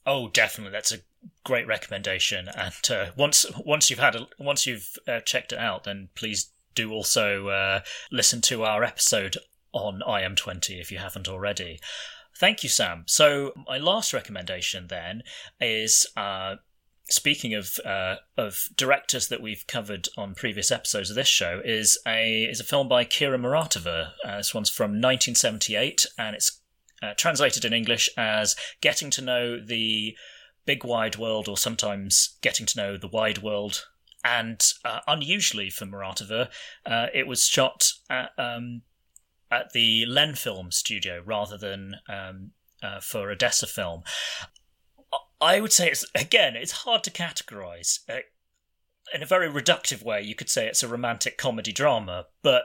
Oh, 0.06 0.30
definitely. 0.30 0.72
That's 0.72 0.94
a 0.94 1.00
great 1.44 1.68
recommendation. 1.68 2.48
And 2.48 2.74
uh, 2.92 3.12
once 3.18 3.46
once 3.66 3.90
you've 3.90 4.00
had 4.00 4.16
a, 4.16 4.28
once 4.38 4.68
you've 4.68 4.96
uh, 5.08 5.22
checked 5.22 5.52
it 5.52 5.58
out, 5.58 5.86
then 5.86 6.10
please 6.16 6.52
do 6.76 6.92
also 6.92 7.48
uh, 7.48 7.80
listen 8.12 8.42
to 8.42 8.64
our 8.64 8.84
episode 8.84 9.38
on 9.72 10.02
IM20 10.08 10.80
if 10.80 10.92
you 10.92 11.00
haven't 11.00 11.28
already. 11.28 11.80
Thank 12.38 12.64
you, 12.64 12.70
Sam. 12.70 13.06
So 13.08 13.54
my 13.68 13.78
last 13.78 14.14
recommendation 14.14 14.88
then 14.88 15.24
is 15.60 16.06
uh, 16.18 16.56
speaking 17.10 17.54
of 17.54 17.80
uh, 17.86 18.16
of 18.38 18.70
directors 18.76 19.28
that 19.28 19.42
we've 19.42 19.66
covered 19.68 20.08
on 20.18 20.36
previous 20.36 20.72
episodes 20.72 21.10
of 21.10 21.16
this 21.16 21.28
show 21.28 21.62
is 21.64 21.98
a 22.08 22.44
is 22.44 22.60
a 22.60 22.64
film 22.64 22.88
by 22.88 23.06
Kira 23.06 23.40
Muratova. 23.40 24.12
Uh, 24.24 24.38
this 24.38 24.54
one's 24.54 24.70
from 24.70 24.92
1978, 24.92 26.06
and 26.18 26.36
it's 26.36 26.62
uh, 27.04 27.14
translated 27.16 27.66
in 27.66 27.74
English 27.74 28.10
as 28.18 28.56
"Getting 28.82 29.10
to 29.12 29.22
Know 29.22 29.60
the 29.60 30.16
Big 30.66 30.84
Wide 30.84 31.18
World," 31.18 31.48
or 31.48 31.58
sometimes 31.58 32.38
"Getting 32.42 32.66
to 32.68 32.78
Know 32.78 32.98
the 32.98 33.08
Wide 33.08 33.40
World." 33.40 33.86
And 34.24 34.60
uh, 34.84 35.02
unusually 35.08 35.70
for 35.70 35.86
Muratova, 35.86 36.50
uh, 36.84 37.08
it 37.14 37.28
was 37.28 37.46
shot 37.46 37.92
at, 38.10 38.32
um, 38.40 38.82
at 39.52 39.72
the 39.74 40.04
Len 40.08 40.34
Film 40.34 40.72
Studio 40.72 41.22
rather 41.24 41.60
than 41.60 41.98
um, 42.10 42.50
uh, 42.82 43.00
for 43.00 43.30
Odessa 43.30 43.68
Film. 43.68 44.02
I 45.42 45.60
would 45.60 45.74
say 45.74 45.90
it's 45.90 46.06
again, 46.16 46.56
it's 46.56 46.72
hard 46.72 47.04
to 47.04 47.12
categorize. 47.12 48.00
Uh, 48.10 48.20
in 49.14 49.22
a 49.22 49.28
very 49.28 49.50
reductive 49.50 50.04
way, 50.04 50.22
you 50.22 50.36
could 50.36 50.50
say 50.50 50.68
it's 50.68 50.84
a 50.84 50.88
romantic 50.88 51.38
comedy 51.38 51.72
drama, 51.72 52.26
but 52.42 52.64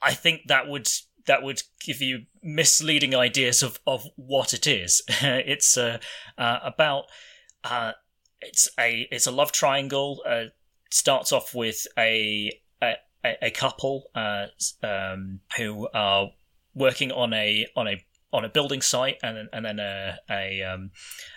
I 0.00 0.14
think 0.14 0.42
that 0.46 0.68
would 0.68 0.88
that 1.26 1.42
would 1.42 1.62
give 1.84 2.00
you 2.00 2.26
misleading 2.42 3.14
ideas 3.14 3.62
of, 3.62 3.80
of 3.86 4.06
what 4.16 4.54
it 4.54 4.66
is. 4.66 5.02
it's 5.08 5.76
uh, 5.76 5.98
uh, 6.38 6.58
about 6.62 7.04
uh, 7.64 7.92
it's 8.40 8.68
a 8.78 9.06
it's 9.10 9.26
a 9.26 9.32
love 9.32 9.52
triangle. 9.52 10.22
Uh, 10.26 10.44
starts 10.90 11.32
off 11.32 11.54
with 11.54 11.86
a 11.98 12.52
a, 12.82 12.94
a 13.42 13.50
couple 13.50 14.04
uh, 14.14 14.46
um, 14.82 15.40
who 15.56 15.88
are 15.92 16.28
working 16.74 17.10
on 17.10 17.32
a 17.32 17.66
on 17.76 17.88
a 17.88 18.04
on 18.32 18.44
a 18.44 18.48
building 18.48 18.82
site, 18.82 19.16
and 19.22 19.36
then, 19.36 19.48
and 19.52 19.64
then 19.64 19.78
a, 19.78 20.18
a 20.30 20.62
um, 20.62 20.90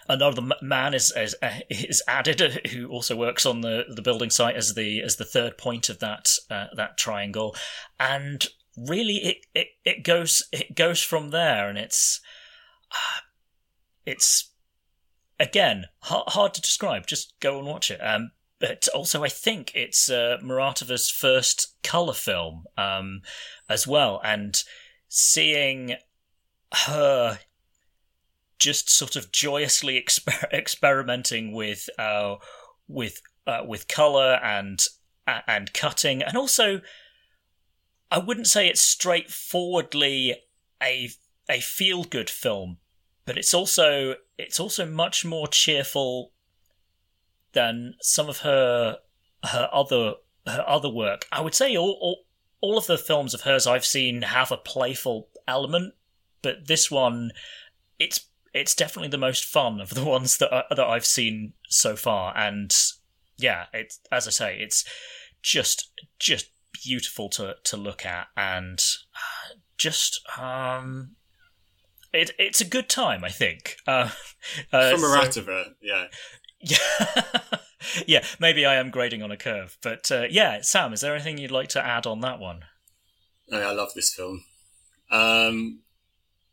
another 0.08 0.42
man 0.62 0.94
is, 0.94 1.14
is 1.16 1.36
is 1.70 2.02
added 2.08 2.68
who 2.72 2.88
also 2.88 3.16
works 3.16 3.46
on 3.46 3.62
the, 3.62 3.86
the 3.96 4.02
building 4.02 4.30
site 4.30 4.56
as 4.56 4.74
the 4.74 5.02
as 5.02 5.18
the 5.18 5.26
third 5.26 5.58
point 5.58 5.90
of 5.90 6.00
that 6.00 6.30
uh, 6.50 6.68
that 6.76 6.98
triangle, 6.98 7.56
and 8.00 8.48
really 8.78 9.18
it, 9.18 9.38
it 9.54 9.68
it 9.86 10.04
goes 10.04 10.44
it 10.52 10.76
goes 10.76 11.02
from 11.04 11.30
there, 11.30 11.70
and 11.70 11.78
it's 11.78 12.22
uh, 12.92 13.22
it's 14.06 14.52
again 15.40 15.86
hard, 16.02 16.30
hard 16.30 16.54
to 16.56 16.62
describe. 16.62 17.08
Just 17.08 17.34
go 17.40 17.60
and 17.60 17.68
watch 17.68 17.92
it. 17.92 18.00
Um, 18.04 18.32
but 18.60 18.90
also 18.94 19.24
I 19.24 19.30
think 19.30 19.72
it's 19.74 20.10
uh, 20.10 20.38
Muratova's 20.44 21.10
first 21.10 21.76
color 21.82 22.14
film 22.14 22.66
um, 22.78 23.22
as 23.70 23.88
well, 23.88 24.20
and 24.24 24.62
seeing 25.08 25.96
her 26.74 27.40
just 28.60 28.90
sort 28.90 29.16
of 29.16 29.32
joyously 29.32 30.02
exper- 30.02 30.50
experimenting 30.54 31.54
with 31.54 31.90
uh, 31.98 32.36
with 32.88 33.22
uh, 33.48 33.64
with 33.66 33.88
color 33.88 34.40
and 34.44 34.86
uh, 35.28 35.40
and 35.48 35.74
cutting, 35.74 36.22
and 36.22 36.38
also 36.38 36.82
I 38.12 38.20
wouldn't 38.20 38.48
say 38.48 38.68
it's 38.68 38.82
straightforwardly 38.82 40.36
a 40.82 41.10
a 41.50 41.60
feel 41.60 42.04
good 42.04 42.30
film, 42.30 42.78
but 43.26 43.38
it's 43.38 43.54
also 43.54 44.16
it's 44.38 44.60
also 44.60 44.86
much 44.86 45.26
more 45.26 45.48
cheerful 45.48 46.32
than 47.54 47.96
some 48.02 48.30
of 48.30 48.40
her 48.40 48.98
her 49.44 49.70
other 49.72 50.16
her 50.46 50.64
other 50.68 50.90
work. 50.90 51.26
I 51.32 51.42
would 51.42 51.56
say 51.56 51.76
all, 51.76 51.98
all 52.02 52.26
all 52.62 52.78
of 52.78 52.88
the 52.88 52.98
films 52.98 53.34
of 53.34 53.42
hers 53.42 53.66
I've 53.66 53.86
seen 53.86 54.22
have 54.22 54.52
a 54.52 54.58
playful 54.58 55.30
element 55.48 55.94
but 56.42 56.68
this 56.68 56.90
one, 56.90 57.32
it's 57.98 58.28
it's 58.54 58.76
definitely 58.76 59.10
the 59.10 59.18
most 59.18 59.46
fun 59.46 59.80
of 59.80 59.90
the 59.90 60.04
ones 60.16 60.38
that 60.38 60.54
I, 60.54 60.64
that 60.70 60.86
I've 60.86 61.06
seen 61.06 61.54
so 61.68 61.96
far, 61.96 62.36
and 62.38 62.76
yeah, 63.38 63.66
it's 63.74 64.00
as 64.12 64.28
I 64.28 64.32
say, 64.32 64.60
it's 64.60 64.84
just 65.42 65.92
just 66.20 66.52
beautiful 66.84 67.30
to 67.30 67.56
to 67.64 67.78
look 67.78 68.06
at, 68.06 68.28
and 68.36 68.80
just 69.78 70.22
um, 70.38 71.16
it 72.14 72.32
it's 72.38 72.62
a 72.62 72.66
good 72.66 72.90
time, 72.90 73.24
I 73.24 73.30
think. 73.30 73.78
Uh, 73.88 74.10
uh, 74.72 74.92
From 74.92 75.02
Muratova, 75.02 75.66
so, 75.66 75.72
yeah. 75.82 76.06
Yeah, 76.62 77.58
yeah. 78.08 78.26
Maybe 78.40 78.66
I 78.66 78.76
am 78.76 78.90
grading 78.90 79.22
on 79.22 79.32
a 79.32 79.38
curve, 79.38 79.78
but 79.82 80.12
uh, 80.12 80.28
yeah, 80.30 80.62
Sam, 80.62 80.94
is 80.94 81.02
there 81.02 81.14
anything 81.14 81.38
you'd 81.38 81.52
like 81.52 81.70
to 81.70 81.86
add 81.86 82.06
on 82.06 82.22
that 82.22 82.40
one? 82.40 82.62
I 83.52 83.72
love 83.72 83.94
this 83.96 84.14
film. 84.14 84.44
Um, 85.12 85.82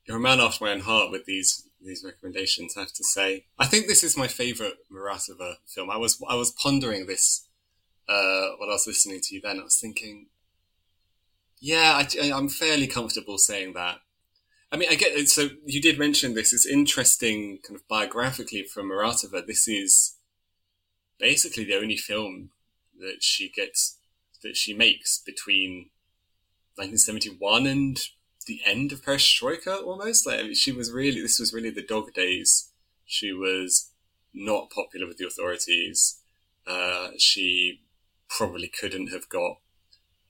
you're 0.07 0.18
a 0.18 0.20
man 0.20 0.40
after 0.40 0.64
my 0.64 0.72
own 0.72 0.80
heart 0.80 1.11
with 1.11 1.24
these 1.26 1.68
these 1.80 2.04
recommendations. 2.04 2.76
I 2.76 2.80
have 2.80 2.92
to 2.92 3.04
say, 3.04 3.44
I 3.59 3.66
think 3.66 3.86
this 3.86 4.02
is 4.02 4.16
my 4.16 4.26
favorite 4.26 4.78
Muratova 4.92 5.57
film. 5.66 5.90
I 5.90 5.96
was 5.96 6.22
I 6.28 6.34
was 6.34 6.50
pondering 6.50 7.07
this 7.07 7.46
uh, 8.09 8.50
while 8.57 8.70
I 8.70 8.74
was 8.74 8.86
listening 8.86 9.20
to 9.22 9.34
you. 9.34 9.40
Then 9.40 9.61
I 9.61 9.64
was 9.64 9.78
thinking, 9.78 10.26
yeah, 11.61 12.02
I, 12.02 12.30
I'm 12.32 12.48
fairly 12.48 12.86
comfortable 12.86 13.38
saying 13.38 13.74
that. 13.74 13.98
I 14.70 14.76
mean, 14.76 14.88
I 14.90 14.94
get. 14.94 15.28
So 15.28 15.48
you 15.64 15.80
did 15.80 15.98
mention 15.98 16.34
this. 16.34 16.52
It's 16.52 16.66
interesting, 16.66 17.59
kind 17.66 17.76
of 17.76 17.86
biographically 17.88 18.62
for 18.62 18.82
Muratova. 18.82 19.46
This 19.46 19.68
is 19.68 20.16
basically 21.18 21.64
the 21.64 21.76
only 21.76 21.96
film 21.96 22.50
that 22.98 23.22
she 23.22 23.48
gets 23.48 23.98
that 24.42 24.57
she 24.57 24.74
makes 24.74 25.18
between 25.18 25.90
1971 26.76 27.66
and 27.66 27.98
the 28.47 28.61
end 28.64 28.92
of 28.92 29.03
Perestroika 29.03 29.82
almost. 29.84 30.26
Like 30.26 30.40
I 30.40 30.42
mean, 30.44 30.55
she 30.55 30.72
was 30.72 30.92
really 30.92 31.20
this 31.20 31.38
was 31.38 31.53
really 31.53 31.70
the 31.70 31.82
dog 31.82 32.12
days. 32.14 32.70
She 33.05 33.32
was 33.32 33.90
not 34.32 34.70
popular 34.70 35.07
with 35.07 35.18
the 35.18 35.26
authorities. 35.26 36.20
Uh, 36.66 37.11
she 37.18 37.82
probably 38.28 38.68
couldn't 38.68 39.09
have 39.09 39.28
got 39.28 39.59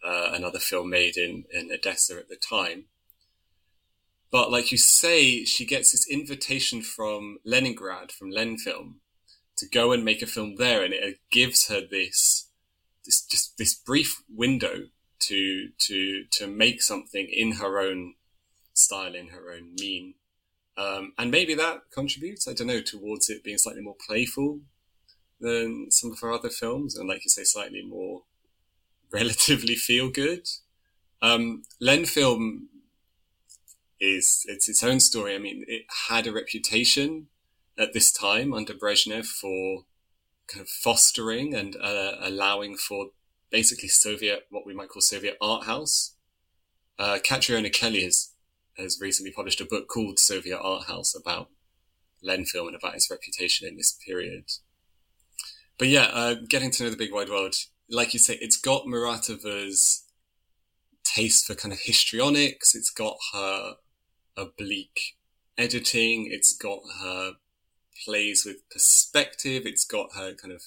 uh, 0.04 0.30
another 0.32 0.58
film 0.58 0.90
made 0.90 1.16
in 1.16 1.44
in 1.52 1.70
Odessa 1.72 2.18
at 2.18 2.28
the 2.28 2.36
time. 2.36 2.86
But 4.30 4.50
like 4.50 4.72
you 4.72 4.78
say, 4.78 5.44
she 5.44 5.64
gets 5.64 5.92
this 5.92 6.08
invitation 6.10 6.82
from 6.82 7.38
Leningrad, 7.44 8.10
from 8.12 8.30
Lenfilm, 8.30 8.96
to 9.56 9.68
go 9.68 9.92
and 9.92 10.04
make 10.04 10.20
a 10.20 10.26
film 10.26 10.56
there, 10.56 10.82
and 10.82 10.92
it 10.92 11.20
gives 11.30 11.68
her 11.68 11.80
this 11.80 12.48
this 13.04 13.22
just 13.22 13.56
this 13.56 13.74
brief 13.74 14.22
window 14.28 14.88
to 15.20 15.70
to 15.78 16.24
to 16.32 16.46
make 16.46 16.82
something 16.82 17.28
in 17.30 17.52
her 17.52 17.78
own 17.78 18.14
style, 18.74 19.14
in 19.14 19.28
her 19.28 19.52
own 19.52 19.74
mean. 19.78 20.14
Um, 20.78 21.14
and 21.16 21.30
maybe 21.30 21.54
that 21.54 21.90
contributes, 21.90 22.46
I 22.46 22.52
don't 22.52 22.66
know, 22.66 22.82
towards 22.82 23.30
it 23.30 23.42
being 23.42 23.56
slightly 23.56 23.80
more 23.80 23.96
playful 24.06 24.60
than 25.40 25.90
some 25.90 26.12
of 26.12 26.20
her 26.20 26.32
other 26.32 26.50
films, 26.50 26.96
and 26.96 27.08
like 27.08 27.24
you 27.24 27.30
say, 27.30 27.44
slightly 27.44 27.82
more 27.82 28.22
relatively 29.12 29.74
feel 29.74 30.10
good. 30.10 30.48
Um, 31.22 31.62
Len 31.80 32.04
film 32.04 32.68
is 34.00 34.44
it's 34.46 34.68
its 34.68 34.84
own 34.84 35.00
story. 35.00 35.34
I 35.34 35.38
mean, 35.38 35.64
it 35.66 35.86
had 36.08 36.26
a 36.26 36.32
reputation 36.32 37.28
at 37.78 37.92
this 37.92 38.12
time 38.12 38.52
under 38.52 38.74
Brezhnev 38.74 39.26
for 39.26 39.84
kind 40.46 40.62
of 40.62 40.68
fostering 40.68 41.54
and 41.54 41.76
uh, 41.76 42.16
allowing 42.20 42.76
for 42.76 43.08
basically 43.56 43.88
Soviet, 43.88 44.40
what 44.50 44.66
we 44.66 44.74
might 44.74 44.90
call 44.90 45.00
Soviet 45.00 45.38
art 45.40 45.64
house. 45.64 46.14
Uh, 46.98 47.18
Kelly 47.24 48.02
has, 48.02 48.34
has 48.76 48.98
recently 49.00 49.32
published 49.32 49.62
a 49.62 49.64
book 49.64 49.88
called 49.88 50.18
Soviet 50.18 50.58
Art 50.58 50.88
House 50.88 51.14
about 51.18 51.48
Len 52.22 52.44
film 52.44 52.66
and 52.66 52.76
about 52.76 52.96
its 52.96 53.10
reputation 53.10 53.66
in 53.66 53.78
this 53.78 53.98
period. 54.06 54.44
But 55.78 55.88
yeah, 55.88 56.10
uh, 56.12 56.34
getting 56.46 56.70
to 56.72 56.84
know 56.84 56.90
the 56.90 56.98
big 56.98 57.14
wide 57.14 57.30
world, 57.30 57.54
like 57.88 58.12
you 58.12 58.18
say, 58.18 58.36
it's 58.42 58.58
got 58.58 58.84
Muratova's 58.84 60.04
taste 61.02 61.46
for 61.46 61.54
kind 61.54 61.72
of 61.72 61.80
histrionics. 61.80 62.74
It's 62.74 62.90
got 62.90 63.16
her 63.32 63.76
oblique 64.36 65.16
editing. 65.56 66.28
It's 66.30 66.54
got 66.54 66.80
her 67.02 67.32
plays 68.04 68.44
with 68.44 68.68
perspective. 68.70 69.62
It's 69.64 69.86
got 69.86 70.14
her 70.14 70.34
kind 70.34 70.52
of 70.52 70.62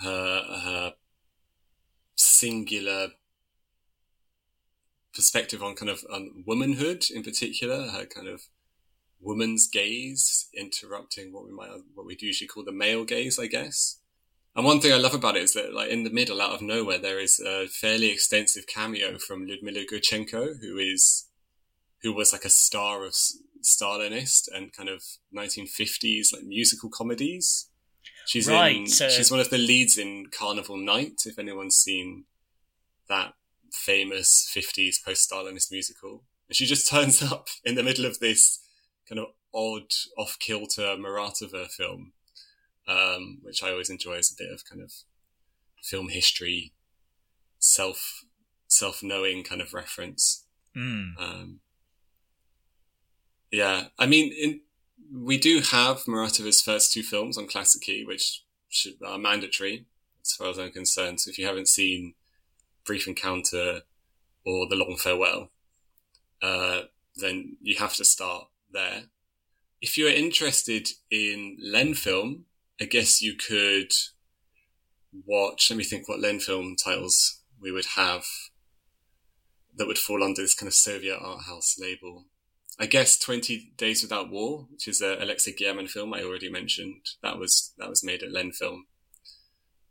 her, 0.00 0.42
her 0.64 0.94
singular 2.18 3.08
perspective 5.14 5.62
on 5.62 5.74
kind 5.74 5.90
of 5.90 6.04
on 6.12 6.44
womanhood 6.46 7.04
in 7.10 7.22
particular, 7.22 7.88
her 7.88 8.06
kind 8.06 8.28
of 8.28 8.42
woman's 9.20 9.66
gaze 9.66 10.48
interrupting 10.54 11.32
what 11.32 11.44
we 11.44 11.50
might 11.50 11.70
what 11.94 12.06
we'd 12.06 12.22
usually 12.22 12.48
call 12.48 12.64
the 12.64 12.72
male 12.72 13.04
gaze, 13.04 13.38
I 13.38 13.46
guess. 13.46 14.00
And 14.54 14.64
one 14.64 14.80
thing 14.80 14.92
I 14.92 14.96
love 14.96 15.14
about 15.14 15.36
it 15.36 15.44
is 15.44 15.54
that, 15.54 15.72
like 15.72 15.90
in 15.90 16.02
the 16.02 16.10
middle, 16.10 16.42
out 16.42 16.52
of 16.52 16.62
nowhere, 16.62 16.98
there 16.98 17.20
is 17.20 17.38
a 17.38 17.68
fairly 17.68 18.10
extensive 18.10 18.66
cameo 18.66 19.18
from 19.18 19.46
Ludmila 19.46 19.84
Gurchenko, 19.84 20.60
who 20.60 20.78
is 20.78 21.28
who 22.02 22.12
was 22.12 22.32
like 22.32 22.44
a 22.44 22.50
star 22.50 23.04
of 23.04 23.14
Stalinist 23.62 24.48
and 24.52 24.72
kind 24.72 24.88
of 24.88 25.02
1950s 25.36 26.32
like 26.32 26.44
musical 26.44 26.90
comedies. 26.90 27.70
She's 28.28 28.46
Right, 28.46 28.76
in. 28.76 28.86
so- 28.86 29.08
She's 29.08 29.30
one 29.30 29.40
of 29.40 29.48
the 29.48 29.56
leads 29.56 29.96
in 29.96 30.26
Carnival 30.26 30.76
Night. 30.76 31.22
If 31.24 31.38
anyone's 31.38 31.76
seen 31.78 32.26
that 33.08 33.34
famous 33.72 34.50
'50s 34.54 35.02
post-Stalinist 35.02 35.70
musical, 35.72 36.24
and 36.46 36.54
she 36.54 36.66
just 36.66 36.86
turns 36.90 37.22
up 37.22 37.48
in 37.64 37.74
the 37.74 37.82
middle 37.82 38.04
of 38.04 38.18
this 38.18 38.58
kind 39.08 39.18
of 39.18 39.28
odd, 39.54 39.90
off-kilter 40.18 40.96
Muratova 40.98 41.70
film, 41.70 42.12
um, 42.86 43.38
which 43.42 43.62
I 43.62 43.70
always 43.70 43.88
enjoy 43.88 44.16
as 44.18 44.30
a 44.30 44.36
bit 44.36 44.52
of 44.52 44.62
kind 44.66 44.82
of 44.82 44.92
film 45.82 46.10
history, 46.10 46.74
self 47.58 48.24
self-knowing 48.66 49.42
kind 49.44 49.62
of 49.62 49.72
reference. 49.72 50.44
Mm. 50.76 51.18
Um, 51.18 51.60
yeah, 53.50 53.86
I 53.98 54.04
mean, 54.04 54.30
in, 54.34 54.60
we 55.12 55.38
do 55.38 55.60
have 55.60 56.04
Muratova's 56.04 56.60
first 56.60 56.92
two 56.92 57.02
films 57.02 57.38
on 57.38 57.46
Klassiki, 57.46 58.06
which 58.06 58.44
should, 58.68 58.94
are 59.04 59.18
mandatory 59.18 59.86
as 60.22 60.32
far 60.32 60.48
as 60.48 60.58
I'm 60.58 60.72
concerned. 60.72 61.20
So 61.20 61.30
if 61.30 61.38
you 61.38 61.46
haven't 61.46 61.68
seen 61.68 62.14
Brief 62.84 63.06
Encounter 63.06 63.82
or 64.44 64.68
The 64.68 64.76
Long 64.76 64.96
Farewell, 64.96 65.50
uh, 66.42 66.82
then 67.16 67.56
you 67.60 67.76
have 67.78 67.94
to 67.94 68.04
start 68.04 68.44
there. 68.72 69.04
If 69.80 69.96
you're 69.96 70.10
interested 70.10 70.88
in 71.10 71.56
Len 71.60 71.94
film, 71.94 72.44
I 72.80 72.84
guess 72.84 73.22
you 73.22 73.34
could 73.34 73.92
watch. 75.26 75.70
Let 75.70 75.76
me 75.76 75.84
think 75.84 76.08
what 76.08 76.20
Len 76.20 76.40
film 76.40 76.76
titles 76.76 77.40
we 77.60 77.72
would 77.72 77.86
have 77.96 78.24
that 79.76 79.86
would 79.86 79.98
fall 79.98 80.22
under 80.22 80.42
this 80.42 80.54
kind 80.54 80.68
of 80.68 80.74
Soviet 80.74 81.18
art 81.20 81.44
house 81.46 81.76
label. 81.78 82.26
I 82.78 82.86
guess 82.86 83.18
Twenty 83.18 83.72
Days 83.76 84.02
Without 84.02 84.30
War, 84.30 84.66
which 84.70 84.86
is 84.86 85.00
a 85.00 85.22
Alexei 85.22 85.54
German 85.54 85.88
film 85.88 86.14
I 86.14 86.22
already 86.22 86.50
mentioned. 86.50 87.10
That 87.22 87.38
was 87.38 87.72
that 87.78 87.88
was 87.88 88.04
made 88.04 88.22
at 88.22 88.32
Len 88.32 88.52
Film, 88.52 88.86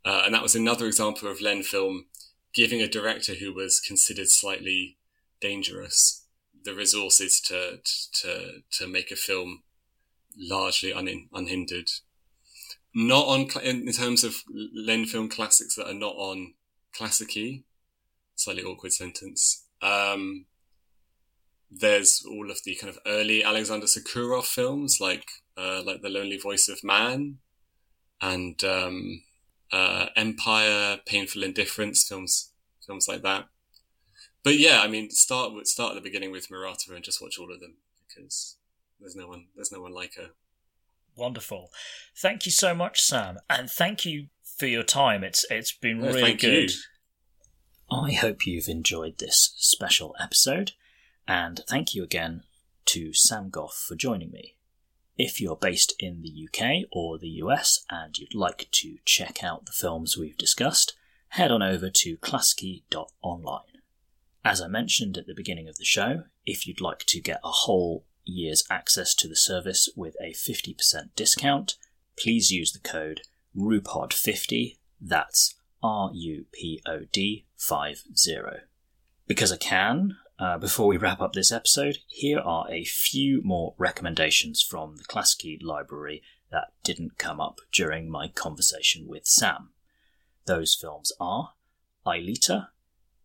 uh, 0.04 0.22
and 0.24 0.34
that 0.34 0.42
was 0.42 0.54
another 0.54 0.86
example 0.86 1.28
of 1.28 1.40
Len 1.40 1.62
Film 1.62 2.06
giving 2.54 2.80
a 2.80 2.88
director 2.88 3.34
who 3.34 3.52
was 3.52 3.80
considered 3.80 4.28
slightly 4.28 4.96
dangerous 5.40 6.24
the 6.64 6.74
resources 6.74 7.40
to 7.40 7.78
to 8.12 8.62
to 8.70 8.86
make 8.86 9.10
a 9.10 9.16
film 9.16 9.62
largely 10.36 10.92
un, 10.92 11.28
unhindered. 11.32 11.90
Not 12.94 13.26
on 13.26 13.48
in, 13.62 13.86
in 13.86 13.92
terms 13.92 14.24
of 14.24 14.36
Len 14.74 15.06
Film 15.06 15.28
classics 15.28 15.76
that 15.76 15.88
are 15.88 15.94
not 15.94 16.14
on 16.16 16.54
Klassiki. 16.94 17.64
Slightly 18.34 18.62
awkward 18.62 18.92
sentence. 18.92 19.64
Um, 19.82 20.46
there's 21.70 22.22
all 22.28 22.50
of 22.50 22.58
the 22.64 22.74
kind 22.76 22.90
of 22.90 22.98
early 23.06 23.44
Alexander 23.44 23.86
Sokurov 23.86 24.44
films, 24.46 24.98
like 25.00 25.26
uh, 25.56 25.82
like 25.84 26.02
The 26.02 26.08
Lonely 26.08 26.38
Voice 26.38 26.68
of 26.68 26.82
Man, 26.84 27.38
and 28.20 28.62
um, 28.64 29.22
uh, 29.72 30.06
Empire, 30.16 30.98
Painful 31.06 31.42
Indifference, 31.42 32.06
films 32.06 32.52
films 32.86 33.06
like 33.08 33.22
that. 33.22 33.46
But 34.44 34.58
yeah, 34.58 34.80
I 34.82 34.88
mean, 34.88 35.10
start 35.10 35.52
with 35.52 35.66
start 35.66 35.90
at 35.92 35.94
the 35.96 36.08
beginning 36.08 36.32
with 36.32 36.48
Muratova 36.48 36.94
and 36.94 37.04
just 37.04 37.20
watch 37.20 37.38
all 37.38 37.52
of 37.52 37.60
them 37.60 37.76
because 38.06 38.56
there's 39.00 39.16
no 39.16 39.26
one 39.26 39.46
there's 39.54 39.72
no 39.72 39.80
one 39.80 39.92
like 39.92 40.14
her. 40.16 40.30
Wonderful. 41.16 41.70
Thank 42.16 42.46
you 42.46 42.52
so 42.52 42.74
much, 42.74 43.00
Sam, 43.00 43.38
and 43.50 43.68
thank 43.68 44.06
you 44.06 44.28
for 44.56 44.66
your 44.66 44.84
time. 44.84 45.24
It's 45.24 45.44
it's 45.50 45.72
been 45.72 46.00
No, 46.00 46.06
really 46.06 46.22
thank 46.22 46.40
good. 46.40 46.70
you. 46.70 46.76
I 47.90 48.12
hope 48.12 48.46
you've 48.46 48.68
enjoyed 48.68 49.18
this 49.18 49.54
special 49.56 50.14
episode, 50.20 50.72
and 51.28 51.60
thank 51.68 51.94
you 51.94 52.02
again 52.02 52.42
to 52.86 53.12
Sam 53.12 53.50
Goff 53.50 53.84
for 53.86 53.94
joining 53.94 54.30
me. 54.32 54.56
If 55.18 55.40
you're 55.40 55.56
based 55.56 55.94
in 55.98 56.22
the 56.22 56.48
UK 56.48 56.88
or 56.90 57.18
the 57.18 57.28
US 57.42 57.84
and 57.90 58.16
you'd 58.16 58.34
like 58.34 58.68
to 58.72 58.96
check 59.04 59.44
out 59.44 59.66
the 59.66 59.72
films 59.72 60.16
we've 60.16 60.38
discussed, 60.38 60.94
head 61.28 61.52
on 61.52 61.62
over 61.62 61.90
to 61.90 62.16
klassiki.online. 62.16 63.60
As 64.42 64.62
I 64.62 64.68
mentioned 64.68 65.18
at 65.18 65.26
the 65.26 65.34
beginning 65.34 65.68
of 65.68 65.76
the 65.76 65.84
show, 65.84 66.22
if 66.46 66.66
you'd 66.66 66.80
like 66.80 67.00
to 67.00 67.20
get 67.20 67.40
a 67.44 67.50
whole 67.50 68.06
year's 68.24 68.64
access 68.70 69.14
to 69.16 69.28
the 69.28 69.36
service 69.36 69.90
with 69.94 70.16
a 70.22 70.32
50% 70.32 70.76
discount, 71.14 71.76
please 72.16 72.50
use 72.50 72.72
the 72.72 72.78
code 72.78 73.20
RUPOD50. 73.54 74.78
That's 75.00 75.56
R 75.82 76.10
U 76.14 76.46
P 76.52 76.80
O 76.86 77.00
D 77.12 77.46
50. 77.58 77.92
Because 79.26 79.52
I 79.52 79.56
can, 79.58 80.16
uh, 80.38 80.56
before 80.58 80.86
we 80.86 80.96
wrap 80.96 81.20
up 81.20 81.32
this 81.32 81.50
episode, 81.50 81.98
here 82.06 82.38
are 82.38 82.70
a 82.70 82.84
few 82.84 83.42
more 83.42 83.74
recommendations 83.76 84.62
from 84.62 84.96
the 84.96 85.04
Klassiki 85.04 85.58
library 85.60 86.22
that 86.50 86.72
didn't 86.84 87.18
come 87.18 87.40
up 87.40 87.60
during 87.72 88.08
my 88.08 88.28
conversation 88.28 89.06
with 89.08 89.26
Sam. 89.26 89.70
Those 90.46 90.74
films 90.74 91.12
are 91.20 91.54
Aelita, 92.06 92.68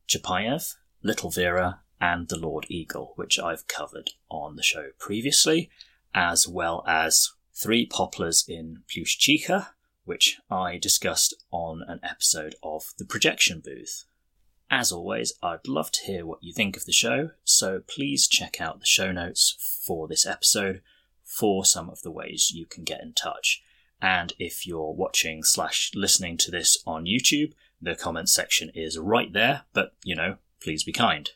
Chapayev, 0.08 0.76
Little 1.04 1.30
Vera, 1.30 1.82
and 2.02 2.28
The 2.28 2.40
Lord 2.40 2.66
Eagle, 2.68 3.14
which 3.16 3.40
I've 3.40 3.68
covered 3.68 4.12
on 4.30 4.56
the 4.56 4.64
show 4.64 4.90
previously, 4.98 5.70
as 6.14 6.48
well 6.48 6.84
as 6.88 7.32
Three 7.54 7.86
Poplars 7.86 8.44
in 8.48 8.84
Plyushchikha, 8.90 9.68
which 10.04 10.40
I 10.50 10.78
discussed 10.78 11.36
on 11.52 11.82
an 11.88 12.00
episode 12.04 12.56
of 12.64 12.94
The 12.98 13.06
Projection 13.06 13.62
Booth. 13.64 14.06
As 14.76 14.92
always, 14.92 15.34
I'd 15.44 15.68
love 15.68 15.92
to 15.92 16.04
hear 16.04 16.26
what 16.26 16.44
you 16.44 16.52
think 16.52 16.76
of 16.76 16.86
the 16.86 16.92
show, 16.92 17.30
so 17.44 17.82
please 17.86 18.28
check 18.28 18.60
out 18.60 18.80
the 18.80 18.88
show 18.88 19.12
notes 19.12 19.56
for 19.86 20.08
this 20.08 20.26
episode 20.26 20.82
for 21.24 21.64
some 21.64 21.92
of 21.92 22.02
the 22.02 22.10
ways 22.10 22.50
you 22.52 22.66
can 22.66 22.84
get 22.84 23.00
in 23.00 23.14
touch. 23.14 23.62
And 24.02 24.34
if 24.40 24.66
you're 24.66 24.92
watching 24.92 25.44
slash 25.44 25.92
listening 25.94 26.38
to 26.38 26.50
this 26.50 26.82
on 26.88 27.06
YouTube, 27.06 27.54
the 27.80 27.94
comment 27.94 28.30
section 28.30 28.72
is 28.74 28.98
right 28.98 29.32
there, 29.32 29.66
but 29.74 29.94
you 30.04 30.16
know, 30.16 30.38
please 30.60 30.84
be 30.84 30.92
kind. 30.92 31.30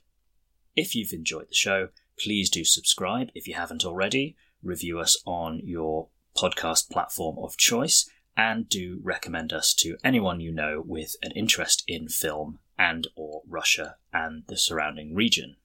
If 0.75 0.95
you've 0.95 1.13
enjoyed 1.13 1.49
the 1.49 1.53
show, 1.53 1.89
please 2.17 2.49
do 2.49 2.65
subscribe 2.65 3.29
if 3.35 3.47
you 3.47 3.53
haven't 3.53 3.85
already, 3.85 4.35
review 4.63 4.99
us 4.99 5.15
on 5.27 5.61
your 5.63 6.07
podcast 6.35 6.89
platform 6.89 7.37
of 7.37 7.55
choice, 7.55 8.09
and 8.35 8.67
do 8.67 8.99
recommend 9.03 9.53
us 9.53 9.75
to 9.75 9.97
anyone 10.03 10.39
you 10.39 10.51
know 10.51 10.81
with 10.83 11.15
an 11.21 11.33
interest 11.33 11.83
in 11.87 12.07
film 12.07 12.57
and 12.77 13.07
or 13.15 13.41
Russia 13.47 13.95
and 14.13 14.43
the 14.47 14.57
surrounding 14.57 15.15
region. 15.15 15.55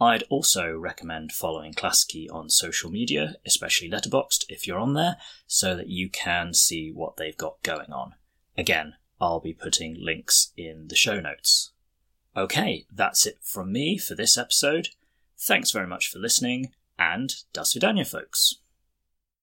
I'd 0.00 0.24
also 0.30 0.74
recommend 0.74 1.32
following 1.32 1.74
Klassiki 1.74 2.26
on 2.32 2.48
social 2.48 2.90
media, 2.90 3.36
especially 3.44 3.90
Letterboxd 3.90 4.44
if 4.48 4.66
you're 4.66 4.78
on 4.78 4.94
there, 4.94 5.16
so 5.46 5.76
that 5.76 5.88
you 5.88 6.08
can 6.08 6.54
see 6.54 6.90
what 6.90 7.18
they've 7.18 7.36
got 7.36 7.62
going 7.62 7.92
on. 7.92 8.14
Again, 8.56 8.94
I'll 9.20 9.40
be 9.40 9.52
putting 9.52 10.02
links 10.02 10.52
in 10.56 10.88
the 10.88 10.96
show 10.96 11.20
notes. 11.20 11.72
Okay, 12.36 12.86
that's 12.90 13.26
it 13.26 13.38
from 13.42 13.72
me 13.72 13.98
for 13.98 14.14
this 14.14 14.38
episode. 14.38 14.88
Thanks 15.38 15.70
very 15.70 15.86
much 15.86 16.08
for 16.08 16.18
listening, 16.18 16.72
and 16.98 17.34
das 17.52 17.76
folks. 18.08 18.59